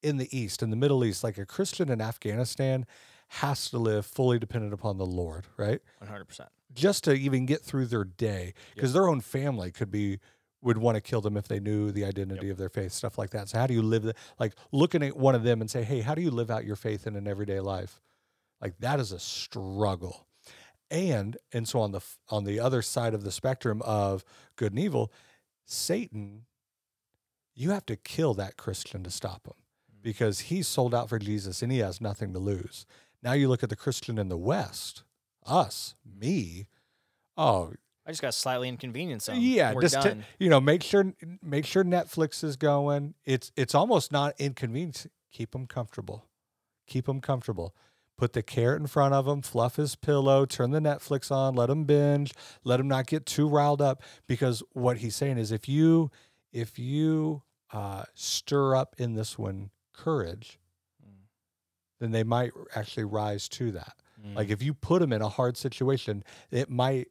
in 0.02 0.16
the 0.16 0.36
east 0.36 0.62
in 0.62 0.70
the 0.70 0.76
middle 0.76 1.04
east 1.04 1.22
like 1.22 1.38
a 1.38 1.44
christian 1.44 1.90
in 1.90 2.00
afghanistan 2.00 2.86
has 3.28 3.68
to 3.68 3.78
live 3.78 4.06
fully 4.06 4.38
dependent 4.38 4.72
upon 4.72 4.96
the 4.96 5.06
lord 5.06 5.44
right? 5.58 5.80
100%. 6.02 6.46
just 6.72 7.04
to 7.04 7.12
even 7.12 7.44
get 7.44 7.62
through 7.62 7.86
their 7.86 8.04
day 8.04 8.54
because 8.74 8.92
their 8.94 9.08
own 9.08 9.20
family 9.20 9.70
could 9.70 9.90
be 9.90 10.18
would 10.62 10.78
want 10.78 10.96
to 10.96 11.00
kill 11.00 11.20
them 11.20 11.36
if 11.36 11.46
they 11.46 11.60
knew 11.60 11.92
the 11.92 12.04
identity 12.04 12.48
of 12.50 12.56
their 12.56 12.68
faith 12.68 12.92
stuff 12.92 13.16
like 13.18 13.30
that. 13.30 13.48
So 13.48 13.58
how 13.58 13.66
do 13.68 13.74
you 13.74 13.82
live 13.82 14.02
the, 14.02 14.14
like 14.40 14.54
looking 14.72 15.04
at 15.04 15.16
one 15.16 15.34
of 15.34 15.44
them 15.44 15.60
and 15.60 15.70
say 15.70 15.82
hey 15.84 16.00
how 16.00 16.14
do 16.14 16.22
you 16.22 16.30
live 16.30 16.50
out 16.50 16.64
your 16.64 16.76
faith 16.76 17.06
in 17.06 17.14
an 17.16 17.28
everyday 17.28 17.60
life 17.60 18.00
like 18.60 18.78
that 18.78 19.00
is 19.00 19.12
a 19.12 19.18
struggle 19.18 20.26
and 20.90 21.36
and 21.52 21.68
so 21.68 21.80
on 21.80 21.92
the 21.92 22.00
on 22.28 22.44
the 22.44 22.58
other 22.58 22.82
side 22.82 23.14
of 23.14 23.24
the 23.24 23.32
spectrum 23.32 23.82
of 23.82 24.24
good 24.56 24.72
and 24.72 24.80
evil 24.80 25.12
satan 25.66 26.46
you 27.54 27.70
have 27.70 27.84
to 27.84 27.96
kill 27.96 28.34
that 28.34 28.56
christian 28.56 29.02
to 29.02 29.10
stop 29.10 29.46
him 29.46 29.52
mm-hmm. 29.52 30.02
because 30.02 30.40
he's 30.40 30.66
sold 30.66 30.94
out 30.94 31.08
for 31.08 31.18
jesus 31.18 31.62
and 31.62 31.70
he 31.70 31.78
has 31.78 32.00
nothing 32.00 32.32
to 32.32 32.38
lose 32.38 32.86
Now 33.22 33.32
you 33.32 33.48
look 33.48 33.62
at 33.62 33.68
the 33.70 33.76
Christian 33.76 34.18
in 34.18 34.28
the 34.28 34.36
West, 34.36 35.02
us, 35.44 35.94
me. 36.04 36.68
Oh, 37.36 37.72
I 38.06 38.10
just 38.10 38.22
got 38.22 38.34
slightly 38.34 38.68
inconvenienced. 38.68 39.26
Some. 39.26 39.38
yeah, 39.38 39.72
We're 39.72 39.82
just 39.82 40.00
to, 40.00 40.08
done. 40.08 40.24
you 40.38 40.48
know, 40.48 40.60
make 40.60 40.82
sure 40.82 41.12
make 41.42 41.66
sure 41.66 41.84
Netflix 41.84 42.42
is 42.42 42.56
going. 42.56 43.14
It's 43.24 43.52
it's 43.56 43.74
almost 43.74 44.12
not 44.12 44.34
inconvenient. 44.38 45.06
Keep 45.30 45.50
them 45.50 45.66
comfortable. 45.66 46.24
Keep 46.86 47.06
them 47.06 47.20
comfortable. 47.20 47.74
Put 48.18 48.32
the 48.34 48.42
carrot 48.42 48.80
in 48.80 48.88
front 48.88 49.14
of 49.14 49.26
him, 49.28 49.40
fluff 49.42 49.76
his 49.76 49.94
pillow, 49.94 50.44
turn 50.44 50.72
the 50.72 50.80
Netflix 50.80 51.30
on, 51.30 51.54
let 51.54 51.70
him 51.70 51.84
binge, 51.84 52.34
let 52.64 52.80
him 52.80 52.88
not 52.88 53.06
get 53.06 53.24
too 53.24 53.48
riled 53.48 53.80
up. 53.80 54.02
Because 54.26 54.62
what 54.72 54.98
he's 54.98 55.14
saying 55.16 55.38
is, 55.38 55.52
if 55.52 55.68
you 55.68 56.10
if 56.52 56.78
you 56.78 57.42
uh, 57.72 58.02
stir 58.14 58.74
up 58.74 58.94
in 58.98 59.14
this 59.14 59.38
one 59.38 59.70
courage, 59.92 60.58
Mm. 61.02 61.26
then 62.00 62.10
they 62.10 62.24
might 62.24 62.50
actually 62.74 63.04
rise 63.04 63.48
to 63.50 63.70
that. 63.72 63.94
Mm. 64.20 64.34
Like 64.34 64.50
if 64.50 64.62
you 64.62 64.74
put 64.74 65.00
them 65.00 65.12
in 65.12 65.22
a 65.22 65.28
hard 65.28 65.56
situation, 65.56 66.24
it 66.50 66.68
might 66.68 67.08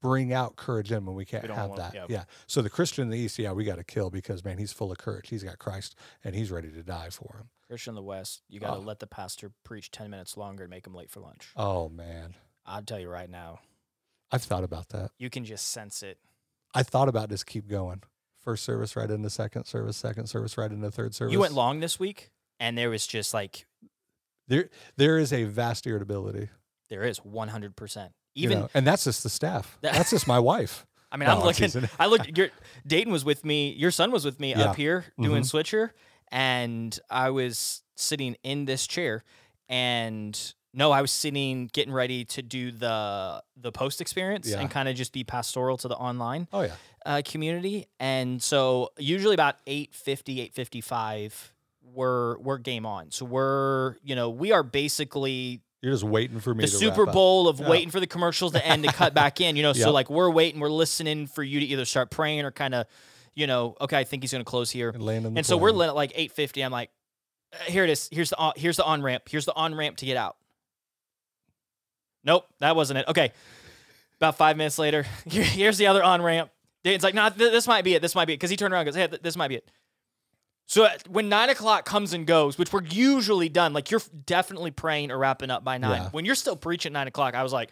bring 0.00 0.32
out 0.32 0.56
courage 0.56 0.90
in 0.92 1.04
when 1.04 1.14
we 1.14 1.24
can't 1.24 1.46
don't 1.46 1.56
have 1.56 1.70
wanna- 1.70 1.82
that. 1.82 1.94
yeah. 1.94 2.06
Yeah. 2.08 2.24
So 2.46 2.62
the 2.62 2.70
Christian 2.70 3.02
in 3.04 3.10
the 3.10 3.18
East, 3.18 3.38
yeah, 3.38 3.52
we 3.52 3.64
got 3.64 3.76
to 3.76 3.84
kill 3.84 4.10
because 4.10 4.44
man, 4.44 4.58
he's 4.58 4.72
full 4.72 4.90
of 4.90 4.98
courage. 4.98 5.28
He's 5.28 5.42
got 5.44 5.58
Christ 5.58 5.94
and 6.24 6.34
he's 6.34 6.50
ready 6.50 6.70
to 6.70 6.82
die 6.82 7.10
for 7.10 7.36
him. 7.38 7.48
Christian 7.68 7.92
in 7.92 7.94
the 7.96 8.02
West, 8.02 8.42
you 8.48 8.58
got 8.60 8.70
to 8.74 8.76
Oh. 8.78 8.80
let 8.80 8.98
the 8.98 9.06
pastor 9.06 9.52
preach 9.64 9.90
10 9.90 10.10
minutes 10.10 10.36
longer 10.36 10.64
and 10.64 10.70
make 10.70 10.86
him 10.86 10.94
late 10.94 11.10
for 11.10 11.20
lunch. 11.20 11.50
Oh 11.56 11.88
man, 11.88 12.34
I'll 12.66 12.82
tell 12.82 12.98
you 12.98 13.08
right 13.08 13.30
now, 13.30 13.60
I've 14.32 14.42
thought 14.42 14.64
about 14.64 14.88
that. 14.90 15.10
you 15.18 15.30
can 15.30 15.44
just 15.44 15.68
sense 15.68 16.02
it. 16.02 16.18
I 16.74 16.82
thought 16.82 17.08
about 17.08 17.28
just 17.30 17.46
keep 17.46 17.68
going. 17.68 18.02
First 18.38 18.64
service 18.64 18.96
right 18.96 19.10
into 19.10 19.28
second 19.28 19.66
service, 19.66 19.96
second 19.98 20.26
service 20.28 20.56
right 20.56 20.70
into 20.70 20.90
third 20.90 21.14
service. 21.14 21.32
You 21.32 21.40
went 21.40 21.52
long 21.52 21.80
this 21.80 21.98
week, 22.00 22.30
and 22.58 22.76
there 22.78 22.88
was 22.88 23.06
just 23.06 23.34
like, 23.34 23.66
There, 24.48 24.68
there 24.96 25.18
is 25.18 25.32
a 25.32 25.44
vast 25.44 25.86
irritability. 25.86 26.48
there 26.88 27.02
is 27.04 27.20
100%. 27.20 28.10
You 28.40 28.44
Even, 28.48 28.58
know, 28.60 28.68
and 28.74 28.86
that's 28.86 29.04
just 29.04 29.22
the 29.22 29.28
staff. 29.30 29.78
That's 29.82 30.10
just 30.10 30.26
my 30.26 30.38
wife. 30.38 30.86
I 31.12 31.16
mean, 31.16 31.28
No, 31.28 31.38
I'm 31.38 31.44
looking. 31.44 31.70
I 31.98 32.06
looked, 32.06 32.36
your, 32.38 32.50
Dayton 32.86 33.12
was 33.12 33.24
with 33.24 33.44
me, 33.44 33.72
your 33.72 33.90
son 33.90 34.10
was 34.12 34.24
with 34.24 34.38
me 34.40 34.50
Yeah. 34.50 34.70
up 34.70 34.76
here 34.76 35.04
doing 35.20 35.42
Mhm. 35.42 35.46
switcher, 35.46 35.92
and 36.30 36.98
I 37.10 37.30
was 37.30 37.82
sitting 37.96 38.36
in 38.42 38.64
this 38.64 38.86
chair, 38.86 39.24
and 39.68 40.38
no, 40.72 40.92
I 40.92 41.00
was 41.00 41.10
sitting 41.10 41.68
getting 41.72 41.92
ready 41.92 42.24
to 42.26 42.42
do 42.42 42.70
the 42.70 43.42
the 43.56 43.72
post 43.72 44.00
experience 44.00 44.48
Yeah. 44.48 44.60
and 44.60 44.70
kind 44.70 44.88
of 44.88 44.94
just 44.94 45.12
be 45.12 45.24
pastoral 45.24 45.76
to 45.78 45.88
the 45.88 45.96
online 45.96 46.46
Oh 46.52 46.62
yeah. 46.62 46.74
uh, 47.04 47.22
community. 47.24 47.86
And 47.98 48.40
so 48.42 48.90
usually 48.98 49.34
about 49.34 49.56
850, 49.66 50.40
855, 50.42 51.52
we're 51.82 52.38
we're 52.38 52.58
game 52.58 52.86
on. 52.86 53.10
So 53.10 53.24
we're, 53.24 53.96
you 54.04 54.14
know, 54.14 54.30
we 54.30 54.52
are 54.52 54.62
basically 54.62 55.60
You're 55.82 55.92
just 55.92 56.04
waiting 56.04 56.40
for 56.40 56.54
me 56.54 56.64
the 56.64 56.70
to 56.70 56.76
Super 56.76 57.00
wrap 57.04 57.08
up. 57.08 57.14
Bowl 57.14 57.48
of 57.48 57.58
Yeah. 57.60 57.68
waiting 57.70 57.90
for 57.90 58.00
the 58.00 58.06
commercials 58.06 58.52
to 58.52 58.66
end 58.66 58.84
to 58.84 58.92
cut 58.92 59.14
back 59.14 59.40
in, 59.40 59.56
you 59.56 59.62
know. 59.62 59.72
So 59.74 59.86
Yep. 59.86 59.92
like 59.94 60.10
we're 60.10 60.30
waiting, 60.30 60.60
we're 60.60 60.68
listening 60.68 61.26
for 61.26 61.42
you 61.42 61.60
to 61.60 61.66
either 61.66 61.84
start 61.86 62.10
praying 62.10 62.44
or 62.44 62.50
kind 62.50 62.74
of, 62.74 62.86
you 63.34 63.46
know, 63.46 63.76
okay, 63.80 63.96
I 63.98 64.04
think 64.04 64.22
he's 64.22 64.32
gonna 64.32 64.44
close 64.44 64.70
here. 64.70 64.90
and 64.90 65.08
And 65.38 65.46
so 65.46 65.56
we're 65.56 65.70
lit 65.70 65.88
at 65.88 65.94
like 65.94 66.10
850. 66.14 66.60
I'm 66.62 66.70
like, 66.72 66.90
"Uh, 67.52 67.56
here 67.70 67.84
it 67.84 67.90
is. 67.90 68.08
Here's 68.12 68.28
the 68.30 68.36
on, 68.36 68.52
here's 68.56 68.76
the 68.76 68.84
on 68.84 69.00
ramp. 69.02 69.22
Here's 69.30 69.46
the 69.46 69.54
on 69.54 69.74
ramp 69.74 69.96
to 69.98 70.04
get 70.06 70.16
out. 70.18 70.36
Nope, 72.24 72.46
that 72.58 72.76
wasn't 72.76 72.98
it. 72.98 73.08
Okay. 73.08 73.32
About 74.18 74.36
five 74.36 74.56
minutes 74.58 74.78
later, 74.78 75.06
here's 75.26 75.78
the 75.78 75.86
other 75.86 76.04
on 76.04 76.20
ramp. 76.20 76.50
It's 76.84 77.04
like, 77.04 77.14
nah, 77.14 77.30
th- 77.30 77.52
this 77.52 77.66
might 77.66 77.84
be 77.84 77.94
it. 77.94 78.02
This 78.02 78.14
might 78.14 78.26
be 78.26 78.34
it. 78.34 78.36
Because 78.36 78.50
he 78.50 78.56
turned 78.56 78.72
around 78.74 78.82
and 78.86 78.94
goes, 78.94 78.94
hey, 78.96 79.06
th- 79.06 79.22
this 79.22 79.36
might 79.36 79.48
be 79.48 79.56
it. 79.56 79.70
So 80.70 80.88
when 81.08 81.28
nine 81.28 81.50
o'clock 81.50 81.84
comes 81.84 82.12
and 82.12 82.24
goes, 82.24 82.56
which 82.56 82.72
we're 82.72 82.84
usually 82.84 83.48
done, 83.48 83.72
like 83.72 83.90
you're 83.90 84.02
definitely 84.24 84.70
praying 84.70 85.10
or 85.10 85.18
wrapping 85.18 85.50
up 85.50 85.64
by 85.64 85.78
nine. 85.78 86.02
Yeah. 86.02 86.08
When 86.10 86.24
you're 86.24 86.36
still 86.36 86.54
preaching 86.54 86.90
at 86.90 86.92
nine 86.92 87.08
o'clock, 87.08 87.34
I 87.34 87.42
was 87.42 87.52
like, 87.52 87.70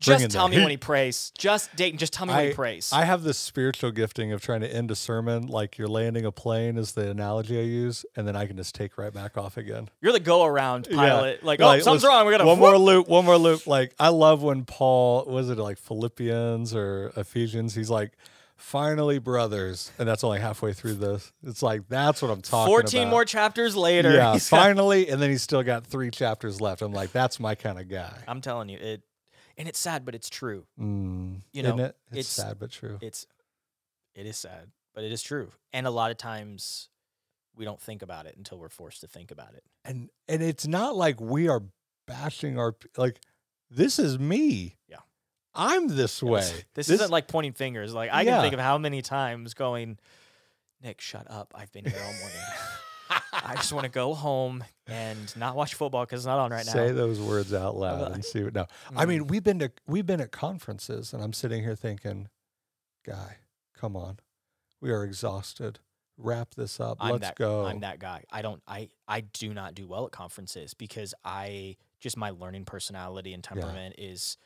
just 0.00 0.28
tell 0.30 0.48
me 0.48 0.58
when 0.58 0.68
he 0.68 0.76
prays. 0.76 1.32
Just 1.38 1.74
Dayton, 1.76 1.98
just 1.98 2.12
tell 2.12 2.26
me 2.26 2.34
when 2.34 2.48
he 2.48 2.52
prays. 2.52 2.90
I 2.92 3.06
have 3.06 3.22
this 3.22 3.38
spiritual 3.38 3.90
gifting 3.90 4.32
of 4.32 4.42
trying 4.42 4.60
to 4.60 4.70
end 4.70 4.90
a 4.90 4.94
sermon 4.94 5.46
like 5.46 5.78
you're 5.78 5.88
landing 5.88 6.26
a 6.26 6.30
plane 6.30 6.76
is 6.76 6.92
the 6.92 7.08
analogy 7.08 7.58
I 7.58 7.62
use, 7.62 8.04
and 8.14 8.28
then 8.28 8.36
I 8.36 8.46
can 8.46 8.58
just 8.58 8.74
take 8.74 8.98
right 8.98 9.12
back 9.12 9.38
off 9.38 9.56
again. 9.56 9.88
you're 10.02 10.12
the 10.12 10.20
go 10.20 10.44
around 10.44 10.88
Yeah. 10.90 10.96
pilot. 10.96 11.42
Like, 11.42 11.62
oh, 11.62 11.78
something's 11.78 12.04
wrong. 12.04 12.26
We 12.26 12.32
gotta 12.32 12.44
one 12.44 12.58
whoop. 12.58 12.68
more 12.68 12.76
loop, 12.76 13.08
one 13.08 13.24
more 13.24 13.38
loop. 13.38 13.66
Like 13.66 13.94
I 13.98 14.08
love 14.10 14.42
when 14.42 14.66
Paul 14.66 15.24
was 15.24 15.48
it 15.48 15.56
like 15.56 15.78
Philippians 15.78 16.74
or 16.74 17.14
Ephesians? 17.16 17.74
He's 17.74 17.88
like, 17.88 18.12
finally, 18.56 19.18
brothers, 19.18 19.90
and 19.98 20.08
that's 20.08 20.24
only 20.24 20.40
halfway 20.40 20.72
through 20.72 20.94
this. 20.94 21.32
It's 21.42 21.62
like 21.62 21.88
that's 21.88 22.22
what 22.22 22.30
I'm 22.30 22.40
talking 22.42 22.72
14 22.72 23.02
about. 23.02 23.10
more 23.10 23.24
chapters 23.24 23.76
later. 23.76 24.12
Yeah, 24.12 24.36
finally, 24.38 25.08
and 25.08 25.20
then 25.20 25.30
he's 25.30 25.42
still 25.42 25.62
got 25.62 25.86
three 25.86 26.10
chapters 26.10 26.60
left. 26.60 26.82
I'm 26.82 26.92
like, 26.92 27.12
that's 27.12 27.38
my 27.40 27.54
kind 27.54 27.78
of 27.78 27.88
guy. 27.88 28.16
I'm 28.28 28.40
telling 28.40 28.68
you, 28.68 28.78
it, 28.78 29.02
and 29.56 29.68
it's 29.68 29.78
sad, 29.78 30.04
but 30.04 30.14
it's 30.14 30.28
true. 30.30 30.66
Mm, 30.80 31.40
You 31.52 31.62
know, 31.62 31.78
it? 31.78 31.96
It's, 32.10 32.12
it's- 32.12 32.26
sad 32.28 32.58
but 32.58 32.70
true. 32.70 32.98
It's, 33.00 33.26
it 34.14 34.26
is 34.26 34.36
sad, 34.36 34.70
but 34.94 35.04
it 35.04 35.12
is 35.12 35.22
true. 35.22 35.50
And 35.72 35.86
a 35.86 35.90
lot 35.90 36.10
of 36.10 36.16
times, 36.18 36.88
we 37.56 37.64
don't 37.64 37.80
think 37.80 38.02
about 38.02 38.26
it 38.26 38.36
until 38.36 38.58
we're 38.58 38.68
forced 38.68 39.00
to 39.02 39.06
think 39.08 39.30
about 39.30 39.54
it. 39.54 39.62
and 39.84 40.10
and 40.28 40.42
it's 40.42 40.66
not 40.66 40.96
like 40.96 41.20
we 41.20 41.48
are 41.48 41.62
bashing 42.06 42.58
our 42.58 42.74
like 42.96 43.18
this 43.70 43.98
is 43.98 44.18
me 44.18 44.76
Yeah. 44.88 44.98
I'm 45.54 45.88
this 45.88 46.22
way 46.22 46.50
This, 46.74 46.88
isn't 46.90 47.10
like 47.10 47.28
pointing 47.28 47.52
fingers. 47.52 47.94
Like 47.94 48.10
I 48.12 48.22
Yeah. 48.22 48.32
can 48.36 48.42
think 48.42 48.54
of 48.54 48.60
how 48.60 48.78
many 48.78 49.02
times 49.02 49.54
going, 49.54 49.98
Nick, 50.82 51.00
shut 51.00 51.30
up. 51.30 51.52
I've 51.54 51.70
been 51.72 51.84
here 51.84 51.98
all 51.98 52.12
morning. 52.12 52.38
I 53.32 53.56
just 53.56 53.72
want 53.72 53.84
to 53.84 53.90
go 53.90 54.14
home 54.14 54.64
and 54.86 55.34
not 55.36 55.54
watch 55.56 55.74
football 55.74 56.04
because 56.04 56.20
it's 56.20 56.26
not 56.26 56.38
on 56.38 56.50
right 56.50 56.64
now. 56.66 56.72
say 56.72 56.92
those 56.92 57.20
words 57.20 57.52
out 57.52 57.76
loud 57.76 58.12
and 58.12 58.24
see 58.24 58.42
what 58.42 58.54
no 58.54 58.66
i 58.96 59.04
mean 59.06 59.24
Mm. 59.24 59.30
we've 59.30 59.44
been 59.44 59.58
to 59.60 59.70
we've 59.86 60.06
been 60.06 60.20
at 60.20 60.30
conferences 60.32 61.12
and 61.12 61.22
i'm 61.22 61.32
sitting 61.32 61.62
here 61.62 61.74
thinking 61.76 62.28
guy 63.04 63.38
come 63.76 63.96
on 63.96 64.18
we 64.80 64.90
are 64.90 65.04
exhausted 65.04 65.78
wrap 66.16 66.54
this 66.54 66.80
up 66.80 66.98
I'm 67.00 67.12
let's 67.12 67.28
that, 67.28 67.36
go 67.36 67.64
I'm 67.66 67.80
that 67.80 67.98
guy. 67.98 68.24
I 68.30 68.40
don't. 68.42 68.62
I 68.68 68.88
I 69.08 69.20
do 69.22 69.52
not 69.52 69.74
do 69.74 69.86
well 69.88 70.06
at 70.06 70.12
conferences 70.12 70.72
because 70.74 71.12
I 71.24 71.76
just 72.00 72.16
my 72.16 72.30
learning 72.30 72.64
personality 72.66 73.32
and 73.34 73.42
temperament 73.42 73.96
is, 73.98 74.36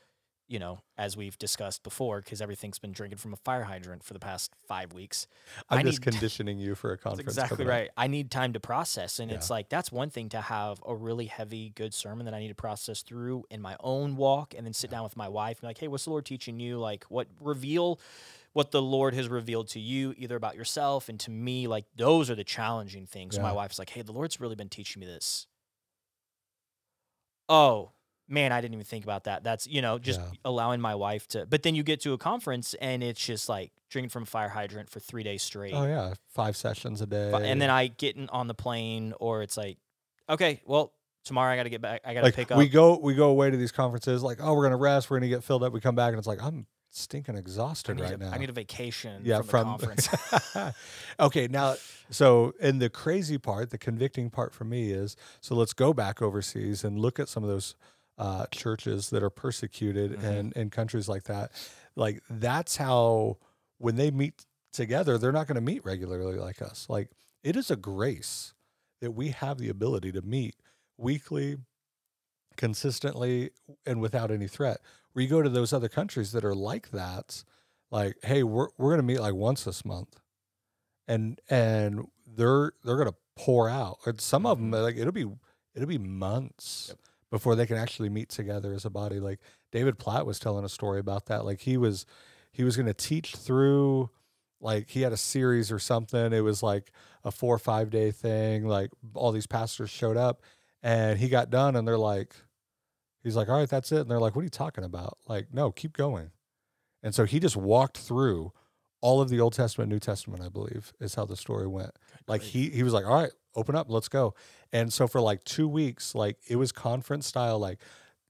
you 0.48 0.58
know, 0.58 0.80
as 0.96 1.16
we've 1.16 1.38
discussed 1.38 1.82
before, 1.82 2.20
because 2.20 2.40
everything's 2.40 2.78
been 2.78 2.92
drinking 2.92 3.18
from 3.18 3.32
a 3.32 3.36
fire 3.36 3.64
hydrant 3.64 4.02
for 4.02 4.14
the 4.14 4.18
past 4.20 4.52
five 4.66 4.92
weeks. 4.92 5.26
i'm 5.68 5.78
I 5.78 5.82
just 5.82 6.00
conditioning 6.02 6.58
you 6.58 6.74
for 6.74 6.92
a 6.92 6.98
conference 6.98 7.20
exactly 7.20 7.64
up. 7.64 7.68
right. 7.68 7.90
I 7.96 8.06
need 8.06 8.30
time 8.30 8.52
to 8.54 8.60
process, 8.60 9.18
and 9.20 9.30
Yeah. 9.30 9.36
it's 9.36 9.50
like 9.50 9.68
that's 9.68 9.92
one 9.92 10.10
thing 10.10 10.28
to 10.30 10.40
have 10.40 10.80
a 10.86 10.94
really 10.96 11.26
heavy, 11.26 11.70
good 11.70 11.92
sermon 11.94 12.24
that 12.26 12.34
I 12.34 12.40
need 12.40 12.48
to 12.48 12.54
process 12.54 13.02
through 13.02 13.44
in 13.50 13.60
my 13.60 13.76
own 13.80 14.16
walk, 14.16 14.54
and 14.56 14.64
then 14.66 14.72
sit 14.72 14.90
down 14.90 15.04
with 15.04 15.16
my 15.16 15.28
wife 15.28 15.58
and 15.58 15.60
be 15.62 15.66
like, 15.68 15.78
"Hey, 15.78 15.88
what's 15.88 16.04
the 16.04 16.10
Lord 16.10 16.26
teaching 16.26 16.58
you? 16.60 16.78
Like, 16.78 17.04
what 17.04 17.28
reveal." 17.40 18.00
What 18.54 18.70
the 18.72 18.82
Lord 18.82 19.14
has 19.14 19.28
revealed 19.28 19.68
to 19.68 19.78
you, 19.80 20.14
either 20.16 20.34
about 20.34 20.56
yourself 20.56 21.08
and 21.08 21.20
to 21.20 21.30
me, 21.30 21.68
like 21.68 21.84
those 21.94 22.30
are 22.30 22.34
the 22.34 22.42
challenging 22.42 23.06
things. 23.06 23.36
So 23.36 23.42
My 23.42 23.52
wife's 23.52 23.78
like, 23.78 23.90
"Hey, 23.90 24.02
the 24.02 24.10
Lord's 24.12 24.40
really 24.40 24.56
been 24.56 24.70
teaching 24.70 24.98
me 25.00 25.06
this." 25.06 25.46
Oh 27.48 27.92
man, 28.28 28.52
I 28.52 28.60
didn't 28.60 28.74
even 28.74 28.84
think 28.84 29.04
about 29.04 29.24
that. 29.24 29.42
That's 29.42 29.66
you 29.66 29.82
know 29.82 29.98
just 29.98 30.20
Yeah. 30.20 30.30
allowing 30.44 30.80
my 30.80 30.94
wife 30.94 31.26
to. 31.28 31.46
But 31.46 31.62
then 31.62 31.74
you 31.74 31.82
get 31.82 32.00
to 32.02 32.12
a 32.12 32.18
conference 32.18 32.74
and 32.74 33.02
it's 33.02 33.24
just 33.24 33.48
like 33.48 33.72
drinking 33.88 34.10
from 34.10 34.24
a 34.24 34.26
fire 34.26 34.50
hydrant 34.50 34.90
for 34.90 35.00
three 35.00 35.22
days 35.22 35.42
straight. 35.42 35.72
oh 35.74 35.84
yeah 35.84 36.14
five 36.28 36.56
sessions 36.56 37.00
a 37.00 37.06
day 37.06 37.32
and 37.32 37.60
then 37.60 37.70
I 37.70 37.88
get 37.88 38.16
in 38.16 38.28
on 38.28 38.46
the 38.48 38.54
plane, 38.54 39.14
or 39.18 39.42
it's 39.42 39.56
like, 39.56 39.78
okay, 40.28 40.60
well, 40.66 40.92
tomorrow 41.24 41.52
I 41.52 41.56
got 41.56 41.64
to 41.64 41.70
get 41.70 41.80
back. 41.80 42.02
I 42.04 42.14
got 42.14 42.20
to 42.20 42.26
like 42.26 42.34
pick 42.34 42.50
up. 42.50 42.58
we 42.58 42.68
go 42.68 42.98
we 42.98 43.14
go 43.14 43.28
away 43.30 43.50
to 43.50 43.56
these 43.56 43.72
conferences 43.72 44.22
like 44.22 44.38
oh 44.40 44.54
we're 44.54 44.64
gonna 44.64 44.76
rest 44.76 45.10
we're 45.10 45.18
gonna 45.18 45.28
get 45.28 45.44
filled 45.44 45.62
up 45.62 45.72
we 45.72 45.80
come 45.80 45.94
back 45.94 46.10
and 46.10 46.18
it's 46.18 46.26
like 46.26 46.42
i'm 46.42 46.66
stinking 46.90 47.36
exhausted 47.36 48.00
right 48.00 48.12
a, 48.12 48.16
now 48.16 48.30
I 48.32 48.38
need 48.38 48.48
a 48.48 48.52
vacation 48.52 49.20
yeah 49.22 49.42
from, 49.42 49.78
from, 49.78 49.92
the 49.96 50.08
conference. 50.08 50.74
okay 51.20 51.46
now 51.46 51.76
so 52.10 52.54
and 52.60 52.80
the 52.80 52.88
crazy 52.88 53.36
part 53.36 53.70
the 53.70 53.78
convicting 53.78 54.30
part 54.30 54.54
for 54.54 54.64
me 54.64 54.90
is 54.90 55.14
so 55.42 55.54
let's 55.54 55.74
go 55.74 55.92
back 55.92 56.22
overseas 56.22 56.84
and 56.84 56.98
look 56.98 57.20
at 57.20 57.28
some 57.28 57.42
of 57.42 57.50
those 57.50 57.74
uh, 58.18 58.46
churches 58.52 59.10
that 59.10 59.22
are 59.22 59.30
persecuted 59.30 60.12
Mhm. 60.12 60.22
and 60.24 60.52
in 60.54 60.70
countries 60.70 61.08
like 61.08 61.24
that 61.24 61.52
like 61.96 62.22
that's 62.28 62.76
how 62.76 63.38
when 63.78 63.96
they 63.96 64.10
meet 64.10 64.44
together 64.72 65.18
they're 65.18 65.32
not 65.32 65.46
going 65.46 65.54
to 65.56 65.60
meet 65.60 65.84
regularly 65.84 66.36
like 66.38 66.60
us 66.62 66.86
like 66.88 67.10
it 67.44 67.56
is 67.56 67.70
a 67.70 67.76
grace 67.76 68.54
that 69.00 69.12
we 69.12 69.28
have 69.30 69.58
the 69.58 69.68
ability 69.68 70.10
to 70.12 70.20
meet 70.22 70.56
weekly 70.96 71.56
consistently 72.56 73.50
and 73.86 74.00
without 74.00 74.30
any 74.30 74.48
threat 74.48 74.78
where 75.12 75.22
you 75.22 75.28
go 75.28 75.42
to 75.42 75.48
those 75.48 75.72
other 75.72 75.88
countries 75.88 76.32
that 76.32 76.44
are 76.44 76.54
like 76.54 76.90
that 76.90 77.44
like 77.90 78.16
hey 78.24 78.42
we're, 78.42 78.68
we're 78.78 78.90
going 78.90 78.98
to 78.98 79.02
meet 79.02 79.20
like 79.20 79.34
once 79.34 79.64
this 79.64 79.84
month 79.84 80.18
and 81.06 81.40
and 81.48 82.06
they're 82.26 82.72
they're 82.84 82.96
going 82.96 83.08
to 83.08 83.16
pour 83.36 83.68
out 83.68 83.98
and 84.06 84.20
some 84.20 84.44
of 84.44 84.58
them 84.58 84.72
Mhm. 84.72 84.82
like 84.82 84.96
it'll 84.96 85.12
be 85.12 85.26
it'll 85.74 85.88
be 85.88 85.98
months 85.98 86.86
Yep. 86.88 86.98
Before 87.30 87.54
they 87.54 87.66
can 87.66 87.76
actually 87.76 88.08
meet 88.08 88.28
together 88.28 88.72
as 88.72 88.84
a 88.84 88.90
body 88.90 89.20
like 89.20 89.40
david 89.72 89.98
platt 89.98 90.26
was 90.26 90.38
telling 90.38 90.64
a 90.64 90.68
story 90.68 90.98
about 91.00 91.26
that 91.26 91.44
like 91.44 91.60
he 91.60 91.76
was 91.76 92.06
he 92.52 92.64
was 92.64 92.76
going 92.76 92.86
to 92.86 92.94
teach 92.94 93.36
through 93.36 94.10
like 94.60 94.90
he 94.90 95.02
had 95.02 95.12
a 95.12 95.16
series 95.16 95.70
or 95.70 95.78
something 95.78 96.32
it 96.32 96.40
was 96.40 96.62
like 96.62 96.90
a 97.24 97.30
four 97.30 97.54
or 97.54 97.58
five 97.58 97.90
day 97.90 98.10
thing 98.10 98.66
like 98.66 98.90
all 99.14 99.32
these 99.32 99.46
pastors 99.46 99.90
showed 99.90 100.16
up 100.16 100.42
And 100.82 101.18
he 101.18 101.28
got 101.28 101.50
done, 101.50 101.76
and 101.76 101.86
they're 101.86 101.98
like, 101.98 102.34
he's 103.22 103.36
like, 103.36 103.48
all 103.48 103.58
right, 103.58 103.68
that's 103.68 103.92
it. 103.92 104.00
And 104.00 104.10
they're 104.10 104.20
like, 104.20 104.34
what 104.36 104.42
are 104.42 104.44
you 104.44 104.50
talking 104.50 104.84
about? 104.84 105.18
Like, 105.26 105.52
no, 105.52 105.72
keep 105.72 105.96
going. 105.96 106.30
And 107.02 107.14
so 107.14 107.24
he 107.24 107.40
just 107.40 107.56
walked 107.56 107.98
through 107.98 108.52
all 109.00 109.20
of 109.20 109.28
the 109.28 109.40
Old 109.40 109.52
Testament, 109.52 109.90
New 109.90 110.00
Testament, 110.00 110.42
I 110.42 110.48
believe, 110.48 110.92
is 111.00 111.14
how 111.14 111.24
the 111.24 111.36
story 111.36 111.66
went. 111.66 111.92
Like 112.26 112.42
he 112.42 112.70
he 112.70 112.82
was 112.82 112.92
like, 112.92 113.06
all 113.06 113.14
right, 113.14 113.32
open 113.54 113.74
up, 113.74 113.90
let's 113.90 114.08
go. 114.08 114.34
And 114.72 114.92
so 114.92 115.06
for 115.06 115.20
like 115.20 115.44
two 115.44 115.68
weeks, 115.68 116.14
like 116.14 116.36
it 116.48 116.56
was 116.56 116.72
conference 116.72 117.26
style, 117.26 117.58
like 117.58 117.78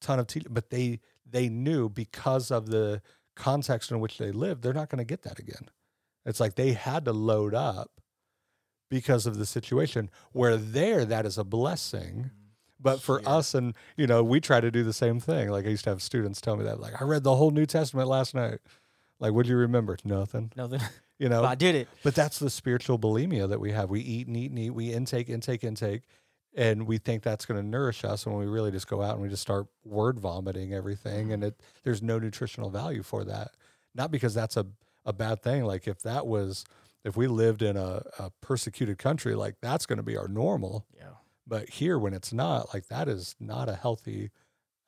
ton 0.00 0.18
of 0.18 0.26
teaching, 0.26 0.52
but 0.52 0.70
they 0.70 1.00
they 1.28 1.48
knew 1.48 1.88
because 1.88 2.50
of 2.50 2.66
the 2.66 3.02
context 3.34 3.90
in 3.90 4.00
which 4.00 4.18
they 4.18 4.32
lived, 4.32 4.62
they're 4.62 4.72
not 4.72 4.88
going 4.88 4.98
to 4.98 5.04
get 5.04 5.22
that 5.22 5.38
again. 5.38 5.68
It's 6.26 6.40
like 6.40 6.56
they 6.56 6.72
had 6.72 7.04
to 7.06 7.12
load 7.12 7.54
up 7.54 7.90
because 8.90 9.26
of 9.26 9.38
the 9.38 9.46
situation. 9.46 10.10
Where 10.32 10.56
there, 10.56 11.04
that 11.04 11.26
is 11.26 11.38
a 11.38 11.44
blessing. 11.44 12.16
Mm-hmm. 12.16 12.28
But 12.80 13.00
for 13.00 13.18
Here. 13.18 13.28
us, 13.28 13.54
and 13.54 13.74
you 13.96 14.06
know, 14.06 14.22
we 14.22 14.40
try 14.40 14.60
to 14.60 14.70
do 14.70 14.84
the 14.84 14.92
same 14.92 15.18
thing. 15.18 15.50
Like 15.50 15.66
I 15.66 15.70
used 15.70 15.84
to 15.84 15.90
have 15.90 16.02
students 16.02 16.40
tell 16.40 16.56
me 16.56 16.64
that, 16.64 16.80
like, 16.80 17.00
I 17.00 17.04
read 17.04 17.24
the 17.24 17.34
whole 17.34 17.50
New 17.50 17.66
Testament 17.66 18.08
last 18.08 18.34
night. 18.34 18.60
Like, 19.20 19.32
what 19.32 19.44
do 19.46 19.50
you 19.50 19.56
remember? 19.56 19.96
Nothing. 20.04 20.52
Nothing. 20.56 20.80
You 21.18 21.28
know, 21.28 21.42
I 21.42 21.56
did 21.56 21.74
it. 21.74 21.88
but 22.04 22.14
that's 22.14 22.38
the 22.38 22.48
spiritual 22.48 22.96
bulimia 22.96 23.48
that 23.48 23.58
we 23.58 23.72
have. 23.72 23.90
We 23.90 24.00
eat 24.00 24.28
and 24.28 24.36
eat 24.36 24.50
and 24.50 24.58
eat. 24.60 24.70
We 24.70 24.92
intake, 24.92 25.28
intake, 25.28 25.64
intake, 25.64 26.02
and 26.54 26.86
we 26.86 26.98
think 26.98 27.24
that's 27.24 27.44
going 27.44 27.60
to 27.60 27.66
nourish 27.66 28.04
us. 28.04 28.24
When 28.24 28.36
we 28.36 28.46
really 28.46 28.70
just 28.70 28.86
go 28.86 29.02
out 29.02 29.14
and 29.14 29.22
we 29.22 29.28
just 29.28 29.42
start 29.42 29.66
word 29.84 30.20
vomiting 30.20 30.72
everything, 30.72 31.32
and 31.32 31.42
it 31.42 31.60
there's 31.82 32.02
no 32.02 32.20
nutritional 32.20 32.70
value 32.70 33.02
for 33.02 33.24
that. 33.24 33.50
Not 33.96 34.12
because 34.12 34.32
that's 34.32 34.56
a 34.56 34.66
a 35.04 35.12
bad 35.12 35.42
thing. 35.42 35.64
Like 35.64 35.88
if 35.88 36.00
that 36.02 36.26
was 36.26 36.64
if 37.04 37.16
we 37.16 37.26
lived 37.26 37.62
in 37.62 37.76
a, 37.76 38.02
a 38.18 38.30
persecuted 38.40 38.98
country, 38.98 39.34
like 39.34 39.56
that's 39.60 39.86
going 39.86 39.96
to 39.96 40.02
be 40.02 40.16
our 40.16 40.28
normal. 40.28 40.86
Yeah. 40.96 41.14
But 41.46 41.70
here, 41.70 41.98
when 41.98 42.12
it's 42.12 42.32
not, 42.32 42.74
like 42.74 42.88
that 42.88 43.08
is 43.08 43.34
not 43.40 43.68
a 43.68 43.74
healthy 43.74 44.30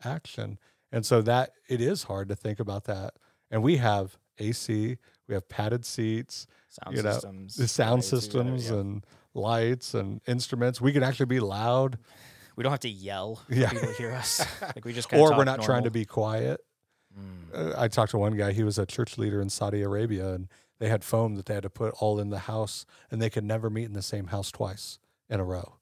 action. 0.04 0.58
And 0.92 1.06
so 1.06 1.22
that 1.22 1.52
it 1.68 1.80
is 1.80 2.04
hard 2.04 2.28
to 2.28 2.36
think 2.36 2.60
about 2.60 2.84
that. 2.84 3.14
And 3.50 3.62
we 3.62 3.76
have 3.78 4.16
AC, 4.38 4.96
we 5.28 5.34
have 5.34 5.48
padded 5.48 5.84
seats, 5.84 6.46
Sound 6.68 6.96
You 6.96 7.02
know, 7.02 7.12
systems. 7.12 7.56
the 7.56 7.68
sound 7.68 7.90
lights, 7.96 8.12
we 8.12 8.16
got- 8.16 8.22
systems 8.22 8.70
yeah. 8.70 8.76
and 8.76 9.06
lights 9.34 9.94
and 9.94 10.20
instruments. 10.26 10.80
We 10.80 10.92
can 10.92 11.02
actually 11.02 11.26
be 11.26 11.40
loud, 11.40 11.98
we 12.56 12.62
don't 12.62 12.70
have 12.72 12.80
to 12.80 12.88
yell 12.88 13.36
for 13.36 13.54
Yeah. 13.54 13.70
people 13.70 13.88
to 13.88 13.94
hear 13.94 14.12
us. 14.12 14.44
Like 14.62 14.84
we 14.84 14.92
just 14.92 15.12
or 15.12 15.36
we're 15.36 15.44
not 15.44 15.62
trying 15.62 15.84
to 15.84 15.90
be 15.90 16.04
quiet. 16.04 16.60
Mm. 17.18 17.76
I 17.76 17.88
talked 17.88 18.12
to 18.12 18.18
one 18.18 18.36
guy, 18.36 18.52
he 18.52 18.62
was 18.62 18.78
a 18.78 18.86
church 18.86 19.18
leader 19.18 19.40
in 19.40 19.48
Saudi 19.50 19.82
Arabia, 19.82 20.32
and 20.34 20.48
they 20.78 20.88
had 20.88 21.02
foam 21.02 21.34
that 21.34 21.46
they 21.46 21.54
had 21.54 21.64
to 21.64 21.70
put 21.70 21.92
all 22.00 22.20
in 22.20 22.30
the 22.30 22.40
house, 22.40 22.86
and 23.10 23.20
they 23.20 23.30
could 23.30 23.44
never 23.44 23.68
meet 23.68 23.84
in 23.84 23.92
the 23.94 24.02
same 24.02 24.28
house 24.28 24.50
twice 24.52 24.98
in 25.28 25.40
a 25.40 25.44
row. 25.44 25.74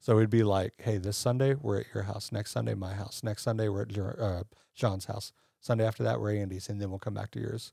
So 0.00 0.16
it'd 0.18 0.30
be 0.30 0.42
like, 0.42 0.72
hey, 0.78 0.96
this 0.98 1.16
Sunday 1.16 1.54
we're 1.54 1.80
at 1.80 1.86
your 1.94 2.04
house, 2.04 2.32
next 2.32 2.52
Sunday 2.52 2.74
my 2.74 2.94
house, 2.94 3.22
next 3.22 3.42
Sunday 3.42 3.68
we're 3.68 3.82
at 3.82 3.92
your, 3.96 4.16
uh, 4.22 4.42
Sean's 4.72 5.04
house, 5.06 5.32
Sunday 5.64 5.86
after 5.86 6.02
that 6.02 6.20
we're 6.20 6.34
Andy's, 6.36 6.68
and 6.68 6.78
then 6.80 6.90
we'll 6.90 6.98
come 6.98 7.14
back 7.14 7.30
to 7.32 7.40
yours. 7.40 7.72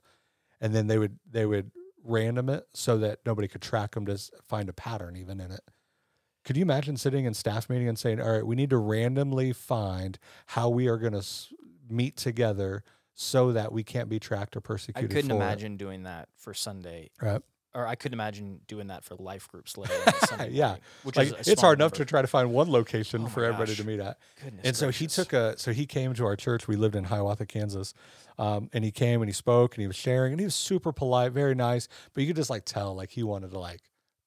And 0.61 0.73
then 0.73 0.87
they 0.87 0.97
would 0.97 1.19
they 1.29 1.45
would 1.45 1.71
random 2.03 2.49
it 2.49 2.65
so 2.73 2.97
that 2.99 3.19
nobody 3.25 3.47
could 3.47 3.61
track 3.61 3.93
them 3.95 4.05
to 4.05 4.17
find 4.47 4.69
a 4.69 4.73
pattern 4.73 5.15
even 5.17 5.39
in 5.41 5.51
it. 5.51 5.61
Could 6.45 6.55
you 6.57 6.61
imagine 6.63 6.95
sitting 6.97 7.25
in 7.25 7.33
staff 7.33 7.69
meeting 7.69 7.87
and 7.89 7.99
saying, 7.99 8.21
"All 8.21 8.31
right, 8.31 8.45
we 8.47 8.55
need 8.55 8.69
to 8.71 8.77
randomly 8.77 9.51
find 9.53 10.17
how 10.47 10.69
we 10.69 10.87
are 10.87 10.97
going 10.97 11.13
to 11.13 11.19
s- 11.19 11.53
meet 11.89 12.15
together 12.17 12.83
so 13.13 13.51
that 13.51 13.71
we 13.71 13.83
can't 13.83 14.07
be 14.09 14.19
tracked 14.19 14.55
or 14.55 14.61
persecuted?" 14.61 15.11
I 15.11 15.13
couldn't 15.13 15.29
for 15.29 15.35
it." 15.35 15.37
imagine 15.37 15.77
doing 15.77 16.03
that 16.03 16.29
for 16.37 16.53
Sunday, 16.53 17.11
Right. 17.21 17.41
Or 17.73 17.87
I 17.87 17.95
couldn't 17.95 18.13
imagine 18.13 18.61
doing 18.67 18.87
that 18.87 19.03
for 19.03 19.15
life 19.15 19.47
groups. 19.47 19.75
A 19.77 20.13
Sunday 20.27 20.49
Yeah. 20.51 20.75
which 21.03 21.15
Like 21.15 21.39
is 21.39 21.47
it's 21.47 21.61
hard 21.61 21.79
enough 21.79 21.93
to 21.93 22.05
try 22.05 22.21
to 22.21 22.27
find 22.27 22.51
one 22.51 22.69
location 22.71 23.23
Oh 23.25 23.27
for 23.29 23.43
everybody 23.43 23.75
to 23.75 23.83
meet 23.85 23.99
at. 23.99 24.17
Goodness 24.43 24.65
and 24.65 24.75
so 24.75 24.89
he 24.89 25.07
took 25.07 25.33
a 25.33 25.57
so 25.57 25.71
he 25.73 25.85
came 25.85 26.13
to 26.15 26.25
our 26.25 26.35
church 26.35 26.67
we 26.67 26.75
lived 26.75 26.95
in 26.95 27.05
hiawatha 27.05 27.45
kansas 27.45 27.93
um, 28.37 28.69
and 28.73 28.83
he 28.83 28.91
came 28.91 29.21
and 29.21 29.29
he 29.29 29.33
spoke 29.33 29.75
and 29.75 29.81
he 29.81 29.87
was 29.87 29.95
sharing 29.95 30.33
and 30.33 30.39
he 30.39 30.45
was 30.45 30.55
super 30.55 30.91
polite 30.91 31.31
very 31.31 31.55
nice 31.55 31.87
but 32.13 32.21
you 32.21 32.27
could 32.27 32.35
just 32.35 32.49
like 32.49 32.65
tell 32.65 32.95
like 32.95 33.09
he 33.11 33.23
wanted 33.23 33.51
to 33.51 33.59
like 33.59 33.81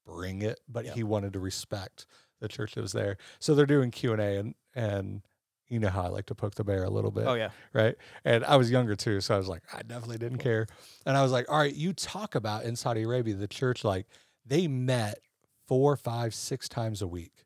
bring 0.06 0.42
it 0.42 0.60
but 0.68 0.84
Yep. 0.84 0.94
he 0.94 1.02
wanted 1.02 1.32
to 1.32 1.40
respect 1.40 2.06
the 2.40 2.48
church 2.48 2.74
that 2.74 2.82
was 2.82 2.92
there 2.92 3.16
so 3.38 3.54
they're 3.54 3.66
doing 3.66 3.90
q&a 3.90 4.16
and 4.36 4.54
and 4.74 5.22
you 5.68 5.78
know 5.78 5.88
how 5.88 6.02
i 6.02 6.08
like 6.08 6.26
to 6.26 6.34
poke 6.34 6.54
the 6.54 6.64
bear 6.64 6.84
a 6.84 6.90
little 6.90 7.10
bit 7.10 7.26
Oh 7.26 7.34
yeah. 7.34 7.50
right 7.72 7.94
and 8.24 8.44
i 8.44 8.56
was 8.56 8.70
younger 8.70 8.94
too 8.94 9.20
so 9.20 9.34
i 9.34 9.38
was 9.38 9.48
like 9.48 9.62
i 9.72 9.82
definitely 9.82 10.18
didn't 10.18 10.38
care 10.38 10.66
and 11.06 11.16
i 11.16 11.22
was 11.22 11.32
like 11.32 11.50
all 11.50 11.58
right 11.58 11.74
you 11.74 11.92
talk 11.92 12.34
about 12.34 12.64
in 12.64 12.76
saudi 12.76 13.02
arabia 13.02 13.34
the 13.34 13.48
church 13.48 13.84
like 13.84 14.06
they 14.46 14.68
met 14.68 15.18
four 15.66 15.96
five 15.96 16.34
six 16.34 16.68
times 16.68 17.00
a 17.02 17.06
week 17.06 17.44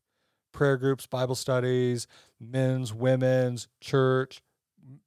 prayer 0.53 0.77
groups 0.77 1.07
bible 1.07 1.35
studies 1.37 2.07
men's 2.41 2.93
women's 2.93 3.69
church 3.81 4.41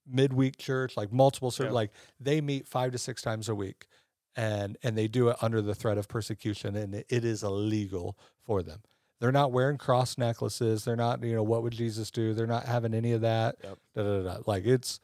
midweek 0.07 0.57
church 0.57 0.95
like 0.95 1.11
multiple 1.11 1.53
Yeah. 1.59 1.71
like 1.71 1.91
they 2.19 2.39
meet 2.41 2.67
five 2.67 2.91
to 2.91 2.97
six 2.97 3.21
times 3.21 3.49
a 3.49 3.55
week 3.55 3.87
and 4.35 4.77
and 4.83 4.97
they 4.97 5.07
do 5.07 5.27
it 5.29 5.37
under 5.41 5.61
the 5.61 5.75
threat 5.75 5.97
of 5.97 6.07
persecution 6.07 6.75
and 6.75 6.95
it 6.95 7.25
is 7.25 7.43
illegal 7.43 8.17
for 8.45 8.61
them 8.63 8.81
they're 9.21 9.31
not 9.31 9.53
wearing 9.53 9.77
cross 9.77 10.17
necklaces. 10.17 10.83
They're 10.83 10.97
not 10.97 11.23
you 11.23 11.33
know 11.35 11.43
what 11.43 11.63
would 11.63 11.71
jesus 11.73 12.11
do? 12.11 12.33
They're 12.33 12.45
not 12.47 12.65
having 12.65 12.93
any 12.93 13.13
of 13.13 13.21
that. 13.21 13.55
Yep. 13.63 13.77
da, 13.95 14.03
da, 14.03 14.21
da, 14.23 14.37
like 14.45 14.65
it's 14.65 14.99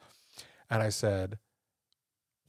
and 0.68 0.82
i 0.82 0.90
said 0.90 1.38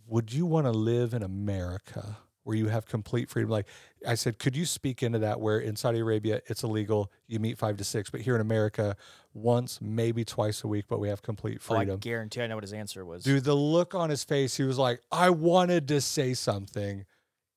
would 0.07 0.33
you 0.33 0.45
want 0.45 0.65
to 0.65 0.71
live 0.71 1.13
in 1.13 1.23
america 1.23 2.17
where 2.43 2.57
you 2.57 2.67
have 2.69 2.85
complete 2.87 3.29
freedom? 3.29 3.51
Like 3.51 3.67
i 4.07 4.15
said 4.15 4.39
could 4.39 4.55
you 4.55 4.65
speak 4.65 5.03
into 5.03 5.19
that 5.19 5.39
where 5.39 5.59
in 5.59 5.75
saudi 5.75 5.99
arabia 5.99 6.41
it's 6.47 6.63
illegal? 6.63 7.11
You 7.27 7.39
meet 7.39 7.57
five 7.57 7.77
to 7.77 7.83
six 7.83 8.09
but 8.09 8.21
here 8.21 8.35
in 8.35 8.41
america 8.41 8.95
once 9.33 9.79
maybe 9.81 10.25
twice 10.25 10.63
a 10.63 10.67
week 10.67 10.85
but 10.89 10.99
we 10.99 11.07
have 11.09 11.21
complete 11.21 11.59
Oh, 11.69 11.75
I 11.75 11.79
freedom. 11.79 11.99
guarantee 11.99 12.41
I 12.41 12.47
know 12.47 12.55
what 12.55 12.63
his 12.63 12.73
answer 12.73 13.05
was. 13.05 13.23
Dude, 13.23 13.43
the 13.43 13.53
look 13.53 13.93
on 13.93 14.09
his 14.09 14.23
face, 14.23 14.57
he 14.57 14.63
was 14.63 14.79
like, 14.79 15.01
I 15.11 15.29
wanted 15.29 15.87
to 15.89 16.01
say 16.01 16.33
something, 16.33 17.05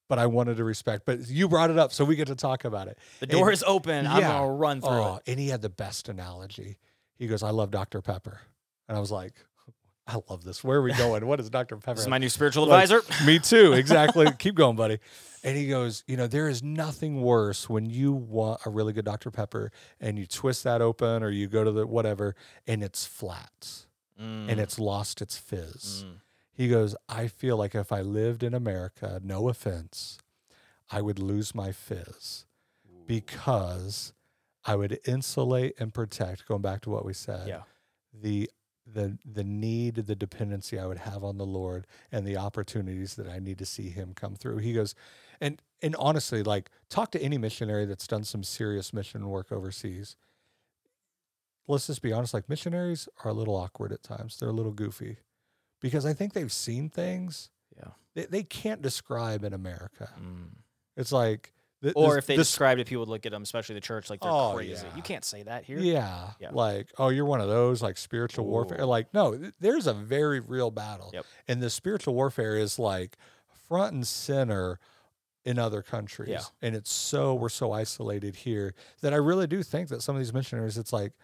but 0.09 0.19
I 0.19 0.27
wanted 0.27 0.57
to 0.59 0.65
respect. 0.65 1.05
But 1.07 1.29
you 1.29 1.49
brought 1.49 1.71
it 1.71 1.79
up, 1.79 1.93
so 1.93 2.05
we 2.05 2.17
get 2.17 2.29
to 2.29 2.35
talk 2.35 2.65
about 2.65 2.89
it. 2.89 2.99
the 3.21 3.27
door 3.27 3.49
and- 3.49 3.55
is 3.55 3.65
open. 3.67 4.07
I'm 4.07 4.21
gonna 4.21 4.53
run 4.53 4.81
through 4.81 4.91
Oh, 4.91 5.17
it. 5.17 5.31
and 5.31 5.41
he 5.41 5.49
had 5.49 5.63
the 5.63 5.71
best 5.71 6.09
analogy. 6.09 6.79
He 7.19 7.27
goes, 7.27 7.43
I 7.43 7.51
love 7.51 7.71
Dr. 7.71 8.03
Pepper. 8.03 8.41
And 8.89 8.97
I 8.97 9.01
was 9.01 9.11
like, 9.13 9.35
I 10.07 10.17
love 10.29 10.43
this. 10.45 10.65
Where 10.65 10.79
are 10.79 10.83
we 10.83 10.93
going? 10.99 11.25
What 11.27 11.39
is 11.41 11.49
Dr. 11.49 11.77
Pepper? 11.77 11.95
This 11.95 12.03
is 12.05 12.09
my 12.09 12.19
new 12.19 12.29
spiritual 12.29 12.67
Like, 12.67 12.91
advisor. 12.91 13.25
Me 13.27 13.39
too. 13.39 13.73
Exactly. 13.83 14.27
Keep 14.39 14.57
going, 14.57 14.77
buddy. 14.77 14.99
And 15.45 15.57
he 15.57 15.69
goes, 15.69 16.05
you 16.07 16.17
know, 16.17 16.27
there 16.27 16.49
is 16.49 16.63
nothing 16.63 17.23
worse 17.23 17.69
when 17.69 17.87
you 17.87 18.13
want 18.13 18.61
a 18.67 18.71
really 18.71 18.93
good 18.93 19.05
Dr. 19.05 19.31
Pepper 19.31 19.71
and 20.01 20.19
you 20.19 20.27
twist 20.27 20.65
that 20.65 20.81
open 20.83 21.23
or 21.23 21.31
you 21.31 21.47
go 21.49 21.65
to 21.65 21.71
the 21.73 21.87
whatever 21.87 22.35
and 22.67 22.83
it's 22.83 23.05
flat 23.07 23.85
and 24.19 24.51
Mm, 24.51 24.59
it's 24.59 24.79
lost 24.79 25.21
its 25.23 25.37
fizz. 25.37 26.05
mm. 26.07 26.21
He 26.53 26.69
goes, 26.69 26.95
I 27.09 27.29
feel 27.29 27.57
like 27.57 27.75
if 27.75 27.91
I 27.93 28.03
lived 28.03 28.43
in 28.43 28.53
America, 28.55 29.21
no 29.25 29.49
offense, 29.49 30.19
I 30.91 31.01
would 31.01 31.19
lose 31.19 31.55
my 31.55 31.73
fizz 31.73 32.45
because 33.07 34.13
I 34.65 34.77
would 34.77 35.01
insulate 35.07 35.75
and 35.81 35.93
protect, 35.93 36.47
going 36.47 36.63
back 36.63 36.83
to 36.83 36.91
what 36.91 37.05
we 37.05 37.15
said, 37.15 37.49
Yeah. 37.49 37.63
the 38.13 38.51
the 38.85 39.17
the 39.25 39.45
need, 39.45 39.95
the 39.95 40.17
dependency 40.17 40.77
I 40.79 40.87
would 40.87 40.99
have 40.99 41.23
on 41.23 41.39
the 41.39 41.47
Lord 41.47 41.87
and 42.11 42.27
the 42.27 42.37
opportunities 42.37 43.15
that 43.15 43.29
I 43.29 43.39
need 43.39 43.59
to 43.59 43.67
see 43.67 43.91
him 43.91 44.13
come 44.13 44.35
through. 44.35 44.59
He 44.59 44.73
goes, 44.73 44.95
and 45.41 45.63
and 45.81 45.95
honestly, 45.97 46.43
like 46.43 46.71
talk 46.89 47.11
to 47.13 47.23
any 47.23 47.39
missionary 47.39 47.87
that's 47.87 48.07
done 48.09 48.25
some 48.25 48.43
serious 48.43 48.93
mission 48.93 49.29
work 49.29 49.53
overseas. 49.53 50.17
Let's 51.69 51.87
just 51.87 52.03
be 52.03 52.13
honest, 52.13 52.35
like 52.35 52.49
missionaries 52.49 53.09
are 53.25 53.31
a 53.31 53.35
little 53.35 53.55
awkward 53.57 53.93
at 53.93 54.03
times. 54.03 54.37
They're 54.37 54.49
a 54.49 54.53
little 54.53 54.73
goofy. 54.73 55.19
Because 55.83 56.07
I 56.07 56.15
think 56.15 56.33
they've 56.33 56.51
seen 56.53 56.89
things 56.89 57.51
Yeah. 57.77 57.91
they, 58.15 58.25
they 58.27 58.43
can't 58.43 58.81
describe 58.81 59.45
in 59.45 59.53
America. 59.53 60.09
Mm. 60.19 60.51
It's 60.97 61.13
like 61.13 61.53
Or 61.95 62.11
this- 62.15 62.19
if 62.19 62.27
they 62.27 62.37
this- 62.37 62.49
described 62.49 62.81
it, 62.81 62.87
people 62.87 63.01
would 63.01 63.09
look 63.09 63.27
at 63.27 63.33
them, 63.33 63.43
especially 63.43 63.75
the 63.75 63.81
church, 63.81 64.09
like 64.09 64.21
they're 64.21 64.31
Oh, 64.31 64.53
crazy. 64.55 64.87
yeah. 64.87 64.97
You 64.97 65.03
can't 65.03 65.25
say 65.25 65.43
that 65.43 65.65
here. 65.65 65.79
Yeah, 65.79 66.31
Yeah. 66.39 66.51
Like, 66.53 66.93
oh, 66.99 67.09
you're 67.09 67.25
one 67.27 67.41
of 67.41 67.49
those 67.49 67.83
like 67.83 67.97
spiritual 67.99 68.47
warfare. 68.47 68.87
Like, 68.87 69.13
no, 69.13 69.37
th- 69.37 69.53
there's 69.61 69.87
a 69.87 69.95
very 69.95 70.41
real 70.41 70.71
battle. 70.71 71.11
Yep. 71.13 71.27
And 71.49 71.63
the 71.63 71.69
spiritual 71.71 72.15
warfare 72.15 72.57
is 72.57 72.79
like 72.79 73.17
front 73.69 73.93
and 73.95 74.07
center 74.07 74.79
in 75.45 75.59
other 75.59 75.83
countries. 75.83 76.29
Yeah. 76.29 76.43
And 76.61 76.77
it's 76.77 76.93
so 76.93 77.35
we're 77.35 77.49
so 77.49 77.73
isolated 77.73 78.37
here 78.37 78.75
that 79.01 79.13
I 79.13 79.17
really 79.17 79.49
do 79.49 79.65
think 79.65 79.89
that 79.89 80.01
some 80.03 80.15
of 80.15 80.21
these 80.21 80.33
missionaries, 80.33 80.79
it's 80.79 80.93
like 80.93 81.15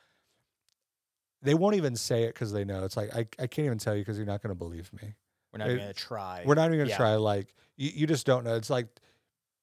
they 1.43 1.55
won't 1.55 1.77
even 1.77 1.95
say 1.97 2.25
it 2.25 2.35
because 2.35 2.53
they 2.53 2.65
know. 2.65 2.85
It's 2.85 2.97
like 2.97 3.15
I, 3.15 3.21
I 3.39 3.47
can't 3.47 3.67
even 3.67 3.79
tell 3.79 3.95
you 3.95 4.01
because 4.03 4.17
you're 4.17 4.27
not 4.27 4.43
going 4.43 4.51
to 4.51 4.59
believe 4.59 4.91
me. 5.01 5.15
We're 5.53 5.59
not 5.59 5.69
It- 5.69 5.73
even 5.75 5.85
gonna 5.85 5.95
try. 5.95 6.43
We're 6.45 6.55
not 6.55 6.67
even 6.67 6.79
gonna 6.79 6.91
Yeah. 6.91 6.97
try. 6.97 7.15
Like 7.17 7.55
you, 7.77 7.91
you 7.95 8.07
just 8.07 8.27
don't 8.27 8.45
know. 8.45 8.55
It's 8.57 8.71
like 8.71 8.87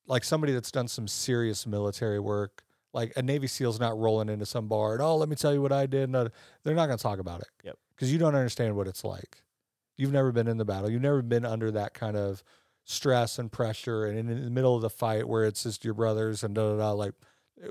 like 0.07 0.23
somebody 0.23 0.53
that's 0.53 0.71
done 0.71 0.87
some 0.87 1.07
serious 1.07 1.65
military 1.67 2.19
work. 2.19 2.63
Like 2.93 3.13
a 3.17 3.21
Navy 3.21 3.47
SEAL's 3.47 3.79
not 3.79 3.97
rolling 3.97 4.29
into 4.29 4.45
some 4.45 4.67
bar 4.67 4.93
and 4.93 5.01
oh, 5.01 5.15
let 5.17 5.29
me 5.29 5.35
tell 5.35 5.53
you 5.53 5.61
what 5.61 5.71
I 5.71 5.85
did. 5.85 6.09
No, 6.09 6.29
they're 6.63 6.75
not 6.75 6.87
gonna 6.87 6.97
talk 6.97 7.19
about 7.19 7.41
it. 7.41 7.49
Yep. 7.63 7.77
Because 7.95 8.11
you 8.11 8.17
don't 8.19 8.35
understand 8.35 8.75
what 8.75 8.87
it's 8.87 9.03
like. 9.03 9.41
You've 9.97 10.11
never 10.11 10.31
been 10.31 10.47
in 10.47 10.57
the 10.57 10.65
battle. 10.65 10.89
You've 10.89 11.01
never 11.01 11.21
been 11.21 11.45
under 11.45 11.71
that 11.71 11.93
kind 11.93 12.17
of 12.17 12.43
stress 12.83 13.39
and 13.39 13.51
pressure 13.51 14.05
and 14.05 14.17
in, 14.17 14.43
the 14.43 14.49
middle 14.49 14.75
of 14.75 14.81
the 14.81 14.89
fight 14.89 15.27
where 15.27 15.45
it's 15.45 15.63
just 15.63 15.83
your 15.85 15.93
brothers 15.93 16.43
and 16.43 16.53
da 16.55 16.71
da 16.71 16.77
da. 16.77 16.91
Like 16.91 17.13
eh, 17.63 17.69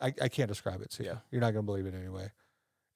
I, 0.00 0.12
I 0.22 0.28
can't 0.28 0.48
describe 0.48 0.82
it 0.82 0.90
to 0.92 1.02
you. 1.02 1.08
Yeah. 1.10 1.16
You're 1.30 1.40
not 1.40 1.52
going 1.52 1.62
to 1.64 1.66
believe 1.66 1.86
it 1.86 1.94
anyway. 1.94 2.30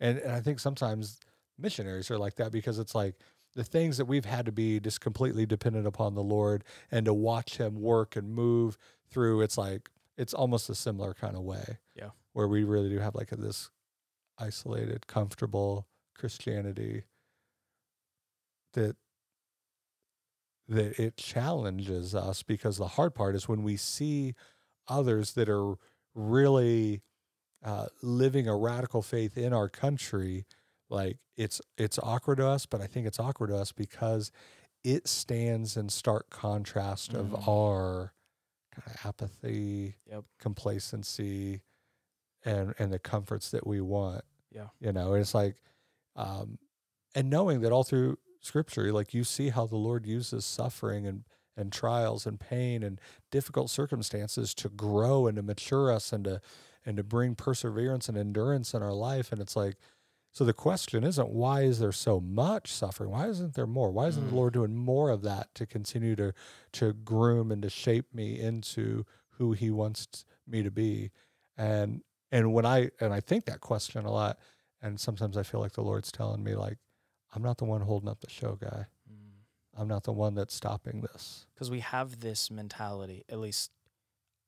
And, 0.01 0.19
and 0.19 0.33
I 0.33 0.41
think 0.41 0.61
sometimes 0.61 1.19
missionaries 1.59 2.11
are 2.11 2.19
like 2.19 2.37
that 2.37 2.53
because 2.53 2.79
it's 2.79 2.95
like 2.95 3.15
the 3.55 3.65
things 3.65 3.97
that 3.97 4.05
we've 4.05 4.25
had 4.25 4.47
to 4.47 4.53
be 4.53 4.81
just 4.81 5.01
completely 5.01 5.47
dependent 5.47 5.87
upon 5.87 6.15
the 6.15 6.23
Lord 6.23 6.65
and 6.91 7.07
to 7.07 7.15
watch 7.15 7.57
Him 7.57 7.81
work 7.81 8.17
and 8.17 8.31
move 8.31 8.79
through. 9.11 9.41
It's 9.41 9.59
like, 9.59 9.91
it's 10.17 10.35
almost 10.35 10.69
a 10.69 10.75
similar 10.75 11.15
kind 11.15 11.37
of 11.37 11.43
way. 11.43 11.79
Yeah. 11.95 12.11
Where 12.33 12.49
we 12.49 12.65
really 12.65 12.89
do 12.89 12.99
have 12.99 13.15
like 13.15 13.33
a, 13.33 13.37
this 13.37 13.71
isolated, 14.39 15.07
comfortable 15.07 15.87
Christianity 16.17 17.05
that 18.75 18.97
that 20.69 20.99
it 20.99 21.17
challenges 21.17 22.15
us 22.15 22.43
because 22.43 22.77
the 22.77 22.89
hard 22.89 23.15
part 23.15 23.35
is 23.35 23.49
when 23.49 23.63
we 23.63 23.77
see 23.77 24.35
others 24.87 25.33
that 25.33 25.49
are 25.49 25.77
really 26.15 27.01
uh, 27.65 27.87
living 28.03 28.49
a 28.49 28.57
radical 28.57 29.03
faith 29.03 29.37
in 29.37 29.53
our 29.53 29.69
country 29.69 30.47
like 30.91 31.19
it's 31.37 31.61
it's 31.77 31.99
awkward 31.99 32.37
to 32.39 32.47
us 32.47 32.67
but 32.67 32.81
i 32.81 32.87
think 32.87 33.07
it's 33.07 33.19
awkward 33.21 33.49
to 33.49 33.57
us 33.57 33.73
because 33.73 34.31
it 34.85 35.09
stands 35.09 35.77
in 35.77 35.89
stark 35.89 36.31
contrast 36.31 37.13
of 37.15 37.27
Mhm. 37.27 37.49
our 37.49 38.15
kind 38.75 38.87
of 38.87 39.07
apathy 39.07 39.97
Yep. 40.07 40.25
complacency 40.39 41.63
and 42.45 42.75
and 42.79 42.93
the 42.93 42.99
comforts 42.99 43.51
that 43.51 43.67
we 43.67 43.81
want 43.81 44.25
Yeah. 44.55 44.69
you 44.81 44.93
know 44.93 45.15
it's 45.15 45.35
like 45.35 45.57
um 46.17 46.59
and 47.15 47.29
knowing 47.29 47.61
that 47.63 47.73
all 47.73 47.85
through 47.85 48.19
scripture 48.41 48.93
like 48.93 49.13
you 49.13 49.25
see 49.25 49.49
how 49.51 49.67
the 49.67 49.77
lord 49.77 50.07
uses 50.07 50.45
suffering 50.45 51.07
and 51.07 51.25
and 51.57 51.73
trials 51.73 52.25
and 52.25 52.39
pain 52.39 52.85
and 52.85 53.01
difficult 53.33 53.69
circumstances 53.69 54.55
to 54.55 54.69
grow 54.69 55.27
and 55.27 55.37
to 55.37 55.43
mature 55.43 55.91
us 55.93 56.13
and 56.13 56.25
to 56.25 56.41
and 56.87 56.97
to 56.97 57.03
bring 57.03 57.35
perseverance 57.35 58.09
and 58.09 58.17
endurance 58.19 58.75
in 58.75 58.83
our 58.83 58.93
life. 58.93 59.33
And 59.33 59.41
it's 59.41 59.57
like 59.57 59.77
so 60.33 60.45
the 60.45 60.53
question 60.53 61.05
isn't 61.05 61.31
why 61.31 61.63
is 61.63 61.79
there 61.81 61.93
so 61.93 62.21
much 62.21 62.71
suffering? 62.73 63.11
Why 63.11 63.27
isn't 63.29 63.55
there 63.55 63.67
more? 63.67 63.91
Why 63.91 64.07
isn't 64.09 64.25
Mm. 64.27 64.31
the 64.31 64.35
lord 64.37 64.53
doing 64.55 64.77
more 64.77 65.11
of 65.11 65.23
that 65.23 65.55
to 65.55 65.67
continue 65.67 66.15
to 66.17 66.33
to 66.73 66.93
groom 66.93 67.51
and 67.51 67.63
to 67.63 67.71
shape 67.71 68.15
me 68.15 68.39
into 68.39 69.05
who 69.31 69.53
he 69.53 69.71
wants 69.71 70.25
me 70.47 70.63
to 70.63 70.71
be? 70.71 71.11
And 71.57 72.03
and 72.31 72.53
when 72.53 72.67
i 72.67 72.91
and 73.01 73.13
i 73.15 73.21
think 73.21 73.47
that 73.47 73.61
question 73.61 74.05
a 74.05 74.13
lot 74.13 74.39
and 74.83 75.01
sometimes 75.01 75.37
i 75.37 75.43
feel 75.43 75.61
like 75.61 75.73
the 75.73 75.83
lord's 75.83 76.13
telling 76.13 76.45
me 76.45 76.55
like 76.55 76.77
i'm 77.35 77.43
not 77.43 77.57
the 77.59 77.65
one 77.65 77.81
holding 77.81 78.09
up 78.09 78.21
the 78.21 78.31
show 78.31 78.55
guy. 78.57 78.87
I'm 79.77 79.87
not 79.87 80.03
the 80.03 80.13
one 80.13 80.35
that's 80.35 80.57
stopping 80.57 81.03
this. 81.03 81.47
Because 81.55 81.71
we 81.71 81.79
have 81.81 82.19
this 82.19 82.51
mentality, 82.51 83.23
at 83.29 83.39
least 83.39 83.71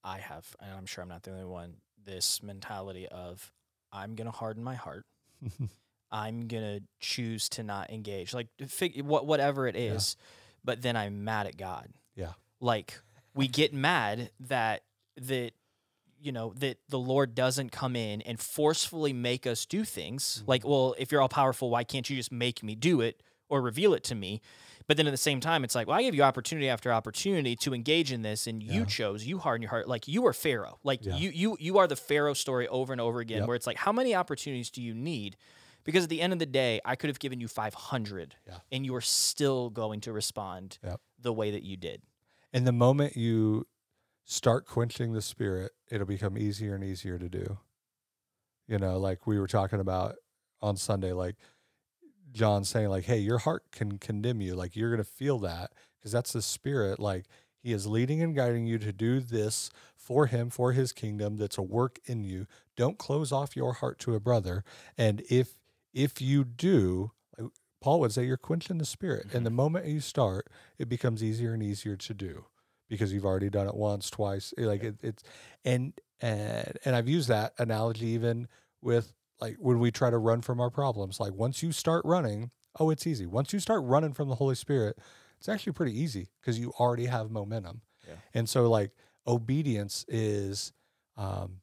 I 0.03 0.19
have, 0.19 0.57
and 0.61 0.73
I'm 0.73 0.87
sure 0.87 1.03
I'm 1.03 1.09
not 1.09 1.23
the 1.23 1.31
only 1.31 1.45
one, 1.45 1.77
this 2.05 2.43
mentality 2.43 3.07
of 3.09 3.53
I'm 3.93 4.15
going 4.15 4.27
to 4.27 4.37
harden 4.37 4.63
my 4.63 4.75
heart. 4.75 5.07
I'm 6.13 6.49
going 6.49 6.63
to 6.63 6.83
choose 6.99 7.49
to 7.51 7.63
not 7.63 7.91
engage. 7.91 8.35
Like, 8.35 8.49
fig- 8.67 9.03
what, 9.03 9.27
whatever 9.27 9.67
it 9.67 9.77
is. 9.77 10.17
Yeah. 10.19 10.27
But 10.65 10.83
then 10.83 10.97
I'm 10.97 11.25
mad 11.25 11.47
at 11.47 11.57
God. 11.57 11.89
Yeah. 12.17 12.33
Like, 12.61 13.01
we 13.35 13.49
get 13.49 13.73
mad 13.73 14.31
that, 14.41 14.83
that, 15.17 15.53
you 16.21 16.33
know, 16.33 16.53
that 16.59 16.79
the 16.89 16.99
Lord 16.99 17.35
doesn't 17.35 17.71
come 17.73 17.97
in 17.97 18.21
and 18.23 18.39
forcefully 18.39 19.13
make 19.13 19.47
us 19.47 19.65
do 19.65 19.85
things. 19.85 20.39
Mm-hmm. 20.41 20.51
Like, 20.51 20.67
well, 20.67 20.95
if 20.99 21.13
you're 21.13 21.23
all 21.23 21.29
powerful, 21.29 21.71
why 21.71 21.85
can't 21.85 22.11
you 22.11 22.17
just 22.17 22.33
make 22.33 22.63
me 22.63 22.75
do 22.75 23.01
it 23.01 23.23
or 23.49 23.63
reveal 23.63 23.95
it 23.95 24.05
to 24.05 24.15
me? 24.15 24.41
But 24.91 24.97
then 24.97 25.07
at 25.07 25.13
the 25.13 25.17
same 25.17 25.39
time, 25.39 25.63
it's 25.63 25.77
like, 25.77 25.87
well, 25.87 25.97
I 25.97 26.03
gave 26.03 26.17
you 26.17 26.25
opportunity 26.25 26.69
after 26.69 26.93
opportunity 26.93 27.55
to 27.55 27.73
engage 27.75 28.11
in 28.11 28.23
this, 28.23 28.49
and 28.49 28.61
you 28.61 28.81
Yeah. 28.81 28.85
chose, 28.87 29.25
you 29.25 29.39
hardened 29.39 29.63
your 29.63 29.71
heart. 29.71 29.87
Like 29.87 30.09
you 30.09 30.21
were 30.21 30.33
Pharaoh. 30.33 30.81
Like 30.83 31.05
Yeah. 31.05 31.15
you, 31.15 31.31
you, 31.31 31.57
you 31.61 31.79
are 31.79 31.87
the 31.87 31.95
Pharaoh 31.95 32.35
story 32.35 32.67
over 32.67 32.91
and 32.93 33.01
over 33.01 33.21
again. 33.21 33.39
Yep. 33.43 33.47
Where 33.47 33.55
it's 33.55 33.69
like, 33.69 33.77
how 33.77 33.93
many 33.93 34.17
opportunities 34.17 34.69
do 34.69 34.83
you 34.83 34.93
need? 34.93 35.37
Because 35.85 36.03
at 36.03 36.11
the 36.11 36.21
end 36.21 36.33
of 36.33 36.41
the 36.41 36.47
day, 36.47 36.81
I 36.85 36.97
could 36.97 37.07
have 37.07 37.21
given 37.21 37.39
you 37.41 37.47
500, 37.47 38.35
Yeah. 38.49 38.59
and 38.73 38.85
you 38.85 38.93
are 38.97 39.01
still 39.01 39.71
going 39.71 40.01
to 40.01 40.13
respond 40.13 40.79
Yep. 40.83 41.01
the 41.21 41.33
way 41.33 41.53
that 41.53 41.63
you 41.63 41.77
did. 41.77 42.03
And 42.53 42.67
the 42.67 42.73
moment 42.73 43.17
you 43.17 43.69
start 44.25 44.67
quenching 44.67 45.13
the 45.13 45.23
spirit, 45.23 45.71
it'll 45.89 46.05
become 46.05 46.37
easier 46.37 46.75
and 46.75 46.83
easier 46.83 47.17
to 47.17 47.29
do. 47.29 47.59
You 48.67 48.79
know, 48.79 48.99
like 48.99 49.25
we 49.25 49.39
were 49.39 49.47
talking 49.47 49.79
about 49.79 50.17
on 50.61 50.77
Sunday, 50.77 51.13
like 51.13 51.37
John 52.33 52.65
saying, 52.65 52.89
like, 52.89 53.05
hey, 53.05 53.19
your 53.19 53.39
heart 53.39 53.65
can 53.73 53.99
condemn 53.99 54.41
you. 54.41 54.55
Like 54.55 54.77
you're 54.77 54.91
gonna 54.91 55.05
feel 55.05 55.39
that 55.41 55.73
because 55.99 56.13
that's 56.13 56.33
the 56.33 56.43
spirit. 56.43 56.99
Like 56.99 57.27
he 57.63 57.73
is 57.73 57.87
leading 57.87 58.23
and 58.23 58.35
guiding 58.35 58.67
you 58.67 58.79
to 58.79 58.93
do 58.93 59.21
this 59.21 59.71
for 59.97 60.27
him, 60.27 60.51
for 60.51 60.73
his 60.73 60.93
kingdom, 60.93 61.37
that's 61.37 61.59
a 61.59 61.63
work 61.63 61.99
in 62.07 62.25
you. 62.25 62.47
Don't 62.77 62.99
close 62.99 63.33
off 63.33 63.57
your 63.57 63.75
heart 63.75 63.99
to 64.01 64.15
a 64.15 64.21
brother. 64.21 64.65
And 64.97 65.23
if 65.31 65.57
if 65.93 66.21
you 66.21 66.45
do, 66.45 67.13
like 67.39 67.51
Paul 67.81 68.01
would 68.01 68.13
say 68.13 68.25
you're 68.25 68.37
quenching 68.37 68.79
the 68.79 68.85
spirit. 68.85 69.27
And 69.33 69.45
the 69.45 69.51
moment 69.51 69.87
you 69.87 70.01
start, 70.01 70.49
it 70.79 70.89
becomes 70.89 71.23
easier 71.23 71.53
and 71.55 71.63
easier 71.63 71.97
to 71.97 72.15
do 72.15 72.47
because 72.89 73.13
you've 73.13 73.25
already 73.25 73.51
done 73.51 73.69
it 73.69 73.75
once, 73.75 74.11
twice. 74.11 74.53
eh, 74.59 74.65
Like 74.67 74.83
it, 74.85 74.97
it's 75.03 75.23
and 75.65 75.93
and 76.21 76.79
and 76.85 76.97
I've 76.97 77.09
used 77.09 77.29
that 77.29 77.55
analogy 77.59 78.07
even 78.09 78.49
with 78.83 79.13
like 79.41 79.57
when 79.59 79.79
we 79.79 79.91
try 79.91 80.11
to 80.11 80.19
run 80.19 80.43
from 80.43 80.61
our 80.61 80.71
problems. 80.71 81.21
Like 81.21 81.33
once 81.33 81.63
you 81.63 81.73
start 81.73 82.05
running, 82.05 82.51
oh, 82.79 82.91
it's 82.91 83.07
easy. 83.07 83.27
Once 83.27 83.53
you 83.53 83.61
start 83.61 83.83
running 83.85 84.13
from 84.13 84.29
the 84.29 84.35
Holy 84.35 84.55
Spirit, 84.55 84.99
it's 85.39 85.49
actually 85.49 85.73
pretty 85.73 85.99
easy 85.99 86.29
because 86.41 86.59
you 86.59 86.73
already 86.79 87.07
have 87.07 87.31
momentum. 87.31 87.81
Yeah. 88.07 88.15
And 88.35 88.49
so 88.49 88.69
like 88.69 88.91
obedience 89.27 90.05
is 90.09 90.73
um 91.17 91.61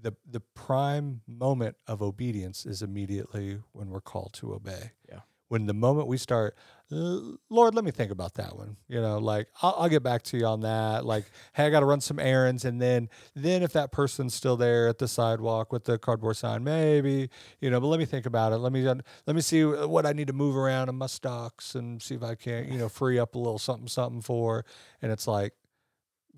the 0.00 0.12
the 0.28 0.40
prime 0.54 1.22
moment 1.26 1.76
of 1.86 2.02
obedience 2.02 2.66
is 2.66 2.82
immediately 2.82 3.58
when 3.72 3.90
we're 3.90 4.00
called 4.00 4.32
to 4.34 4.54
obey. 4.54 4.92
Yeah. 5.08 5.20
When 5.52 5.66
the 5.66 5.74
moment 5.74 6.08
we 6.08 6.16
start, 6.16 6.56
Lord, 6.90 7.74
let 7.74 7.84
me 7.84 7.90
think 7.90 8.10
about 8.10 8.32
that 8.36 8.56
one. 8.56 8.78
You 8.88 9.02
know, 9.02 9.18
like 9.18 9.48
I'll, 9.60 9.74
I'll 9.76 9.88
get 9.90 10.02
back 10.02 10.22
to 10.22 10.38
you 10.38 10.46
on 10.46 10.62
that. 10.62 11.04
Like, 11.04 11.26
hey, 11.52 11.66
I 11.66 11.68
got 11.68 11.80
to 11.80 11.84
run 11.84 12.00
some 12.00 12.18
errands, 12.18 12.64
and 12.64 12.80
then 12.80 13.10
then 13.34 13.62
if 13.62 13.74
that 13.74 13.92
person's 13.92 14.32
still 14.32 14.56
there 14.56 14.88
at 14.88 14.96
the 14.96 15.06
sidewalk 15.06 15.70
with 15.70 15.84
the 15.84 15.98
cardboard 15.98 16.38
sign, 16.38 16.64
maybe 16.64 17.28
you 17.60 17.68
know. 17.68 17.80
But 17.80 17.88
let 17.88 17.98
me 18.00 18.06
think 18.06 18.24
about 18.24 18.54
it. 18.54 18.60
Let 18.60 18.72
me 18.72 18.82
let 18.82 19.36
me 19.36 19.42
see 19.42 19.62
what 19.62 20.06
I 20.06 20.14
need 20.14 20.28
to 20.28 20.32
move 20.32 20.56
around 20.56 20.88
in 20.88 20.94
my 20.94 21.06
stocks 21.06 21.74
and 21.74 22.00
see 22.00 22.14
if 22.14 22.22
I 22.22 22.34
can't, 22.34 22.68
you 22.68 22.78
know 22.78 22.88
free 23.02 23.18
up 23.18 23.34
a 23.34 23.38
little 23.38 23.58
something 23.58 23.88
something 23.88 24.22
for. 24.22 24.64
And 25.02 25.12
it's 25.12 25.26
like, 25.26 25.52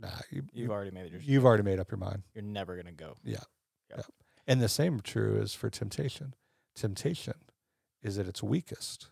nah, 0.00 0.08
you, 0.28 0.42
You've 0.52 0.72
already 0.72 0.90
made 0.90 1.12
your. 1.12 1.20
you've 1.20 1.44
already 1.44 1.62
made 1.62 1.78
up 1.78 1.88
your 1.88 1.98
mind. 1.98 2.24
You're 2.34 2.42
never 2.42 2.74
gonna 2.74 2.90
go. 2.90 3.14
Yeah. 3.22 3.44
And 4.44 4.60
the 4.60 4.68
same 4.68 5.02
true 5.02 5.40
is 5.40 5.54
for 5.54 5.70
temptation. 5.70 6.34
Temptation 6.74 7.34
is 8.04 8.18
at 8.18 8.28
its 8.28 8.42
weakest 8.42 9.08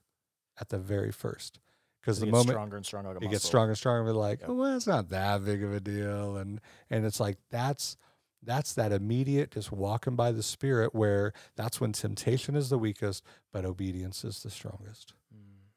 at 0.61 0.69
the 0.69 0.79
very 0.79 1.11
first. 1.11 1.59
Because 2.01 2.19
the 2.21 2.27
gets 2.27 2.33
moment 2.33 2.51
stronger 2.51 2.77
and 2.77 2.87
stronger. 2.87 3.15
like 3.15 3.23
it 3.23 3.31
gets 3.31 3.45
stronger 3.45 3.71
and 3.71 3.79
stronger, 3.79 4.05
we're 4.05 4.13
like, 4.13 4.41
Yep. 4.41 4.51
oh, 4.51 4.55
well, 4.55 4.77
it's 4.77 4.87
not 4.87 5.09
that 5.11 5.45
big 5.45 5.63
of 5.63 5.73
a 5.73 5.81
deal. 5.81 6.37
And 6.37 6.61
and 6.91 7.05
it's 7.05 7.21
like 7.21 7.39
that's 7.51 7.97
that's 8.43 8.73
that 8.75 8.93
immediate 8.93 9.53
just 9.53 9.71
walking 9.71 10.17
by 10.17 10.33
the 10.33 10.43
spirit 10.43 10.95
where 10.95 11.33
that's 11.57 11.81
when 11.81 11.93
temptation 11.93 12.57
is 12.57 12.71
the 12.71 12.79
weakest, 12.79 13.25
but 13.53 13.65
obedience 13.65 14.25
is 14.25 14.43
the 14.43 14.51
strongest. 14.51 15.15
Mm. 15.33 15.71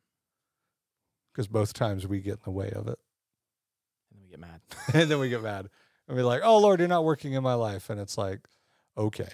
Because 1.31 1.47
both 1.47 1.73
times 1.73 2.07
we 2.07 2.21
get 2.21 2.33
in 2.33 2.39
the 2.43 2.51
way 2.51 2.71
of 2.71 2.87
it. 2.87 2.97
And 4.11 4.19
then 4.19 4.23
we 4.23 4.29
get 4.29 4.39
mad. 4.39 4.61
and 4.93 5.11
then 5.11 5.19
we 5.19 5.29
get 5.29 5.43
mad 5.43 5.69
and 6.07 6.17
we're 6.17 6.23
like 6.23 6.41
oh 6.43 6.57
lord 6.57 6.79
you're 6.79 6.87
not 6.87 7.03
working 7.03 7.33
in 7.33 7.43
my 7.43 7.53
life 7.53 7.89
and 7.89 7.99
it's 7.99 8.17
like 8.17 8.39
okay 8.97 9.29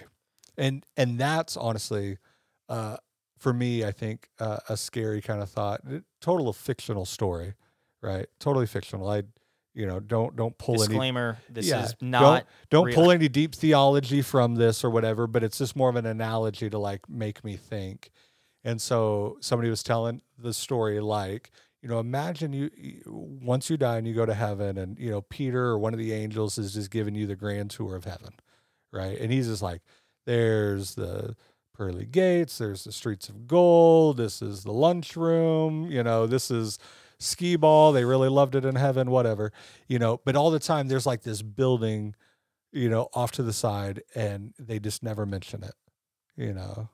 and 0.56 0.84
and 0.96 1.18
that's 1.18 1.56
honestly 1.56 2.18
uh 2.68 2.96
for 3.42 3.52
me 3.52 3.84
i 3.84 3.90
think 3.90 4.28
uh, 4.38 4.58
a 4.68 4.76
scary 4.76 5.20
kind 5.20 5.42
of 5.42 5.50
thought 5.50 5.80
total 6.20 6.52
fictional 6.52 7.04
story 7.04 7.54
right 8.00 8.26
totally 8.38 8.66
fictional 8.66 9.08
i 9.08 9.22
you 9.74 9.84
know 9.86 9.98
don't 10.00 10.36
don't 10.36 10.56
pull 10.58 10.76
any 10.82 10.88
Disclaimer: 10.88 11.38
This 11.50 11.66
Yeah, 11.66 11.84
is 11.84 11.94
not. 12.00 12.46
don't 12.70 12.84
real. 12.86 12.94
pull 12.94 13.10
any 13.10 13.28
deep 13.28 13.54
theology 13.54 14.22
from 14.22 14.54
this 14.54 14.84
or 14.84 14.90
whatever 14.90 15.26
but 15.26 15.42
it's 15.42 15.58
just 15.58 15.74
more 15.74 15.88
of 15.90 15.96
an 15.96 16.06
analogy 16.06 16.70
to 16.70 16.78
like 16.78 17.08
make 17.08 17.42
me 17.42 17.56
think 17.56 18.10
and 18.64 18.80
so 18.80 19.38
somebody 19.40 19.68
was 19.70 19.82
telling 19.82 20.22
the 20.38 20.52
story 20.54 21.00
like 21.00 21.50
you 21.82 21.88
know 21.88 21.98
imagine 21.98 22.52
you- 22.52 22.70
once 23.06 23.68
you 23.70 23.76
die 23.76 23.96
and 23.96 24.06
you 24.06 24.14
go 24.14 24.26
to 24.26 24.34
heaven 24.34 24.78
and 24.78 24.98
you 24.98 25.10
know 25.10 25.22
peter 25.22 25.64
or 25.64 25.78
one 25.78 25.92
of 25.94 25.98
the 25.98 26.12
angels 26.12 26.58
is 26.58 26.74
just 26.74 26.90
giving 26.90 27.14
you 27.16 27.26
the 27.26 27.34
grand 27.36 27.70
tour 27.70 27.96
of 27.96 28.04
heaven 28.04 28.34
right 28.92 29.18
and 29.18 29.32
he's 29.32 29.48
just 29.48 29.62
like 29.62 29.82
there's 30.26 30.94
the 30.94 31.34
pearly 31.82 32.06
gates 32.06 32.58
there's 32.58 32.84
the 32.84 32.92
streets 32.92 33.28
of 33.28 33.48
gold 33.48 34.16
this 34.16 34.40
is 34.40 34.62
the 34.62 34.70
lunchroom 34.70 35.90
you 35.90 36.00
know 36.00 36.28
this 36.28 36.48
is 36.48 36.78
skee 37.18 37.56
ball 37.56 37.90
they 37.90 38.04
really 38.04 38.28
loved 38.28 38.54
it 38.54 38.64
in 38.64 38.76
heaven 38.76 39.10
whatever 39.10 39.52
you 39.88 39.98
know 39.98 40.20
but 40.24 40.36
all 40.36 40.52
the 40.52 40.60
time 40.60 40.86
there's 40.86 41.06
like 41.06 41.22
this 41.22 41.42
building 41.42 42.14
you 42.70 42.88
know 42.88 43.08
off 43.14 43.32
to 43.32 43.42
the 43.42 43.52
side 43.52 44.00
and 44.14 44.54
they 44.60 44.78
just 44.78 45.02
never 45.02 45.26
mention 45.26 45.64
it 45.64 45.74
you 46.36 46.52
know 46.52 46.88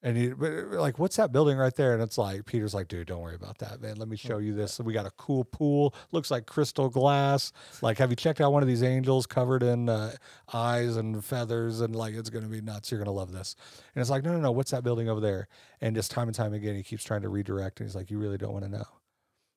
And 0.00 0.16
he 0.16 0.30
uh, 0.30 0.78
like, 0.80 0.98
what's 1.00 1.16
that 1.16 1.32
building 1.32 1.58
right 1.58 1.74
there? 1.74 1.92
And 1.92 2.00
it's 2.02 2.18
like 2.18 2.46
Peter's 2.46 2.72
like, 2.72 2.86
dude, 2.86 3.08
don't 3.08 3.20
worry 3.20 3.34
about 3.34 3.58
that, 3.58 3.80
man. 3.80 3.96
Let 3.96 4.08
me 4.08 4.16
show 4.16 4.38
you 4.38 4.54
this. 4.54 4.78
we 4.78 4.92
got 4.92 5.06
a 5.06 5.10
cool 5.12 5.44
pool. 5.44 5.92
Looks 6.12 6.30
like 6.30 6.46
crystal 6.46 6.88
glass. 6.88 7.50
Like, 7.82 7.98
have 7.98 8.10
you 8.10 8.16
checked 8.16 8.40
out 8.40 8.52
one 8.52 8.62
of 8.62 8.68
these 8.68 8.84
angels 8.84 9.26
covered 9.26 9.64
in 9.64 9.88
uh, 9.88 10.12
eyes 10.52 10.96
and 10.96 11.24
feathers? 11.24 11.80
And 11.80 11.96
like, 11.96 12.14
it's 12.14 12.30
gonna 12.30 12.46
be 12.46 12.60
nuts. 12.60 12.92
You're 12.92 13.00
gonna 13.00 13.10
love 13.10 13.32
this. 13.32 13.56
And 13.94 14.00
it's 14.00 14.10
like, 14.10 14.22
no, 14.22 14.32
no, 14.32 14.38
no. 14.38 14.52
What's 14.52 14.70
that 14.70 14.84
building 14.84 15.08
over 15.08 15.20
there? 15.20 15.48
And 15.80 15.96
just 15.96 16.12
time 16.12 16.28
and 16.28 16.34
time 16.34 16.52
again, 16.52 16.76
he 16.76 16.84
keeps 16.84 17.02
trying 17.02 17.22
to 17.22 17.28
redirect. 17.28 17.80
And 17.80 17.88
he's 17.88 17.96
like, 17.96 18.10
you 18.10 18.18
really 18.18 18.38
don't 18.38 18.52
want 18.52 18.66
to 18.66 18.70
know. 18.70 18.86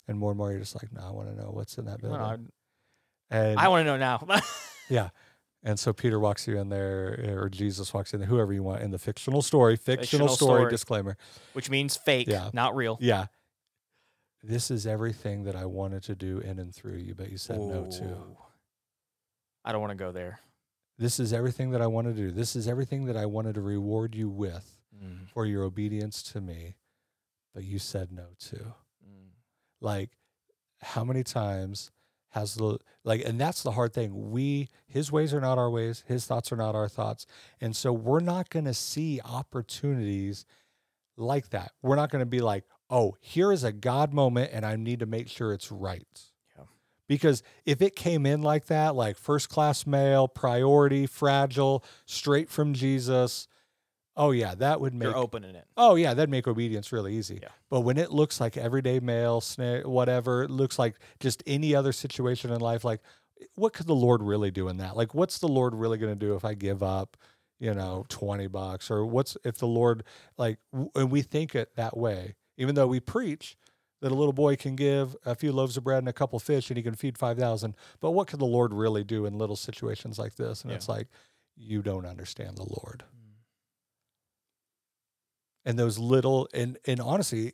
And 0.08 0.18
more 0.18 0.32
and 0.32 0.38
more, 0.40 0.50
you're 0.50 0.60
just 0.60 0.76
like, 0.76 0.92
no, 0.92 1.02
I 1.08 1.12
want 1.12 1.30
to 1.30 1.36
know 1.36 1.52
what's 1.52 1.78
in 1.78 1.86
that 1.86 2.02
building. 2.02 2.20
Well, 2.20 2.40
and 3.30 3.60
I 3.60 3.68
want 3.68 3.82
to 3.82 3.86
know 3.86 3.98
now. 3.98 4.42
yeah. 4.90 5.10
And 5.64 5.80
so 5.80 5.94
Peter 5.94 6.20
walks 6.20 6.48
you 6.48 6.58
in 6.58 6.70
there, 6.70 7.38
or 7.40 7.48
Jesus 7.50 7.94
walks 7.94 8.14
in 8.14 8.20
there, 8.20 8.28
whoever 8.30 8.52
you 8.52 8.64
want 8.64 8.82
in 8.82 8.90
the 8.92 8.98
fictional 8.98 9.42
story, 9.44 9.76
fictional, 9.76 10.02
Fictional 10.04 10.28
story, 10.30 10.60
story. 10.62 10.72
disclaimer. 10.72 11.18
Which 11.54 11.70
means 11.70 11.96
fake, 11.98 12.28
Yeah. 12.28 12.50
not 12.54 12.76
real. 12.76 12.98
Yeah. 13.00 13.28
This 14.44 14.72
is 14.72 14.88
everything 14.88 15.44
that 15.44 15.56
I 15.56 15.66
wanted 15.66 16.02
to 16.04 16.16
do 16.16 16.40
in 16.40 16.58
and 16.58 16.74
through 16.74 16.98
you, 16.98 17.14
but 17.14 17.30
you 17.30 17.38
said 17.38 17.60
no 17.60 17.86
to. 17.86 18.18
I 19.64 19.72
don't 19.72 19.82
want 19.82 19.92
to 19.92 19.96
go 20.04 20.12
there. 20.12 20.40
This 20.98 21.20
is 21.20 21.32
everything 21.32 21.72
that 21.72 21.82
I 21.82 21.88
wanted 21.88 22.16
to 22.16 22.22
do. 22.24 22.32
This 22.32 22.56
is 22.56 22.68
everything 22.68 23.06
that 23.06 23.16
I 23.18 23.28
wanted 23.28 23.56
to 23.56 23.62
reward 23.62 24.16
you 24.16 24.30
with 24.30 24.78
Mm, 24.96 25.28
for 25.30 25.46
your 25.46 25.64
obedience 25.64 26.22
to 26.34 26.42
me, 26.42 26.76
but 27.56 27.64
you 27.64 27.80
said 27.80 28.12
no 28.12 28.26
to. 28.40 28.56
mm. 28.58 29.30
Like, 29.80 30.12
how 30.82 31.04
many 31.04 31.24
times 31.24 31.92
has 32.32 32.56
the 32.56 32.78
like 33.04 33.24
and 33.24 33.40
that's 33.40 33.64
the 33.64 33.72
hard 33.72 33.94
thing. 33.94 34.32
We 34.32 34.70
his 34.88 35.12
ways 35.12 35.34
are 35.34 35.42
not 35.42 35.58
our 35.58 35.70
ways 35.70 36.04
his 36.08 36.26
thoughts 36.26 36.52
are 36.52 36.58
not 36.58 36.76
our 36.76 36.90
thoughts. 36.90 37.26
And 37.60 37.76
so 37.76 37.94
we're 37.94 38.20
not 38.20 38.50
going 38.50 38.66
to 38.66 38.74
see 38.74 39.22
opportunities 39.24 40.46
like 41.18 41.50
that. 41.50 41.72
We're 41.82 41.96
not 41.96 42.10
going 42.10 42.22
to 42.22 42.26
be 42.26 42.42
like 42.42 42.66
oh 42.92 43.16
here 43.22 43.52
is 43.52 43.64
a 43.64 43.72
god 43.72 44.14
moment 44.14 44.52
and 44.54 44.66
i 44.66 44.76
need 44.76 45.00
to 45.00 45.06
make 45.06 45.30
sure 45.30 45.54
it's 45.54 45.72
right. 45.72 46.22
Yeah. 46.58 46.66
because 47.08 47.42
if 47.66 47.82
it 47.82 47.96
came 47.96 48.26
in 48.26 48.44
like 48.44 48.68
that 48.68 48.96
like 48.96 49.18
first 49.18 49.50
class 49.50 49.88
mail 49.88 50.28
priority 50.28 51.08
fragile 51.08 51.84
straight 52.06 52.50
from 52.50 52.74
jesus 52.74 53.48
oh 54.22 54.32
yeah 54.32 54.56
that 54.56 54.80
would 54.80 54.94
make 54.94 55.08
You're 55.08 55.18
opening 55.18 55.56
it. 55.56 55.66
Oh 55.76 55.96
yeah, 55.96 56.14
that'd 56.14 56.30
make 56.30 56.48
obedience 56.48 56.92
really 56.92 57.16
easy. 57.18 57.40
Yeah. 57.42 57.50
But 57.70 57.82
when 57.82 57.98
it 57.98 58.12
looks 58.12 58.40
like 58.40 58.56
everyday 58.58 59.00
mail, 59.00 59.42
sna- 59.42 59.86
whatever, 59.86 60.44
it 60.44 60.50
looks 60.52 60.78
like 60.80 60.96
just 61.20 61.44
any 61.48 61.74
other 61.76 61.92
situation 61.92 62.52
in 62.52 62.62
life, 62.62 62.84
like 62.86 63.02
what 63.56 63.74
could 63.74 63.88
the 63.88 63.96
Lord 63.96 64.22
really 64.22 64.52
do 64.52 64.68
in 64.68 64.78
that? 64.78 64.96
Like, 64.96 65.16
what's 65.16 65.40
the 65.40 65.48
Lord 65.48 65.74
really 65.74 65.98
going 65.98 66.14
to 66.14 66.26
do 66.28 66.36
if 66.36 66.46
I 66.46 66.54
give 66.54 66.84
up, 66.84 67.18
you 67.60 67.74
know, 67.74 68.06
twenty 68.08 68.46
bucks, 68.48 68.92
or 68.92 69.04
what's 69.06 69.36
if 69.44 69.58
the 69.58 69.68
Lord 69.68 70.04
like? 70.38 70.60
w- 70.72 70.92
And 70.96 71.10
we 71.12 71.24
think 71.24 71.56
it 71.56 71.76
that 71.76 71.98
way, 71.98 72.36
even 72.58 72.76
though 72.76 72.86
we 72.88 73.00
preach 73.00 73.58
that 74.02 74.12
a 74.12 74.16
little 74.16 74.34
boy 74.34 74.56
can 74.56 74.76
give 74.76 75.16
a 75.26 75.34
few 75.36 75.52
loaves 75.52 75.76
of 75.78 75.84
bread 75.84 76.00
and 76.00 76.08
a 76.10 76.14
couple 76.14 76.38
fish 76.40 76.70
and 76.70 76.78
he 76.78 76.84
can 76.84 76.94
feed 76.96 77.18
five 77.18 77.38
thousand. 77.40 77.76
But 78.00 78.12
what 78.12 78.28
could 78.28 78.40
the 78.40 78.46
Lord 78.46 78.74
really 78.74 79.04
do 79.04 79.26
in 79.26 79.38
little 79.40 79.56
situations 79.56 80.20
like 80.20 80.36
this? 80.36 80.62
And 80.62 80.70
Yeah. 80.72 80.78
it's 80.78 80.90
like 80.90 81.08
you 81.58 81.82
don't 81.82 82.06
understand 82.06 82.58
the 82.58 82.64
Lord. 82.70 83.04
And 85.66 85.78
those 85.78 85.98
little 86.00 86.48
and 86.54 86.78
and 86.86 87.00
honestly 87.00 87.54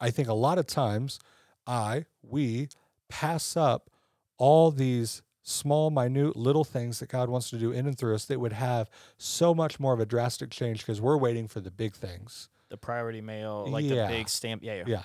i 0.00 0.10
think 0.10 0.28
a 0.28 0.34
lot 0.34 0.58
of 0.58 0.66
times 0.66 1.18
i 1.66 2.04
we 2.22 2.68
pass 3.08 3.56
up 3.56 3.90
all 4.38 4.70
these 4.70 5.22
small 5.42 5.90
minute 5.90 6.36
little 6.36 6.64
things 6.64 7.00
that 7.00 7.08
god 7.08 7.28
wants 7.28 7.50
to 7.50 7.56
do 7.58 7.70
in 7.70 7.86
and 7.86 7.98
through 7.98 8.14
us 8.14 8.24
that 8.24 8.40
would 8.40 8.52
have 8.54 8.88
so 9.18 9.54
much 9.54 9.78
more 9.78 9.92
of 9.92 10.00
a 10.00 10.06
drastic 10.06 10.50
change 10.50 10.78
because 10.80 11.00
we're 11.00 11.18
waiting 11.18 11.46
for 11.46 11.60
the 11.60 11.70
big 11.70 11.94
things 11.94 12.48
The 12.70 12.76
priority 12.78 13.20
mail, 13.20 13.66
like 13.68 13.84
Yeah. 13.84 14.06
the 14.08 14.14
big 14.16 14.28
stamp. 14.28 14.62
Yeah, 14.64 14.74
yeah. 14.76 14.84
yeah 14.86 15.02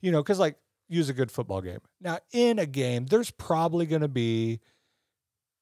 you 0.00 0.12
know 0.12 0.22
because 0.22 0.38
like 0.38 0.56
use 0.88 1.08
a 1.08 1.12
good 1.12 1.30
football 1.30 1.60
game 1.60 1.80
now 2.00 2.18
in 2.32 2.58
a 2.58 2.66
game 2.66 3.06
there's 3.06 3.30
probably 3.32 3.84
going 3.86 4.02
to 4.02 4.08
be 4.08 4.60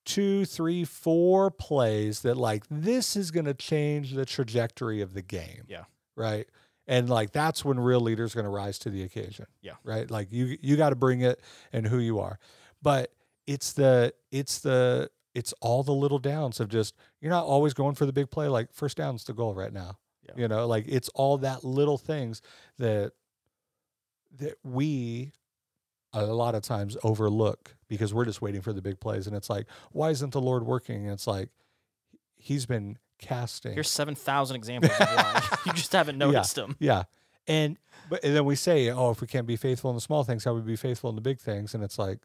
two 0.05 0.45
three 0.47 0.85
four 0.85 1.51
plays 1.51 2.21
that 2.23 2.37
like 2.37 2.65
this 2.71 3.15
is 3.17 3.31
going 3.31 3.45
to 3.45 3.53
change 3.55 4.13
the 4.15 4.25
trajectory 4.25 5.01
of 5.03 5.13
the 5.15 5.23
game 5.23 5.65
Yeah. 5.69 5.85
Right? 6.19 6.47
And 6.87 7.09
like 7.09 7.33
that's 7.33 7.65
when 7.65 7.79
real 7.79 8.01
leaders 8.01 8.33
are 8.35 8.37
going 8.43 8.45
to 8.45 8.51
rise 8.51 8.79
to 8.81 8.91
the 8.91 9.03
occasion 9.03 9.47
Yeah. 9.63 9.75
right? 9.85 10.11
Like 10.11 10.29
you 10.33 10.57
you 10.61 10.77
got 10.77 10.91
to 10.91 10.97
bring 10.97 11.21
it 11.21 11.41
and 11.73 11.87
who 11.87 11.99
you 11.99 12.19
are. 12.19 12.39
But 12.83 13.13
it's 13.47 13.73
the 13.73 14.13
it's 14.31 14.59
the 14.61 15.11
it's 15.35 15.53
all 15.61 15.83
the 15.83 15.93
little 15.93 16.19
downs 16.19 16.61
of 16.61 16.69
just 16.69 16.95
you're 17.21 17.31
not 17.31 17.45
always 17.45 17.75
going 17.75 17.95
for 17.95 18.07
the 18.07 18.13
big 18.13 18.31
play. 18.31 18.49
Like 18.49 18.73
first 18.73 18.97
down's 18.97 19.25
the 19.25 19.35
goal 19.35 19.55
right 19.55 19.73
now 19.73 19.99
Yeah. 20.27 20.33
you 20.37 20.49
know? 20.49 20.67
Like 20.67 20.87
it's 20.89 21.09
all 21.11 21.39
that 21.39 21.63
little 21.65 21.99
things 21.99 22.41
that 22.79 23.13
that 24.39 24.55
we 24.65 25.33
a 26.15 26.25
lot 26.25 26.55
of 26.55 26.63
times 26.63 26.97
overlook 27.05 27.75
because 27.89 28.15
we're 28.15 28.25
just 28.25 28.41
waiting 28.41 28.63
for 28.63 28.73
the 28.73 28.81
big 28.83 28.99
plays. 28.99 29.27
And 29.27 29.37
it's 29.37 29.51
like 29.51 29.67
why 29.93 30.11
isn't 30.11 30.33
the 30.33 30.41
lord 30.41 30.65
working? 30.65 31.05
And 31.05 31.13
it's 31.13 31.27
like 31.27 31.51
he's 32.37 32.65
been 32.67 32.97
casting 33.19 33.73
Here's 33.75 33.91
seven 33.91 34.15
thousand 34.15 34.57
examples 34.57 34.93
of 34.93 35.07
why 35.09 35.43
you 35.67 35.73
just 35.73 35.93
haven't 35.93 36.19
noticed 36.19 36.55
them. 36.55 36.77
yeah 36.79 37.05
and 37.47 37.77
but 38.11 38.23
and 38.25 38.35
then 38.37 38.45
we 38.45 38.55
say 38.55 38.91
oh 38.91 39.11
if 39.11 39.21
we 39.21 39.27
can't 39.27 39.47
be 39.47 39.57
faithful 39.57 39.91
in 39.91 39.97
the 39.97 40.01
small 40.01 40.25
things 40.25 40.45
how 40.45 40.55
would 40.55 40.65
we 40.65 40.73
be 40.73 40.77
faithful 40.77 41.09
in 41.11 41.17
the 41.17 41.23
big 41.23 41.41
things 41.41 41.75
and 41.75 41.83
it's 41.83 41.99
like 41.99 42.19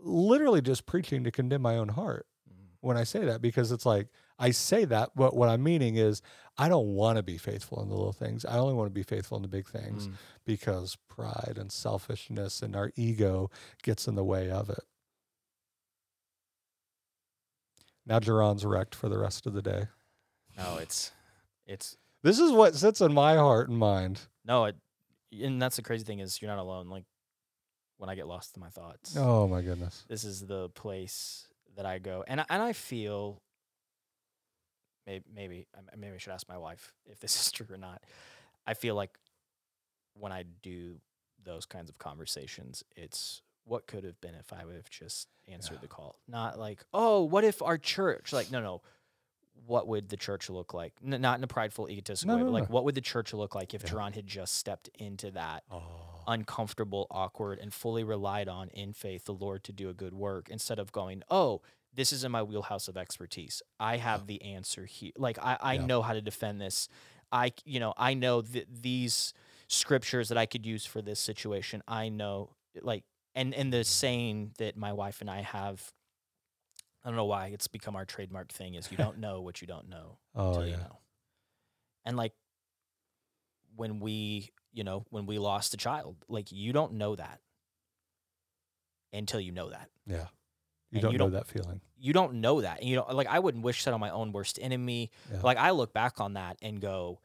literally 0.00 0.60
just 0.60 0.86
preaching 0.86 1.24
to 1.24 1.30
condemn 1.30 1.62
my 1.62 1.76
own 1.76 1.88
heart 1.88 2.26
Mm. 2.48 2.68
when 2.80 2.96
I 2.96 3.02
say 3.04 3.24
that 3.24 3.42
because 3.42 3.72
it's 3.72 3.84
like 3.86 4.06
I 4.38 4.50
say 4.52 4.84
that, 4.84 5.10
but 5.16 5.34
what 5.34 5.48
I'm 5.48 5.62
meaning 5.64 5.96
is 5.96 6.20
I 6.58 6.68
don't 6.68 6.88
want 6.94 7.16
to 7.16 7.22
be 7.22 7.38
faithful 7.38 7.82
in 7.82 7.88
the 7.88 7.94
little 7.96 8.12
things. 8.12 8.44
I 8.44 8.58
only 8.58 8.74
want 8.74 8.86
to 8.86 8.92
be 8.94 9.02
faithful 9.02 9.36
in 9.38 9.42
the 9.42 9.48
big 9.48 9.66
things 9.66 10.06
Mm. 10.08 10.12
because 10.44 10.96
pride 11.08 11.54
and 11.56 11.72
selfishness 11.72 12.62
and 12.62 12.76
our 12.76 12.92
ego 12.94 13.50
gets 13.82 14.06
in 14.06 14.14
the 14.14 14.22
way 14.24 14.50
of 14.50 14.68
it. 14.70 14.84
Now 18.06 18.20
Jaron's 18.20 18.64
wrecked 18.64 18.94
for 18.94 19.08
the 19.08 19.18
rest 19.18 19.46
of 19.46 19.52
the 19.52 19.62
day. 19.62 19.86
No, 20.56 20.76
it's 20.76 21.10
it's 21.66 21.96
This 22.22 22.38
is 22.38 22.52
what 22.52 22.74
sits 22.74 23.00
in 23.00 23.12
my 23.12 23.36
heart 23.36 23.68
and 23.68 23.78
mind. 23.78 24.20
no, 24.44 24.66
it, 24.66 24.76
and 25.32 25.60
that's 25.60 25.76
the 25.76 25.82
crazy 25.82 26.04
thing 26.04 26.20
is 26.20 26.40
you're 26.40 26.50
not 26.50 26.60
alone. 26.60 26.88
Like 26.88 27.04
when 27.98 28.08
I 28.10 28.14
get 28.14 28.26
lost 28.28 28.56
in 28.56 28.60
my 28.60 28.68
thoughts, 28.70 29.16
Oh 29.16 29.48
my 29.48 29.60
goodness. 29.62 30.04
this 30.08 30.24
is 30.24 30.46
the 30.46 30.68
place 30.70 31.48
that 31.76 31.84
I 31.86 31.98
go, 31.98 32.24
and 32.26 32.40
I- 32.40 32.46
and 32.48 32.62
I 32.62 32.72
feel 32.72 33.42
maybe 35.06 35.24
maybe 35.32 35.66
I- 35.76 35.96
maybe 35.96 36.14
I 36.14 36.18
should 36.18 36.32
ask 36.32 36.48
my 36.48 36.58
wife 36.58 36.92
if 37.06 37.20
this 37.20 37.38
is 37.40 37.52
true 37.52 37.66
or 37.70 37.76
not. 37.78 38.02
I 38.66 38.74
feel 38.74 38.94
like 38.94 39.18
when 40.14 40.32
I 40.32 40.44
do 40.62 41.00
those 41.44 41.66
kinds 41.66 41.90
of 41.90 41.98
conversations, 41.98 42.82
it's 42.96 43.42
what 43.66 43.86
could 43.86 44.04
have 44.04 44.20
been 44.20 44.34
if 44.36 44.52
I 44.52 44.64
would 44.64 44.76
have 44.76 44.88
just 44.88 45.28
answered 45.48 45.74
Yeah. 45.74 45.80
the 45.82 45.88
call. 45.88 46.18
Not 46.28 46.58
like, 46.58 46.84
oh, 46.94 47.24
what 47.24 47.44
if 47.44 47.60
our 47.62 47.76
church? 47.78 48.32
Like, 48.32 48.50
no, 48.50 48.60
no. 48.62 48.82
What 49.66 49.88
would 49.88 50.08
the 50.10 50.16
church 50.16 50.48
look 50.48 50.72
like? 50.74 50.92
N- 51.04 51.20
not 51.20 51.38
in 51.38 51.44
a 51.44 51.48
prideful, 51.48 51.88
egotistical 51.90 52.36
No, 52.36 52.36
way, 52.36 52.40
no, 52.42 52.46
but 52.46 52.52
like, 52.60 52.68
no. 52.70 52.74
what 52.74 52.84
would 52.84 52.94
the 52.94 53.00
church 53.00 53.32
look 53.34 53.54
like 53.54 53.74
if 53.74 53.82
Yeah. 53.82 54.10
Had 54.10 54.26
just 54.26 54.54
stepped 54.54 54.88
into 54.98 55.30
that 55.32 55.64
Oh. 55.70 56.22
uncomfortable, 56.28 57.06
awkward, 57.10 57.58
and 57.58 57.72
fully 57.74 58.04
relied 58.04 58.48
on 58.48 58.68
in 58.70 58.92
faith 58.92 59.24
the 59.24 59.34
Lord 59.34 59.64
to 59.64 59.72
do 59.72 59.88
a 59.88 59.94
good 59.94 60.14
work 60.14 60.48
instead 60.48 60.78
of 60.78 60.92
going, 60.92 61.22
oh, 61.30 61.62
this 61.92 62.12
is 62.12 62.22
in 62.22 62.30
my 62.30 62.42
wheelhouse 62.42 62.86
of 62.88 62.96
expertise. 62.96 63.62
I 63.80 63.96
have 63.96 64.26
the 64.26 64.40
answer 64.42 64.84
here. 64.84 65.12
Like 65.16 65.38
I, 65.38 65.56
I 65.60 65.72
Yeah. 65.74 65.86
know 65.86 66.02
how 66.02 66.12
to 66.12 66.20
defend 66.20 66.60
this. 66.60 66.88
I, 67.32 67.52
you 67.64 67.80
know, 67.80 67.94
I 67.96 68.14
know 68.14 68.42
th- 68.42 68.68
these 68.70 69.32
scriptures 69.66 70.28
that 70.28 70.38
I 70.38 70.46
could 70.46 70.64
use 70.64 70.86
for 70.86 71.02
this 71.02 71.18
situation. 71.18 71.82
I 71.88 72.08
know, 72.10 72.50
like, 72.82 73.02
and 73.36 73.54
and 73.54 73.72
the 73.72 73.84
saying 73.84 74.52
that 74.58 74.76
my 74.76 74.92
wife 74.92 75.20
and 75.20 75.30
I 75.30 75.42
have. 75.42 75.92
I 77.04 77.08
don't 77.08 77.16
know 77.16 77.26
why 77.26 77.46
it's 77.54 77.68
become 77.68 77.94
our 77.94 78.04
trademark 78.04 78.50
thing 78.50 78.74
is 78.74 78.90
you 78.90 78.96
don't 78.96 79.18
know 79.26 79.40
what 79.40 79.60
you 79.60 79.68
don't 79.68 79.88
know 79.88 80.18
Oh 80.34 80.54
till 80.54 80.66
you 80.66 80.76
know. 80.76 80.98
And 82.04 82.16
like 82.16 82.32
when 83.76 84.00
we, 84.00 84.50
you 84.72 84.82
know, 84.82 85.04
when 85.10 85.24
we 85.26 85.38
lost 85.38 85.72
a 85.74 85.76
child, 85.76 86.16
like 86.28 86.50
you 86.50 86.72
don't 86.72 86.94
know 86.94 87.14
that 87.14 87.40
until 89.12 89.38
you 89.40 89.52
know 89.52 89.70
that. 89.70 89.88
Yeah. 90.06 90.26
You 90.90 90.96
And 90.98 91.02
don't 91.02 91.12
you 91.12 91.18
know 91.18 91.24
don't- 91.26 91.32
that 91.34 91.46
feeling. 91.46 91.80
You 91.98 92.12
don't 92.12 92.34
know 92.40 92.60
that. 92.60 92.80
And 92.80 92.88
you 92.88 92.96
know, 92.96 93.06
like 93.12 93.26
I 93.28 93.38
wouldn't 93.38 93.62
wish 93.64 93.84
that 93.84 93.94
on 93.94 94.00
my 94.00 94.10
own 94.10 94.32
worst 94.32 94.58
enemy. 94.60 95.10
Yeah. 95.32 95.40
Like 95.42 95.58
I 95.58 95.70
look 95.70 95.92
back 95.94 96.20
on 96.20 96.34
that 96.34 96.58
and 96.60 96.80
go, 96.80 97.20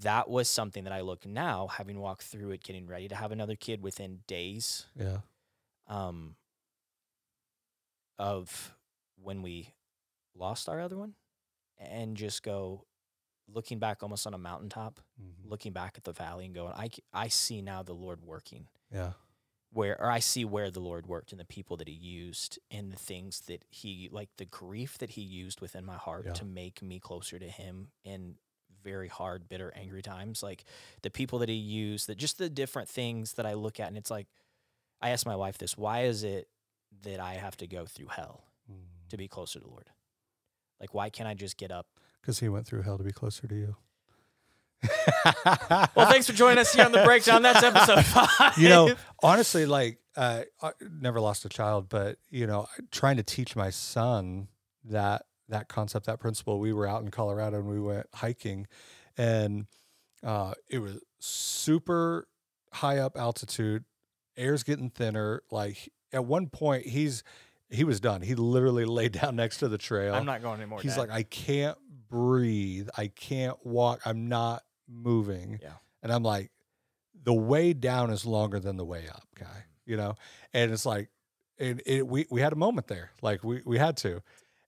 that 0.00 0.28
was 0.28 0.48
something 0.48 0.84
that 0.84 0.92
I 0.92 1.00
look 1.00 1.24
now, 1.26 1.68
having 1.68 1.98
walked 2.00 2.22
through 2.22 2.50
it, 2.50 2.62
getting 2.62 2.86
ready 2.86 3.08
to 3.08 3.14
have 3.14 3.32
another 3.32 3.56
kid 3.56 3.82
within 3.82 4.20
days 4.26 4.86
Yeah. 4.94 5.20
um, 5.86 6.36
of 8.18 8.74
when 9.16 9.42
we 9.42 9.74
lost 10.34 10.68
our 10.68 10.80
other 10.80 10.96
one, 10.96 11.14
and 11.78 12.16
just 12.16 12.42
go 12.42 12.86
looking 13.48 13.78
back 13.78 14.02
almost 14.02 14.26
on 14.26 14.34
a 14.34 14.38
mountaintop, 14.38 15.00
Mhm. 15.20 15.48
looking 15.50 15.72
back 15.72 15.96
at 15.96 16.04
the 16.04 16.12
valley 16.12 16.44
and 16.46 16.54
going, 16.54 16.72
I 16.74 16.90
I 17.12 17.28
see 17.28 17.62
now 17.62 17.82
the 17.82 17.94
Lord 17.94 18.22
working 18.22 18.68
Yeah. 18.90 19.12
where, 19.70 20.00
or 20.00 20.10
I 20.10 20.18
see 20.18 20.44
where 20.44 20.70
the 20.70 20.80
Lord 20.80 21.06
worked 21.06 21.32
and 21.32 21.40
the 21.40 21.44
people 21.44 21.76
that 21.76 21.88
he 21.88 21.94
used 21.94 22.58
and 22.70 22.90
the 22.92 22.96
things 22.98 23.42
that 23.42 23.64
he, 23.70 24.08
like 24.10 24.34
the 24.36 24.46
grief 24.46 24.98
that 24.98 25.10
he 25.10 25.22
used 25.22 25.60
within 25.60 25.84
my 25.84 25.96
heart 25.96 26.26
Yeah. 26.26 26.32
to 26.34 26.44
make 26.44 26.82
me 26.82 26.98
closer 26.98 27.38
to 27.38 27.48
him 27.50 27.92
in 28.02 28.38
very 28.86 29.08
hard, 29.08 29.48
bitter, 29.48 29.72
angry 29.76 30.02
times. 30.02 30.42
Like 30.42 30.64
the 31.02 31.10
people 31.10 31.40
that 31.40 31.48
he 31.48 31.56
used, 31.56 32.06
that 32.06 32.16
just 32.16 32.38
the 32.38 32.48
different 32.48 32.88
things 32.88 33.32
that 33.34 33.44
I 33.44 33.54
look 33.54 33.80
at, 33.80 33.88
and 33.88 33.96
it's 33.96 34.10
like, 34.10 34.28
I 35.02 35.10
asked 35.10 35.26
my 35.26 35.36
wife 35.36 35.58
this: 35.58 35.76
Why 35.76 36.04
is 36.04 36.22
it 36.22 36.48
that 37.02 37.20
I 37.20 37.34
have 37.34 37.56
to 37.58 37.66
go 37.66 37.84
through 37.84 38.08
hell 38.08 38.44
to 39.10 39.16
be 39.16 39.28
closer 39.28 39.58
to 39.58 39.64
the 39.64 39.70
Lord? 39.70 39.90
Like, 40.80 40.94
why 40.94 41.10
can't 41.10 41.28
I 41.28 41.34
just 41.34 41.56
get 41.56 41.72
up? 41.72 41.86
Because 42.20 42.38
he 42.38 42.48
went 42.48 42.66
through 42.66 42.82
hell 42.82 42.98
to 42.98 43.04
be 43.04 43.12
closer 43.12 43.46
to 43.46 43.54
you. 43.54 43.76
Well, 45.94 46.08
thanks 46.10 46.26
for 46.26 46.32
joining 46.32 46.58
us 46.58 46.72
here 46.72 46.84
on 46.84 46.92
the 46.92 47.02
breakdown. 47.02 47.42
That's 47.42 47.62
episode 47.62 48.04
five. 48.04 48.56
you 48.58 48.68
know, 48.68 48.94
honestly, 49.22 49.66
like, 49.66 49.98
uh, 50.16 50.42
I 50.62 50.72
never 51.00 51.20
lost 51.20 51.44
a 51.44 51.48
child, 51.48 51.88
but 51.88 52.18
you 52.30 52.46
know, 52.46 52.66
trying 52.90 53.16
to 53.16 53.22
teach 53.22 53.56
my 53.56 53.70
son 53.70 54.48
that 54.84 55.26
that 55.48 55.68
concept, 55.68 56.06
that 56.06 56.20
principle. 56.20 56.58
We 56.58 56.72
were 56.72 56.86
out 56.86 57.02
in 57.02 57.10
Colorado 57.10 57.58
and 57.58 57.68
we 57.68 57.80
went 57.80 58.06
hiking, 58.14 58.66
and 59.16 59.66
uh, 60.24 60.54
it 60.68 60.78
was 60.78 60.98
super 61.18 62.28
high 62.72 62.98
up 62.98 63.16
altitude. 63.16 63.84
Air's 64.36 64.62
getting 64.62 64.90
thinner. 64.90 65.42
Like 65.50 65.90
at 66.12 66.24
one 66.24 66.48
point, 66.48 66.86
he's 66.86 67.22
he 67.70 67.84
was 67.84 68.00
done. 68.00 68.22
He 68.22 68.34
literally 68.34 68.84
laid 68.86 69.12
down 69.12 69.36
next 69.36 69.58
to 69.58 69.68
the 69.68 69.78
trail. 69.78 70.14
I'm 70.14 70.26
not 70.26 70.42
going 70.42 70.60
anymore. 70.60 70.80
He's 70.80 70.94
Dad. 70.94 71.00
like, 71.00 71.10
I 71.10 71.22
can't 71.22 71.78
breathe. 72.08 72.88
I 72.96 73.08
can't 73.08 73.56
walk. 73.64 74.00
I'm 74.04 74.28
not 74.28 74.62
moving. 74.88 75.58
Yeah. 75.62 75.72
And 76.02 76.12
I'm 76.12 76.22
like, 76.22 76.50
the 77.24 77.34
way 77.34 77.72
down 77.72 78.10
is 78.10 78.24
longer 78.24 78.60
than 78.60 78.76
the 78.76 78.84
way 78.84 79.08
up, 79.08 79.26
guy. 79.38 79.64
You 79.84 79.96
know? 79.96 80.14
And 80.52 80.72
it's 80.72 80.86
like, 80.86 81.10
and 81.58 81.82
it, 81.86 82.06
we 82.06 82.26
we 82.30 82.40
had 82.40 82.52
a 82.52 82.56
moment 82.56 82.86
there. 82.86 83.10
Like 83.22 83.42
we 83.42 83.62
we 83.64 83.78
had 83.78 83.96
to. 83.98 84.22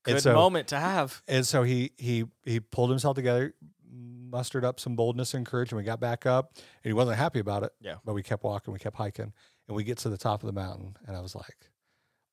Good 0.04 0.20
so, 0.22 0.34
moment 0.34 0.68
to 0.68 0.78
have. 0.78 1.22
And 1.28 1.46
so 1.46 1.62
he 1.62 1.92
he 1.98 2.24
he 2.44 2.60
pulled 2.60 2.90
himself 2.90 3.16
together, 3.16 3.54
mustered 3.90 4.64
up 4.64 4.80
some 4.80 4.96
boldness 4.96 5.34
and 5.34 5.44
courage, 5.46 5.72
and 5.72 5.78
we 5.78 5.84
got 5.84 6.00
back 6.00 6.26
up. 6.26 6.52
And 6.56 6.64
he 6.84 6.92
wasn't 6.92 7.18
happy 7.18 7.38
about 7.40 7.62
it. 7.62 7.72
Yeah. 7.80 7.96
But 8.04 8.14
we 8.14 8.22
kept 8.22 8.44
walking, 8.44 8.72
we 8.72 8.78
kept 8.78 8.96
hiking, 8.96 9.32
and 9.66 9.76
we 9.76 9.84
get 9.84 9.98
to 9.98 10.08
the 10.08 10.18
top 10.18 10.42
of 10.42 10.46
the 10.46 10.52
mountain, 10.52 10.96
and 11.06 11.16
I 11.16 11.20
was 11.20 11.34
like, 11.34 11.70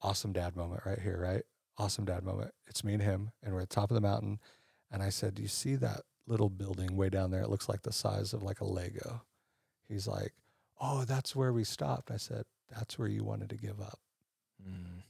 awesome 0.01 0.33
dad 0.33 0.55
moment 0.55 0.83
right 0.85 0.99
here, 0.99 1.19
right? 1.19 1.43
Awesome 1.77 2.05
dad 2.05 2.23
moment. 2.23 2.51
It's 2.67 2.83
me 2.83 2.93
and 2.93 3.01
him, 3.01 3.31
and 3.43 3.53
we're 3.53 3.61
at 3.61 3.69
the 3.69 3.75
top 3.75 3.91
of 3.91 3.95
the 3.95 4.01
mountain. 4.01 4.39
And 4.91 5.03
I 5.03 5.09
said, 5.09 5.35
Do 5.35 5.41
you 5.41 5.47
see 5.47 5.75
that 5.75 6.01
little 6.27 6.49
building 6.49 6.95
way 6.95 7.09
down 7.09 7.31
there? 7.31 7.41
It 7.41 7.49
looks 7.49 7.67
like 7.67 7.81
the 7.81 7.91
size 7.91 8.33
of 8.33 8.43
like 8.43 8.61
a 8.61 8.65
Lego. 8.65 9.23
He's 9.89 10.07
like, 10.07 10.33
Oh, 10.79 11.05
that's 11.05 11.35
where 11.35 11.51
we 11.51 11.63
stopped. 11.63 12.11
I 12.11 12.17
said, 12.17 12.43
That's 12.73 12.97
where 12.97 13.07
you 13.07 13.23
wanted 13.23 13.49
to 13.49 13.57
give 13.57 13.81
up. 13.81 13.99
Mm, 14.61 15.03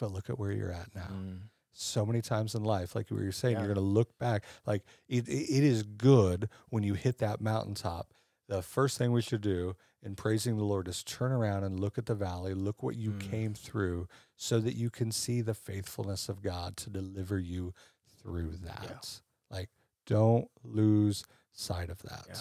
But 0.00 0.12
look 0.12 0.28
at 0.30 0.38
where 0.38 0.50
you're 0.52 0.72
at 0.72 0.94
now. 0.94 1.08
mm. 1.12 1.38
So 1.72 2.04
many 2.04 2.20
times 2.20 2.54
in 2.54 2.64
life, 2.64 2.94
like 2.96 3.10
we 3.10 3.24
were 3.24 3.30
saying, 3.32 3.54
Yeah. 3.54 3.60
you're 3.60 3.74
going 3.74 3.86
to 3.86 3.92
look 3.92 4.18
back. 4.18 4.44
Like 4.66 4.82
it, 5.08 5.28
it, 5.28 5.62
is 5.64 5.82
good 5.84 6.48
when 6.68 6.82
you 6.82 6.94
hit 6.94 7.18
that 7.18 7.40
mountaintop. 7.40 8.12
The 8.48 8.60
first 8.62 8.98
thing 8.98 9.12
we 9.12 9.22
should 9.22 9.40
do 9.40 9.76
in 10.02 10.16
praising 10.16 10.56
the 10.56 10.64
Lord 10.64 10.88
is 10.88 11.04
turn 11.04 11.30
around 11.30 11.62
and 11.62 11.78
look 11.78 11.96
at 11.96 12.06
the 12.06 12.14
valley, 12.16 12.54
look 12.54 12.82
what 12.82 12.96
you 12.96 13.12
Mm. 13.12 13.20
came 13.30 13.54
through, 13.54 14.08
so 14.36 14.58
that 14.58 14.74
you 14.74 14.90
can 14.90 15.12
see 15.12 15.42
the 15.42 15.54
faithfulness 15.54 16.28
of 16.28 16.42
God 16.42 16.76
to 16.78 16.90
deliver 16.90 17.38
you 17.38 17.72
through 18.20 18.56
that. 18.64 19.20
Like, 19.50 19.68
don't 20.06 20.48
lose 20.64 21.22
sight 21.52 21.88
of 21.90 22.02
that. 22.02 22.24
Yeah. 22.28 22.34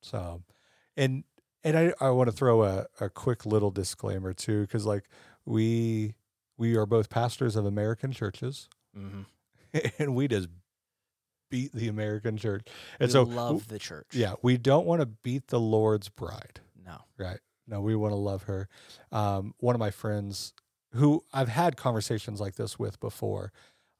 So, 0.00 0.42
and 0.96 1.24
and 1.64 1.76
I, 1.78 1.92
I 2.00 2.10
want 2.10 2.28
to 2.30 2.36
throw 2.36 2.62
a, 2.64 2.86
a 3.00 3.08
quick 3.08 3.44
little 3.46 3.70
disclaimer 3.70 4.32
too, 4.32 4.62
because 4.62 4.84
like 4.86 5.04
we 5.44 6.14
we 6.58 6.76
are 6.76 6.84
both 6.86 7.08
pastors 7.08 7.56
of 7.56 7.64
American 7.64 8.12
churches, 8.12 8.68
Mhm. 8.96 9.24
and 9.98 10.14
we 10.14 10.28
just 10.28 10.48
beat 11.50 11.72
the 11.72 11.88
American 11.88 12.36
church. 12.36 12.66
And 13.00 13.08
We 13.08 13.12
so, 13.12 13.22
love 13.22 13.68
the 13.68 13.78
church. 13.78 14.08
yeah, 14.12 14.34
we 14.42 14.58
don't 14.58 14.86
want 14.86 15.00
to 15.00 15.06
beat 15.06 15.46
the 15.48 15.60
Lord's 15.60 16.08
bride, 16.10 16.60
No. 16.84 16.98
right? 17.16 17.40
No, 17.66 17.80
we 17.80 17.94
want 17.96 18.12
to 18.12 18.16
love 18.16 18.42
her. 18.44 18.68
Um, 19.12 19.54
one 19.58 19.74
of 19.74 19.78
my 19.78 19.90
friends, 19.90 20.52
who 20.92 21.24
I've 21.32 21.48
had 21.48 21.76
conversations 21.76 22.40
like 22.40 22.56
this 22.56 22.78
with 22.78 22.98
before, 23.00 23.52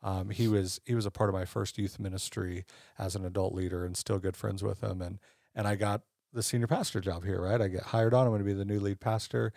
um, 0.02 0.30
he 0.30 0.46
was 0.48 0.80
he 0.86 0.94
was 0.94 1.06
a 1.06 1.10
part 1.10 1.28
of 1.28 1.34
my 1.34 1.44
first 1.44 1.76
youth 1.76 1.98
ministry 1.98 2.64
as 2.98 3.14
an 3.16 3.24
adult 3.24 3.52
leader, 3.54 3.84
and 3.84 3.96
still 3.96 4.18
good 4.18 4.36
friends 4.36 4.62
with 4.62 4.80
him. 4.82 5.02
And 5.02 5.18
and 5.54 5.66
I 5.68 5.74
got 5.74 6.02
the 6.32 6.42
senior 6.42 6.66
pastor 6.66 7.00
job 7.00 7.24
here, 7.24 7.40
right? 7.42 7.60
I 7.60 7.68
get 7.68 7.82
hired 7.84 8.14
on. 8.14 8.22
I'm 8.26 8.30
going 8.32 8.38
to 8.40 8.44
be 8.44 8.52
the 8.52 8.64
new 8.64 8.78
lead 8.80 9.00
pastor. 9.00 9.52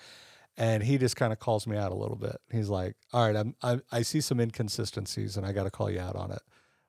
And 0.58 0.84
he 0.84 0.98
just 0.98 1.16
kind 1.16 1.32
of 1.34 1.40
calls 1.40 1.66
me 1.66 1.78
out 1.78 1.92
a 1.92 1.96
little 1.96 2.18
bit. 2.18 2.38
He's 2.52 2.70
like, 2.70 2.96
"All 3.14 3.26
right, 3.26 3.36
I'm, 3.36 3.56
I, 3.62 3.80
I 3.92 4.02
see 4.02 4.22
some 4.22 4.40
inconsistencies, 4.40 5.38
and 5.38 5.46
I 5.46 5.54
got 5.54 5.64
to 5.64 5.72
call 5.72 5.90
you 5.90 6.00
out 6.00 6.16
on 6.16 6.32
it." 6.32 6.42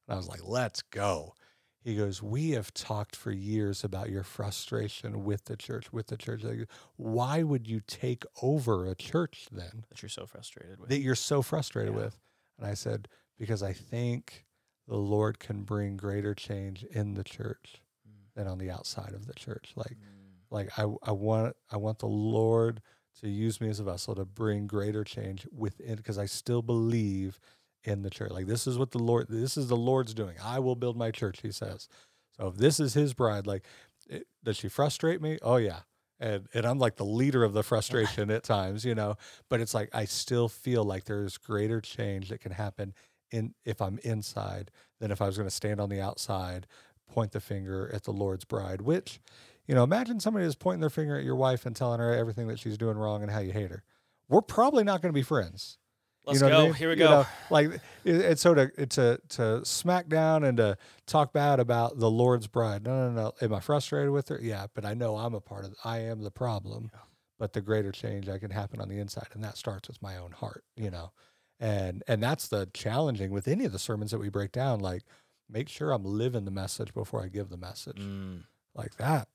And 0.08 0.14
I 0.14 0.16
was 0.16 0.28
like, 0.28 0.44
"Let's 0.44 0.82
go." 0.82 1.34
He 1.80 1.96
goes, 1.96 2.22
"We 2.22 2.50
have 2.50 2.72
talked 2.74 3.14
for 3.16 3.30
years 3.32 3.84
about 3.84 4.10
your 4.10 4.22
frustration 4.24 5.24
with 5.24 5.44
the 5.46 5.56
church, 5.56 5.92
with 5.92 6.08
the 6.08 6.16
church. 6.16 6.42
Like, 6.42 6.68
Why 6.96 7.42
would 7.42 7.66
you 7.68 7.80
take 7.80 8.24
over 8.42 8.86
a 8.86 8.94
church 8.96 9.48
then 9.50 9.84
That 9.90 10.02
you're 10.02 10.08
so 10.08 10.26
frustrated 10.26 10.80
with. 10.80 10.90
that 10.90 11.00
you're 11.00 11.14
so 11.14 11.42
frustrated 11.42 11.94
Yeah. 11.94 11.94
with?" 11.94 12.20
And 12.58 12.66
I 12.66 12.74
said, 12.74 13.08
"Because 13.38 13.62
I 13.62 13.72
think 13.72 14.46
the 14.86 14.96
Lord 14.96 15.38
can 15.38 15.64
bring 15.64 15.96
greater 15.96 16.34
change 16.34 16.84
in 16.84 17.14
the 17.14 17.24
church 17.24 17.82
Mm, 18.06 18.30
than 18.34 18.46
on 18.48 18.58
the 18.58 18.70
outside 18.70 19.12
of 19.14 19.26
the 19.26 19.34
church. 19.34 19.72
Like, 19.76 19.98
mm. 19.98 20.42
like 20.50 20.78
I, 20.78 20.84
I 21.02 21.12
want 21.12 21.56
I 21.70 21.76
want 21.78 21.98
the 22.00 22.08
Lord 22.08 22.82
to 23.20 23.28
use 23.28 23.60
me 23.60 23.68
as 23.68 23.80
a 23.80 23.84
vessel 23.84 24.14
to 24.14 24.24
bring 24.24 24.66
greater 24.66 25.04
change 25.04 25.46
within 25.54 25.96
because 25.96 26.18
I 26.18 26.26
still 26.26 26.62
believe 26.62 27.38
in 27.84 28.02
the 28.02 28.10
church. 28.10 28.30
Like 28.30 28.46
this 28.46 28.66
is 28.66 28.78
what 28.78 28.90
the 28.90 28.98
Lord 28.98 29.26
this 29.28 29.56
is 29.56 29.68
the 29.68 29.76
Lord's 29.76 30.14
doing. 30.14 30.36
I 30.42 30.58
will 30.58 30.76
build 30.76 30.96
my 30.96 31.10
church, 31.10 31.40
he 31.42 31.52
says. 31.52 31.88
So 32.36 32.48
if 32.48 32.56
this 32.56 32.80
is 32.80 32.94
his 32.94 33.14
bride, 33.14 33.46
like 33.46 33.64
it, 34.08 34.26
does 34.42 34.56
she 34.56 34.68
frustrate 34.68 35.20
me? 35.20 35.38
Oh 35.42 35.56
yeah. 35.56 35.80
And 36.20 36.46
and 36.54 36.64
I'm 36.64 36.78
like 36.78 36.96
the 36.96 37.04
leader 37.04 37.44
of 37.44 37.52
the 37.52 37.62
frustration 37.62 38.30
at 38.30 38.44
times, 38.44 38.84
you 38.84 38.94
know, 38.94 39.16
but 39.48 39.60
it's 39.60 39.74
like 39.74 39.90
I 39.92 40.04
still 40.04 40.48
feel 40.48 40.84
like 40.84 41.04
there's 41.04 41.36
greater 41.36 41.80
change 41.80 42.28
that 42.28 42.40
can 42.40 42.52
happen 42.52 42.94
in 43.30 43.54
if 43.64 43.80
I'm 43.82 43.98
inside 44.04 44.70
than 45.00 45.10
if 45.10 45.20
I 45.20 45.26
was 45.26 45.36
going 45.36 45.48
to 45.48 45.54
stand 45.54 45.80
on 45.80 45.88
the 45.88 46.00
outside, 46.00 46.66
point 47.10 47.32
the 47.32 47.40
finger 47.40 47.90
at 47.92 48.04
the 48.04 48.12
Lord's 48.12 48.44
bride, 48.44 48.82
which 48.82 49.20
you 49.66 49.74
know, 49.74 49.84
imagine 49.84 50.20
somebody 50.20 50.44
is 50.46 50.54
pointing 50.54 50.80
their 50.80 50.90
finger 50.90 51.16
at 51.16 51.24
your 51.24 51.36
wife 51.36 51.66
and 51.66 51.74
telling 51.74 52.00
her 52.00 52.12
everything 52.14 52.48
that 52.48 52.58
she's 52.58 52.76
doing 52.76 52.96
wrong 52.96 53.22
and 53.22 53.30
how 53.30 53.38
you 53.40 53.52
hate 53.52 53.70
her. 53.70 53.82
We're 54.28 54.42
probably 54.42 54.84
not 54.84 55.02
going 55.02 55.12
to 55.12 55.18
be 55.18 55.22
friends. 55.22 55.78
Let's 56.24 56.40
you 56.40 56.46
know 56.48 56.52
go. 56.52 56.60
I 56.60 56.64
mean? 56.66 56.74
Here 56.74 56.88
we 56.88 56.94
You 56.94 56.98
go. 57.00 57.10
know, 57.10 57.26
like 57.50 57.70
it, 57.70 57.80
it's 58.04 58.40
so 58.42 58.54
to 58.54 58.86
to 58.86 59.20
to 59.30 59.64
smack 59.64 60.08
down 60.08 60.44
and 60.44 60.56
to 60.58 60.76
talk 61.06 61.32
bad 61.32 61.58
about 61.58 61.98
the 61.98 62.10
Lord's 62.10 62.46
bride. 62.46 62.84
No, 62.84 63.10
no, 63.10 63.22
no. 63.22 63.32
Am 63.42 63.52
I 63.52 63.60
frustrated 63.60 64.10
with 64.10 64.28
her? 64.28 64.38
Yeah, 64.40 64.66
but 64.74 64.84
I 64.84 64.94
know 64.94 65.16
I'm 65.16 65.34
a 65.34 65.40
part 65.40 65.64
of. 65.64 65.74
I 65.84 65.98
am 65.98 66.22
the 66.22 66.30
problem. 66.30 66.90
Yeah. 66.92 67.00
But 67.40 67.54
the 67.54 67.60
greater 67.60 67.90
change 67.90 68.26
that 68.26 68.38
can 68.38 68.52
happen 68.52 68.80
on 68.80 68.88
the 68.88 69.00
inside, 69.00 69.26
and 69.32 69.42
that 69.42 69.56
starts 69.56 69.88
with 69.88 70.00
my 70.00 70.16
own 70.16 70.30
heart. 70.30 70.62
You 70.76 70.92
know, 70.92 71.10
and 71.58 72.04
and 72.06 72.22
that's 72.22 72.46
the 72.46 72.68
challenging 72.72 73.32
with 73.32 73.48
any 73.48 73.64
of 73.64 73.72
the 73.72 73.80
sermons 73.80 74.12
that 74.12 74.18
we 74.20 74.28
break 74.28 74.52
down. 74.52 74.78
Like, 74.78 75.02
make 75.50 75.68
sure 75.68 75.90
I'm 75.90 76.04
living 76.04 76.44
the 76.44 76.52
message 76.52 76.94
before 76.94 77.24
I 77.24 77.26
give 77.28 77.48
the 77.48 77.56
message. 77.56 77.98
Mm. 77.98 78.44
Like 78.76 78.96
that 78.98 79.26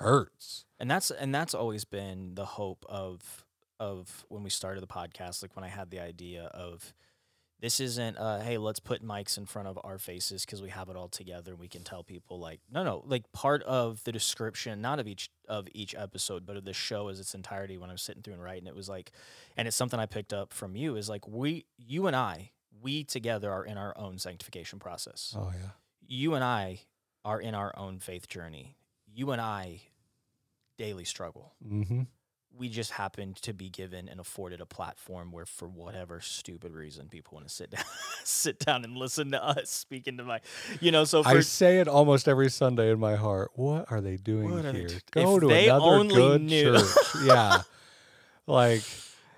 hurts. 0.00 0.64
and 0.78 0.90
that's 0.90 1.10
and 1.10 1.34
that's 1.34 1.54
always 1.54 1.84
been 1.84 2.34
the 2.34 2.44
hope 2.44 2.84
of 2.88 3.44
of 3.78 4.24
when 4.28 4.42
we 4.42 4.50
started 4.50 4.82
the 4.82 4.86
podcast 4.86 5.42
like 5.42 5.54
when 5.56 5.64
i 5.64 5.68
had 5.68 5.90
the 5.90 6.00
idea 6.00 6.44
of 6.54 6.92
this 7.60 7.78
isn't 7.80 8.16
uh 8.18 8.40
hey 8.40 8.56
let's 8.58 8.80
put 8.80 9.04
mics 9.06 9.36
in 9.38 9.44
front 9.46 9.68
of 9.68 9.78
our 9.84 9.98
faces 9.98 10.44
because 10.44 10.62
we 10.62 10.70
have 10.70 10.88
it 10.88 10.96
all 10.96 11.08
together 11.08 11.52
and 11.52 11.60
we 11.60 11.68
can 11.68 11.82
tell 11.82 12.02
people 12.02 12.38
like 12.40 12.60
no 12.70 12.82
no 12.82 13.02
like 13.06 13.30
part 13.32 13.62
of 13.64 14.02
the 14.04 14.12
description 14.12 14.80
not 14.80 14.98
of 14.98 15.06
each 15.06 15.30
of 15.48 15.66
each 15.74 15.94
episode 15.94 16.44
but 16.46 16.56
of 16.56 16.64
the 16.64 16.72
show 16.74 17.08
as 17.08 17.20
its 17.20 17.34
entirety 17.34 17.76
when 17.78 17.90
i 17.90 17.92
was 17.92 18.02
sitting 18.02 18.22
through 18.22 18.34
and 18.34 18.42
writing 18.42 18.66
it 18.66 18.74
was 18.76 18.88
like 18.88 19.12
and 19.56 19.66
it's 19.68 19.76
something 19.76 20.00
i 20.00 20.06
picked 20.06 20.32
up 20.32 20.52
from 20.52 20.74
you 20.76 20.96
is 20.96 21.08
like 21.08 21.26
we 21.28 21.64
you 21.78 22.06
and 22.06 22.16
i 22.16 22.50
we 22.82 23.04
together 23.04 23.50
are 23.52 23.64
in 23.64 23.76
our 23.78 23.92
own 23.98 24.18
sanctification 24.18 24.78
process 24.78 25.34
Oh 25.38 25.52
yeah. 25.54 25.70
you 26.06 26.34
and 26.34 26.42
I 26.42 26.80
are 27.26 27.38
in 27.40 27.54
our 27.54 27.74
own 27.76 27.98
faith 27.98 28.26
journey. 28.26 28.76
You 29.06 29.32
and 29.32 29.40
I 29.42 29.82
daily 30.80 31.04
struggle. 31.04 31.52
Mm-hmm. 31.66 32.02
We 32.58 32.68
just 32.68 32.90
happened 32.92 33.36
to 33.42 33.52
be 33.52 33.68
given 33.68 34.08
and 34.08 34.18
afforded 34.18 34.60
a 34.60 34.66
platform 34.66 35.30
where, 35.30 35.46
for 35.46 35.68
whatever 35.68 36.20
stupid 36.20 36.72
reason, 36.72 37.08
people 37.08 37.36
want 37.36 37.46
to 37.46 37.54
sit 37.54 37.70
down, 37.76 37.84
sit 38.24 38.58
down 38.58 38.82
and 38.84 38.96
listen 38.96 39.30
to 39.32 39.42
us 39.44 39.70
speak 39.70 40.08
into 40.08 40.24
my, 40.24 40.40
you 40.80 40.90
know. 40.90 41.04
So 41.04 41.22
for 41.22 41.28
I 41.28 41.40
say 41.40 41.78
it 41.80 41.86
almost 41.88 42.26
every 42.28 42.50
Sunday 42.50 42.90
in 42.90 42.98
my 42.98 43.14
heart. 43.14 43.50
What 43.54 43.92
are 43.92 44.00
they 44.00 44.16
doing 44.16 44.50
are 44.52 44.62
they 44.62 44.78
here? 44.78 44.88
do- 44.88 44.98
Go 45.12 45.38
to 45.38 45.46
they 45.46 45.68
another 45.68 45.84
only 45.84 46.14
good 46.14 46.40
knew. 46.42 46.76
church. 46.78 46.96
Yeah. 47.24 47.62
like 48.46 48.82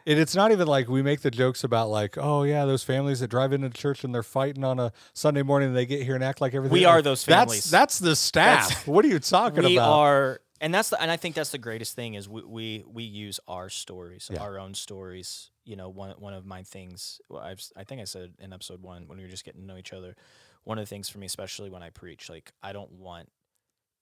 and 0.06 0.18
it's 0.18 0.34
not 0.34 0.50
even 0.52 0.66
like 0.66 0.88
we 0.88 1.02
make 1.02 1.20
the 1.20 1.30
jokes 1.30 1.64
about 1.64 1.88
like, 1.90 2.16
oh 2.18 2.42
yeah, 2.44 2.64
those 2.64 2.82
families 2.82 3.20
that 3.20 3.28
drive 3.28 3.52
into 3.52 3.68
church 3.70 4.04
and 4.04 4.14
they're 4.14 4.22
fighting 4.22 4.64
on 4.64 4.80
a 4.80 4.92
Sunday 5.12 5.42
morning 5.42 5.68
and 5.68 5.76
they 5.76 5.86
get 5.86 6.02
here 6.02 6.14
and 6.14 6.24
act 6.24 6.40
like 6.40 6.54
everything. 6.54 6.72
We 6.72 6.84
are 6.86 7.02
those 7.02 7.24
families. 7.24 7.64
That's 7.70 7.70
that's 7.70 7.98
the 7.98 8.16
staff. 8.16 8.68
That's- 8.68 8.86
what 8.86 9.04
are 9.04 9.08
you 9.08 9.18
talking 9.18 9.64
we 9.64 9.76
about? 9.76 9.88
We 9.88 10.00
are, 10.00 10.40
and 10.62 10.72
that's 10.72 10.88
the, 10.88 11.00
and 11.02 11.10
I 11.10 11.18
think 11.18 11.34
that's 11.34 11.50
the 11.50 11.58
greatest 11.58 11.94
thing 11.94 12.14
is 12.14 12.28
we 12.28 12.42
we, 12.42 12.84
we 12.90 13.02
use 13.04 13.38
our 13.46 13.68
stories, 13.68 14.30
Yeah. 14.32 14.40
our 14.40 14.58
own 14.58 14.72
stories. 14.74 15.50
You 15.64 15.76
know, 15.76 15.88
one 15.90 16.12
one 16.18 16.32
of 16.34 16.46
my 16.46 16.62
things. 16.62 17.20
Well, 17.28 17.42
I've, 17.42 17.62
I 17.76 17.84
think 17.84 18.00
I 18.00 18.04
said 18.04 18.32
in 18.38 18.52
episode 18.52 18.82
one 18.82 19.06
when 19.06 19.18
we 19.18 19.24
were 19.24 19.30
just 19.30 19.44
getting 19.44 19.60
to 19.60 19.66
know 19.66 19.76
each 19.76 19.92
other 19.92 20.16
one 20.64 20.78
of 20.78 20.82
the 20.84 20.88
things 20.88 21.08
for 21.08 21.18
me, 21.18 21.26
especially 21.26 21.68
when 21.70 21.82
I 21.82 21.90
preach, 21.90 22.30
like 22.30 22.52
I 22.62 22.72
don't 22.72 22.92
want 22.92 23.28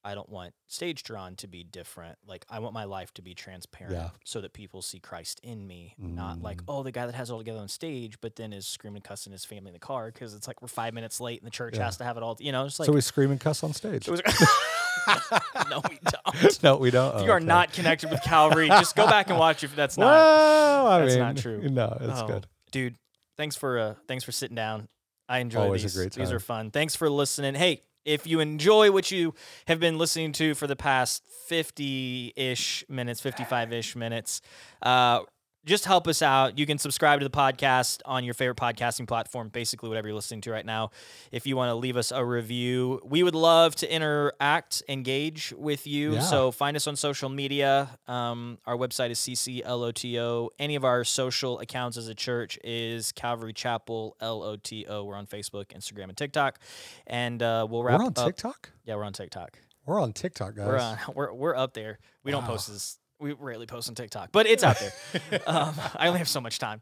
I 0.05 0.15
don't 0.15 0.29
want 0.29 0.55
stage 0.67 1.03
drawn 1.03 1.37
to 1.37 1.47
be 1.47 1.63
different. 1.65 2.17
Like 2.27 2.45
I 2.49 2.59
want 2.61 2.73
my 2.75 2.85
life 2.85 3.13
to 3.15 3.23
be 3.23 3.35
transparent 3.35 3.95
Yeah. 3.95 4.11
so 4.25 4.41
that 4.41 4.53
people 4.53 4.81
see 4.83 4.99
Christ 5.01 5.41
in 5.43 5.67
me, 5.67 5.95
not 5.99 6.41
like, 6.41 6.59
Mm. 6.63 6.65
oh, 6.69 6.83
the 6.83 6.93
guy 6.93 7.07
that 7.07 7.15
has 7.15 7.29
it 7.31 7.33
all 7.33 7.39
together 7.39 7.59
on 7.61 7.69
stage, 7.69 8.21
but 8.21 8.37
then 8.37 8.53
is 8.53 8.67
screaming 8.67 9.03
cussing 9.03 9.33
his 9.33 9.45
family 9.45 9.69
in 9.69 9.75
the 9.75 9.79
car 9.79 10.11
because 10.11 10.35
it's 10.35 10.47
like 10.49 10.63
we're 10.63 10.69
five 10.69 10.95
minutes 10.95 11.21
late 11.21 11.41
and 11.41 11.47
the 11.47 11.51
church 11.51 11.77
Yeah. 11.77 11.85
has 11.85 11.97
to 11.99 12.05
have 12.05 12.17
it 12.17 12.23
all. 12.23 12.37
You 12.41 12.53
know, 12.53 12.65
it's 12.65 12.79
like 12.81 12.87
so 12.87 12.93
we 12.93 13.01
scream 13.03 13.31
and 13.31 13.41
cuss 13.41 13.63
on 13.63 13.73
stage. 13.75 14.09
it 14.09 14.11
was- 14.11 14.23
no, 15.71 15.81
we 15.89 15.99
don't. 16.11 16.63
no, 16.63 16.77
we 16.77 16.91
don't. 16.91 17.17
If 17.17 17.25
you 17.25 17.31
are 17.33 17.37
okay. 17.37 17.45
not 17.47 17.73
connected 17.73 18.11
with 18.11 18.23
Calvary, 18.23 18.69
just 18.69 18.95
go 18.97 19.07
back 19.07 19.31
and 19.31 19.39
watch 19.39 19.65
if 19.65 19.75
that's 19.75 19.97
not. 19.97 20.07
Well, 20.07 20.87
I 20.87 21.01
that's 21.01 21.13
mean, 21.15 21.21
not 21.23 21.37
true. 21.37 21.69
No, 21.69 21.97
it's 22.01 22.21
Oh, 22.21 22.27
good. 22.27 22.47
dude. 22.71 22.97
Thanks 23.37 23.57
for 23.57 23.79
uh, 23.79 23.95
thanks 24.09 24.25
for 24.25 24.33
sitting 24.33 24.55
down. 24.57 24.89
I 25.29 25.39
enjoy 25.39 25.63
Always 25.63 25.97
a 25.97 26.01
these. 26.01 26.11
These 26.17 26.33
are 26.33 26.41
fun. 26.41 26.71
Thanks 26.71 26.97
for 26.97 27.09
listening. 27.09 27.55
Hey, 27.55 27.83
if 28.05 28.27
you 28.27 28.41
enjoy 28.41 28.91
what 28.91 29.11
you 29.11 29.35
have 29.67 29.81
been 29.81 29.99
listening 29.99 30.33
to 30.33 30.55
for 30.55 30.67
the 30.67 30.77
past 30.77 31.23
fifty 31.47 32.33
ish 32.37 32.85
minutes, 32.89 33.21
fifty 33.21 33.45
five 33.45 33.73
ish 33.73 33.97
minutes, 33.97 34.41
uh, 34.83 35.21
just 35.67 35.85
help 35.85 36.09
us 36.09 36.23
out. 36.23 36.59
You 36.59 36.67
can 36.67 36.79
subscribe 36.79 37.21
to 37.21 37.25
the 37.25 37.31
podcast 37.31 38.01
on 38.05 38.25
your 38.25 38.35
favorite 38.35 38.57
podcasting 38.57 39.07
platform, 39.07 39.49
basically 39.49 39.89
whatever 39.89 40.09
you're 40.09 40.15
listening 40.15 40.41
to 40.43 40.51
right 40.51 40.65
now. 40.65 40.91
If 41.31 41.47
you 41.47 41.57
want 41.57 41.71
to 41.71 41.75
leave 41.75 41.97
us 41.97 42.13
a 42.13 42.25
review, 42.25 43.01
we 43.05 43.23
would 43.23 43.35
love 43.35 43.75
to 43.77 43.95
interact, 43.95 44.83
engage 44.89 45.53
with 45.57 45.87
you. 45.87 46.15
Yeah. 46.15 46.21
So 46.21 46.51
find 46.51 46.77
us 46.77 46.87
on 46.87 46.97
social 46.97 47.29
media. 47.29 47.91
Um, 48.09 48.59
our 48.67 48.77
website 48.77 49.11
is 49.11 49.19
CCLOTO. 49.19 50.49
Any 50.59 50.77
of 50.77 50.85
our 50.85 51.05
social 51.05 51.59
accounts 51.59 51.97
as 51.97 52.09
a 52.09 52.15
church 52.15 52.59
is 52.65 53.13
Calvary 53.13 53.53
Chapel 53.53 54.17
LOTO. 54.21 55.05
We're 55.05 55.17
on 55.17 55.27
Facebook, 55.27 55.67
Instagram, 55.77 56.05
and 56.05 56.17
TikTok. 56.17 56.59
And 57.07 57.43
uh, 57.43 57.67
we'll 57.69 57.83
wrap 57.83 57.99
We're 57.99 58.07
on 58.07 58.15
up. 58.17 58.25
TikTok. 58.27 58.71
Yeah, 58.85 58.97
we're 58.97 59.05
on 59.05 59.13
TikTok. 59.13 59.59
We're 59.87 60.01
on 60.01 60.13
TikTok, 60.13 60.57
guys. 60.57 60.67
We're 60.67 60.79
on. 60.79 60.99
We're 61.15 61.33
we're 61.33 61.57
up 61.57 61.75
there. 61.75 61.99
We 62.23 62.31
don't 62.31 62.45
post 62.45 62.69
this. 62.69 62.99
We 63.21 63.33
rarely 63.35 63.67
post 63.67 63.89
on 63.91 63.95
TikTok, 63.95 64.31
but 64.33 64.47
it's 64.47 64.65
out 64.65 64.79
there. 64.81 65.41
um, 65.47 65.75
I 65.95 66.07
only 66.09 66.19
have 66.19 66.29
so 66.29 66.41
much 66.41 66.59
time. 66.59 66.81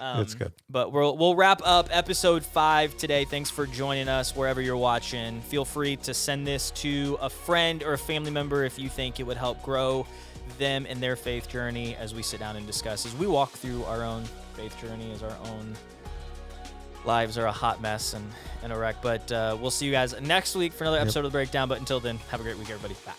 Um, 0.00 0.20
It's 0.20 0.34
good. 0.34 0.52
But 0.68 0.90
we'll 0.92 1.16
we'll 1.16 1.36
wrap 1.36 1.60
up 1.64 1.88
episode 1.92 2.44
five 2.44 2.96
today. 2.96 3.24
Thanks 3.24 3.50
for 3.50 3.66
joining 3.66 4.08
us 4.08 4.34
wherever 4.34 4.60
you're 4.60 4.76
watching. 4.76 5.40
Feel 5.42 5.64
free 5.64 5.94
to 5.98 6.12
send 6.12 6.44
this 6.46 6.72
to 6.72 7.16
a 7.20 7.30
friend 7.30 7.84
or 7.84 7.92
a 7.92 7.98
family 7.98 8.32
member 8.32 8.64
if 8.64 8.78
you 8.80 8.88
think 8.88 9.20
it 9.20 9.22
would 9.22 9.36
help 9.36 9.62
grow 9.62 10.06
them 10.58 10.86
in 10.86 11.00
their 11.00 11.14
faith 11.16 11.48
journey 11.48 11.94
as 11.96 12.14
we 12.14 12.22
sit 12.22 12.40
down 12.40 12.56
and 12.56 12.66
discuss 12.66 13.06
as 13.06 13.14
we 13.16 13.26
walk 13.28 13.52
through 13.52 13.84
our 13.84 14.02
own 14.02 14.24
faith 14.54 14.76
journey 14.80 15.12
as 15.12 15.22
our 15.22 15.36
own 15.50 15.74
lives 17.04 17.38
are 17.38 17.46
a 17.46 17.52
hot 17.52 17.80
mess 17.80 18.14
and, 18.14 18.28
and 18.64 18.72
a 18.72 18.76
wreck. 18.76 18.96
But 19.02 19.30
uh, 19.30 19.56
we'll 19.60 19.70
see 19.70 19.86
you 19.86 19.92
guys 19.92 20.20
next 20.20 20.56
week 20.56 20.72
for 20.72 20.82
another 20.84 20.96
Yep. 20.98 21.02
episode 21.04 21.20
of 21.20 21.30
the 21.32 21.36
breakdown. 21.36 21.68
But 21.68 21.78
until 21.78 22.00
then, 22.00 22.18
have 22.30 22.40
a 22.40 22.42
great 22.42 22.58
week, 22.58 22.70
everybody. 22.70 22.94
Bye. 23.06 23.12